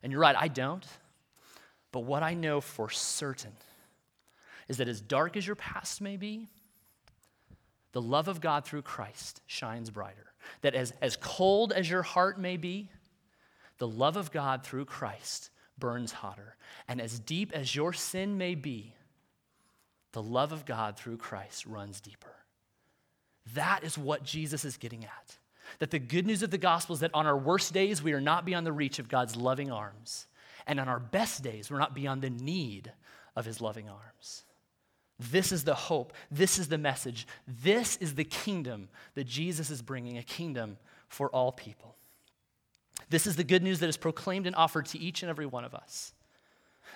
And 0.06 0.12
you're 0.12 0.22
right, 0.22 0.36
I 0.38 0.50
don't. 0.50 0.86
But 1.92 2.02
what 2.02 2.22
I 2.22 2.36
know 2.36 2.62
for 2.62 2.92
certain 2.92 3.54
is 4.68 4.78
that 4.78 4.88
as 4.88 5.02
dark 5.02 5.36
as 5.36 5.48
your 5.48 5.56
past 5.56 6.00
may 6.00 6.16
be, 6.16 6.48
the 7.92 8.04
love 8.04 8.28
of 8.28 8.40
God 8.40 8.66
through 8.66 8.84
Christ 8.84 9.42
shines 9.48 9.90
brighter. 9.90 10.32
That 10.62 10.76
as, 10.76 10.94
as 11.02 11.16
cold 11.16 11.74
as 11.74 11.90
your 11.90 12.04
heart 12.04 12.40
may 12.40 12.56
be, 12.56 12.92
the 13.80 13.88
love 13.88 14.16
of 14.16 14.32
God 14.32 14.64
through 14.64 14.86
Christ 14.86 15.50
burns 15.80 16.12
hotter. 16.12 16.56
And 16.88 17.02
as 17.02 17.18
deep 17.18 17.52
as 17.52 17.76
your 17.76 17.92
sin 17.92 18.38
may 18.38 18.54
be, 18.54 18.94
the 20.12 20.22
love 20.22 20.52
of 20.52 20.68
God 20.68 20.98
through 20.98 21.18
Christ 21.18 21.66
runs 21.66 22.00
deeper. 22.00 22.36
That 23.56 23.84
is 23.84 23.98
what 23.98 24.24
Jesus 24.24 24.66
is 24.66 24.78
getting 24.78 25.04
at. 25.04 25.38
That 25.80 25.92
the 25.92 26.00
good 26.00 26.26
news 26.26 26.44
of 26.44 26.52
the 26.52 26.58
gospel 26.58 26.94
is 26.94 27.02
that 27.02 27.14
on 27.14 27.28
our 27.28 27.38
worst 27.38 27.74
days, 27.74 28.02
we 28.02 28.14
are 28.14 28.22
not 28.22 28.46
beyond 28.46 28.66
the 28.66 28.72
reach 28.72 29.00
of 29.00 29.10
God's 29.10 29.36
loving 29.36 29.72
arms. 29.72 30.28
And 30.68 30.80
on 30.80 30.88
our 30.88 31.00
best 31.00 31.44
days, 31.44 31.70
we're 31.70 31.80
not 31.80 31.94
beyond 31.94 32.22
the 32.22 32.30
need 32.30 32.92
of 33.36 33.46
his 33.46 33.62
loving 33.62 33.90
arms. 33.90 34.44
This 35.20 35.52
is 35.52 35.64
the 35.64 35.76
hope. 35.76 36.14
This 36.30 36.60
is 36.60 36.68
the 36.68 36.78
message. 36.78 37.28
This 37.48 37.98
is 37.98 38.16
the 38.16 38.24
kingdom 38.24 38.90
that 39.14 39.26
Jesus 39.26 39.70
is 39.70 39.82
bringing 39.82 40.18
a 40.18 40.24
kingdom 40.24 40.78
for 41.08 41.30
all 41.30 41.52
people. 41.52 41.96
This 43.10 43.28
is 43.28 43.36
the 43.36 43.44
good 43.44 43.64
news 43.64 43.80
that 43.80 43.90
is 43.90 43.98
proclaimed 43.98 44.48
and 44.48 44.56
offered 44.56 44.88
to 44.88 45.00
each 45.00 45.24
and 45.24 45.30
every 45.30 45.46
one 45.46 45.64
of 45.64 45.74
us. 45.76 46.14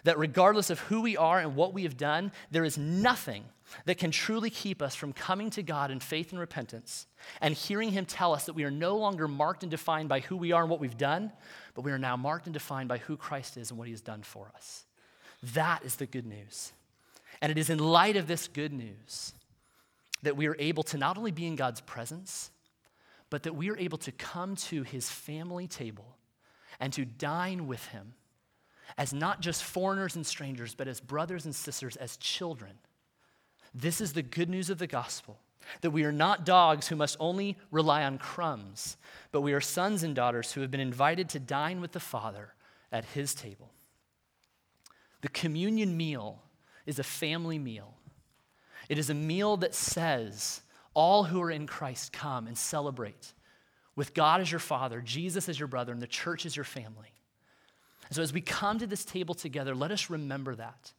That 0.03 0.17
regardless 0.17 0.69
of 0.69 0.79
who 0.79 1.01
we 1.01 1.17
are 1.17 1.39
and 1.39 1.55
what 1.55 1.73
we 1.73 1.83
have 1.83 1.97
done, 1.97 2.31
there 2.51 2.63
is 2.63 2.77
nothing 2.77 3.43
that 3.85 3.97
can 3.97 4.11
truly 4.11 4.49
keep 4.49 4.81
us 4.81 4.95
from 4.95 5.13
coming 5.13 5.49
to 5.51 5.63
God 5.63 5.91
in 5.91 5.99
faith 5.99 6.31
and 6.31 6.39
repentance 6.39 7.07
and 7.41 7.53
hearing 7.53 7.91
Him 7.91 8.05
tell 8.05 8.33
us 8.33 8.45
that 8.45 8.53
we 8.53 8.63
are 8.63 8.71
no 8.71 8.97
longer 8.97 9.27
marked 9.27 9.63
and 9.63 9.71
defined 9.71 10.09
by 10.09 10.21
who 10.21 10.37
we 10.37 10.51
are 10.51 10.61
and 10.61 10.69
what 10.71 10.79
we've 10.79 10.97
done, 10.97 11.31
but 11.73 11.81
we 11.81 11.91
are 11.91 11.99
now 11.99 12.17
marked 12.17 12.47
and 12.47 12.53
defined 12.53 12.89
by 12.89 12.97
who 12.97 13.17
Christ 13.17 13.57
is 13.57 13.69
and 13.69 13.77
what 13.77 13.87
He 13.87 13.93
has 13.93 14.01
done 14.01 14.23
for 14.23 14.51
us. 14.55 14.85
That 15.53 15.83
is 15.83 15.95
the 15.95 16.05
good 16.05 16.25
news. 16.25 16.73
And 17.41 17.51
it 17.51 17.57
is 17.57 17.69
in 17.69 17.79
light 17.79 18.17
of 18.17 18.27
this 18.27 18.47
good 18.47 18.73
news 18.73 19.33
that 20.23 20.35
we 20.35 20.47
are 20.47 20.55
able 20.59 20.83
to 20.83 20.97
not 20.97 21.17
only 21.17 21.31
be 21.31 21.45
in 21.45 21.55
God's 21.55 21.81
presence, 21.81 22.51
but 23.29 23.43
that 23.43 23.55
we 23.55 23.69
are 23.69 23.77
able 23.77 23.97
to 23.99 24.11
come 24.11 24.55
to 24.55 24.83
His 24.83 25.09
family 25.09 25.67
table 25.67 26.17
and 26.79 26.91
to 26.93 27.05
dine 27.05 27.67
with 27.67 27.85
Him 27.87 28.13
as 28.97 29.13
not 29.13 29.41
just 29.41 29.63
foreigners 29.63 30.15
and 30.15 30.25
strangers, 30.25 30.75
but 30.75 30.87
as 30.87 30.99
brothers 30.99 31.45
and 31.45 31.55
sisters, 31.55 31.95
as 31.95 32.17
children. 32.17 32.73
This 33.73 34.01
is 34.01 34.13
the 34.13 34.21
good 34.21 34.49
news 34.49 34.69
of 34.69 34.79
the 34.79 34.87
gospel 34.87 35.39
that 35.81 35.91
we 35.91 36.03
are 36.03 36.11
not 36.11 36.45
dogs 36.45 36.87
who 36.87 36.95
must 36.95 37.17
only 37.19 37.57
rely 37.71 38.03
on 38.03 38.17
crumbs, 38.17 38.97
but 39.31 39.41
we 39.41 39.53
are 39.53 39.61
sons 39.61 40.03
and 40.03 40.15
daughters 40.15 40.51
who 40.51 40.61
have 40.61 40.71
been 40.71 40.79
invited 40.79 41.29
to 41.29 41.39
dine 41.39 41.81
with 41.81 41.91
the 41.91 41.99
Father 41.99 42.53
at 42.91 43.05
his 43.05 43.33
table. 43.33 43.69
The 45.21 45.29
communion 45.29 45.95
meal 45.95 46.41
is 46.85 46.99
a 46.99 47.03
family 47.03 47.59
meal. 47.59 47.93
It 48.87 48.97
is 48.97 49.09
a 49.09 49.13
meal 49.13 49.57
that 49.57 49.75
says, 49.75 50.61
All 50.93 51.25
who 51.25 51.41
are 51.41 51.51
in 51.51 51.67
Christ 51.67 52.13
come 52.13 52.47
and 52.47 52.57
celebrate 52.57 53.33
with 53.95 54.13
God 54.13 54.41
as 54.41 54.51
your 54.51 54.59
father, 54.59 55.01
Jesus 55.01 55.49
as 55.49 55.59
your 55.59 55.67
brother, 55.67 55.91
and 55.91 56.01
the 56.01 56.07
church 56.07 56.45
as 56.45 56.55
your 56.55 56.63
family. 56.63 57.13
And 58.09 58.15
so 58.15 58.21
as 58.21 58.33
we 58.33 58.41
come 58.41 58.79
to 58.79 58.87
this 58.87 59.05
table 59.05 59.35
together, 59.35 59.75
let 59.75 59.91
us 59.91 60.09
remember 60.09 60.55
that. 60.55 60.91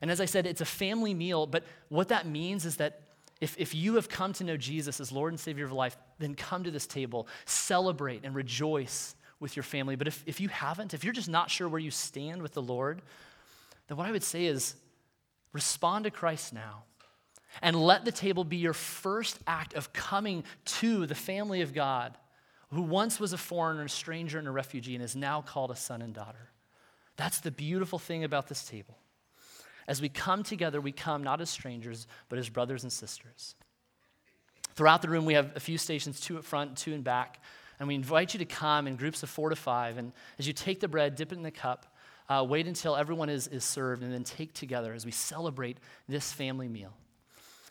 And 0.00 0.10
as 0.10 0.20
I 0.20 0.24
said, 0.24 0.46
it's 0.46 0.62
a 0.62 0.66
family 0.66 1.12
meal, 1.12 1.46
but 1.46 1.64
what 1.88 2.08
that 2.08 2.26
means 2.26 2.64
is 2.64 2.76
that 2.76 3.02
if, 3.40 3.54
if 3.58 3.74
you 3.74 3.94
have 3.94 4.08
come 4.08 4.32
to 4.34 4.44
know 4.44 4.56
Jesus 4.56 5.00
as 5.00 5.12
Lord 5.12 5.32
and 5.32 5.40
Savior 5.40 5.64
of 5.64 5.72
life, 5.72 5.96
then 6.18 6.34
come 6.34 6.64
to 6.64 6.70
this 6.70 6.86
table, 6.86 7.26
celebrate 7.44 8.24
and 8.24 8.34
rejoice 8.34 9.14
with 9.38 9.56
your 9.56 9.62
family. 9.62 9.96
But 9.96 10.06
if, 10.06 10.22
if 10.26 10.40
you 10.40 10.48
haven't, 10.48 10.94
if 10.94 11.04
you're 11.04 11.12
just 11.12 11.28
not 11.28 11.50
sure 11.50 11.68
where 11.68 11.80
you 11.80 11.90
stand 11.90 12.42
with 12.42 12.52
the 12.52 12.62
Lord, 12.62 13.00
then 13.88 13.96
what 13.96 14.06
I 14.06 14.12
would 14.12 14.22
say 14.22 14.46
is 14.46 14.74
respond 15.52 16.04
to 16.04 16.10
Christ 16.10 16.52
now. 16.52 16.84
And 17.62 17.74
let 17.74 18.04
the 18.04 18.12
table 18.12 18.44
be 18.44 18.58
your 18.58 18.74
first 18.74 19.38
act 19.46 19.74
of 19.74 19.92
coming 19.92 20.44
to 20.64 21.06
the 21.06 21.14
family 21.14 21.62
of 21.62 21.74
God 21.74 22.16
who 22.72 22.82
once 22.82 23.18
was 23.18 23.32
a 23.32 23.38
foreigner, 23.38 23.84
a 23.84 23.88
stranger, 23.88 24.38
and 24.38 24.46
a 24.46 24.50
refugee, 24.52 24.94
and 24.94 25.04
is 25.04 25.16
now 25.16 25.42
called 25.42 25.70
a 25.70 25.76
son 25.76 26.02
and 26.02 26.14
daughter. 26.14 26.50
That's 27.16 27.40
the 27.40 27.50
beautiful 27.50 27.98
thing 27.98 28.24
about 28.24 28.48
this 28.48 28.64
table. 28.64 28.96
As 29.88 30.00
we 30.00 30.08
come 30.08 30.42
together, 30.42 30.80
we 30.80 30.92
come 30.92 31.22
not 31.22 31.40
as 31.40 31.50
strangers, 31.50 32.06
but 32.28 32.38
as 32.38 32.48
brothers 32.48 32.84
and 32.84 32.92
sisters. 32.92 33.56
Throughout 34.74 35.02
the 35.02 35.08
room, 35.08 35.24
we 35.24 35.34
have 35.34 35.50
a 35.56 35.60
few 35.60 35.78
stations, 35.78 36.20
two 36.20 36.38
at 36.38 36.44
front, 36.44 36.76
two 36.76 36.92
in 36.92 37.02
back, 37.02 37.42
and 37.78 37.88
we 37.88 37.94
invite 37.94 38.34
you 38.34 38.38
to 38.38 38.44
come 38.44 38.86
in 38.86 38.96
groups 38.96 39.22
of 39.22 39.30
four 39.30 39.50
to 39.50 39.56
five. 39.56 39.98
And 39.98 40.12
as 40.38 40.46
you 40.46 40.52
take 40.52 40.80
the 40.80 40.88
bread, 40.88 41.16
dip 41.16 41.32
it 41.32 41.36
in 41.36 41.42
the 41.42 41.50
cup, 41.50 41.96
uh, 42.28 42.46
wait 42.48 42.68
until 42.68 42.94
everyone 42.94 43.28
is, 43.28 43.48
is 43.48 43.64
served, 43.64 44.02
and 44.02 44.12
then 44.12 44.22
take 44.22 44.54
together 44.54 44.94
as 44.94 45.04
we 45.04 45.10
celebrate 45.10 45.78
this 46.08 46.32
family 46.32 46.68
meal. 46.68 46.92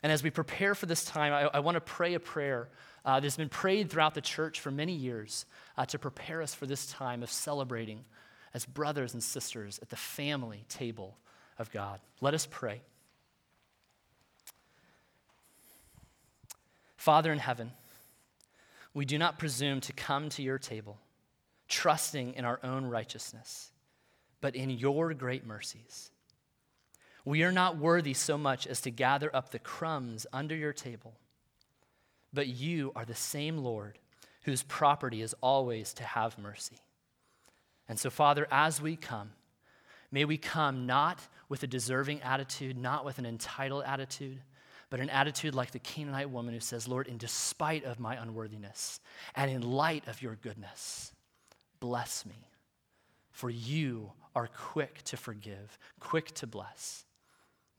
And 0.02 0.12
as 0.12 0.22
we 0.22 0.30
prepare 0.30 0.74
for 0.74 0.86
this 0.86 1.04
time, 1.04 1.32
I, 1.32 1.48
I 1.56 1.60
want 1.60 1.76
to 1.76 1.80
pray 1.80 2.14
a 2.14 2.20
prayer 2.20 2.68
uh, 3.04 3.20
that's 3.20 3.36
been 3.36 3.48
prayed 3.48 3.90
throughout 3.90 4.14
the 4.14 4.20
church 4.20 4.60
for 4.60 4.70
many 4.70 4.92
years 4.92 5.46
uh, 5.76 5.86
to 5.86 5.98
prepare 5.98 6.42
us 6.42 6.54
for 6.54 6.66
this 6.66 6.86
time 6.86 7.22
of 7.22 7.30
celebrating 7.30 8.04
as 8.52 8.66
brothers 8.66 9.14
and 9.14 9.22
sisters 9.22 9.78
at 9.82 9.90
the 9.90 9.96
family 9.96 10.64
table 10.68 11.16
of 11.58 11.70
God. 11.70 12.00
Let 12.20 12.34
us 12.34 12.46
pray. 12.50 12.80
Father 16.96 17.32
in 17.32 17.38
heaven, 17.38 17.72
we 18.92 19.04
do 19.04 19.18
not 19.18 19.38
presume 19.38 19.80
to 19.82 19.92
come 19.92 20.28
to 20.30 20.42
your 20.42 20.58
table 20.58 20.98
trusting 21.68 22.34
in 22.34 22.44
our 22.44 22.58
own 22.64 22.84
righteousness, 22.84 23.70
but 24.40 24.56
in 24.56 24.70
your 24.70 25.14
great 25.14 25.46
mercies. 25.46 26.10
We 27.24 27.44
are 27.44 27.52
not 27.52 27.78
worthy 27.78 28.12
so 28.12 28.36
much 28.36 28.66
as 28.66 28.80
to 28.82 28.90
gather 28.90 29.34
up 29.34 29.50
the 29.50 29.58
crumbs 29.58 30.26
under 30.32 30.56
your 30.56 30.72
table 30.72 31.14
but 32.32 32.46
you 32.46 32.92
are 32.94 33.04
the 33.04 33.14
same 33.14 33.58
Lord 33.58 33.98
whose 34.42 34.62
property 34.62 35.22
is 35.22 35.34
always 35.40 35.92
to 35.94 36.04
have 36.04 36.38
mercy. 36.38 36.78
And 37.88 37.98
so, 37.98 38.10
Father, 38.10 38.46
as 38.50 38.80
we 38.80 38.96
come, 38.96 39.32
may 40.10 40.24
we 40.24 40.38
come 40.38 40.86
not 40.86 41.18
with 41.48 41.62
a 41.62 41.66
deserving 41.66 42.22
attitude, 42.22 42.78
not 42.78 43.04
with 43.04 43.18
an 43.18 43.26
entitled 43.26 43.84
attitude, 43.84 44.40
but 44.90 45.00
an 45.00 45.10
attitude 45.10 45.54
like 45.54 45.70
the 45.70 45.78
Canaanite 45.78 46.30
woman 46.30 46.54
who 46.54 46.60
says, 46.60 46.88
Lord, 46.88 47.06
in 47.06 47.16
despite 47.16 47.84
of 47.84 48.00
my 48.00 48.16
unworthiness 48.16 49.00
and 49.34 49.50
in 49.50 49.62
light 49.62 50.06
of 50.08 50.22
your 50.22 50.36
goodness, 50.36 51.12
bless 51.78 52.26
me. 52.26 52.48
For 53.30 53.50
you 53.50 54.12
are 54.34 54.48
quick 54.48 55.02
to 55.04 55.16
forgive, 55.16 55.78
quick 56.00 56.34
to 56.36 56.46
bless. 56.46 57.04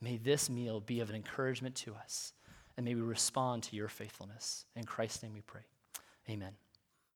May 0.02 0.18
this 0.18 0.50
meal 0.50 0.80
be 0.80 1.00
of 1.02 1.10
an 1.10 1.16
encouragement 1.16 1.76
to 1.76 1.94
us, 1.94 2.34
and 2.82 2.86
may 2.88 2.96
we 2.96 3.02
respond 3.02 3.62
to 3.62 3.76
your 3.76 3.88
faithfulness. 3.88 4.66
In 4.76 4.86
Christ's 4.86 5.22
name 5.22 5.34
we 5.36 5.42
pray. 5.42 5.62
Amen. 6.28 6.54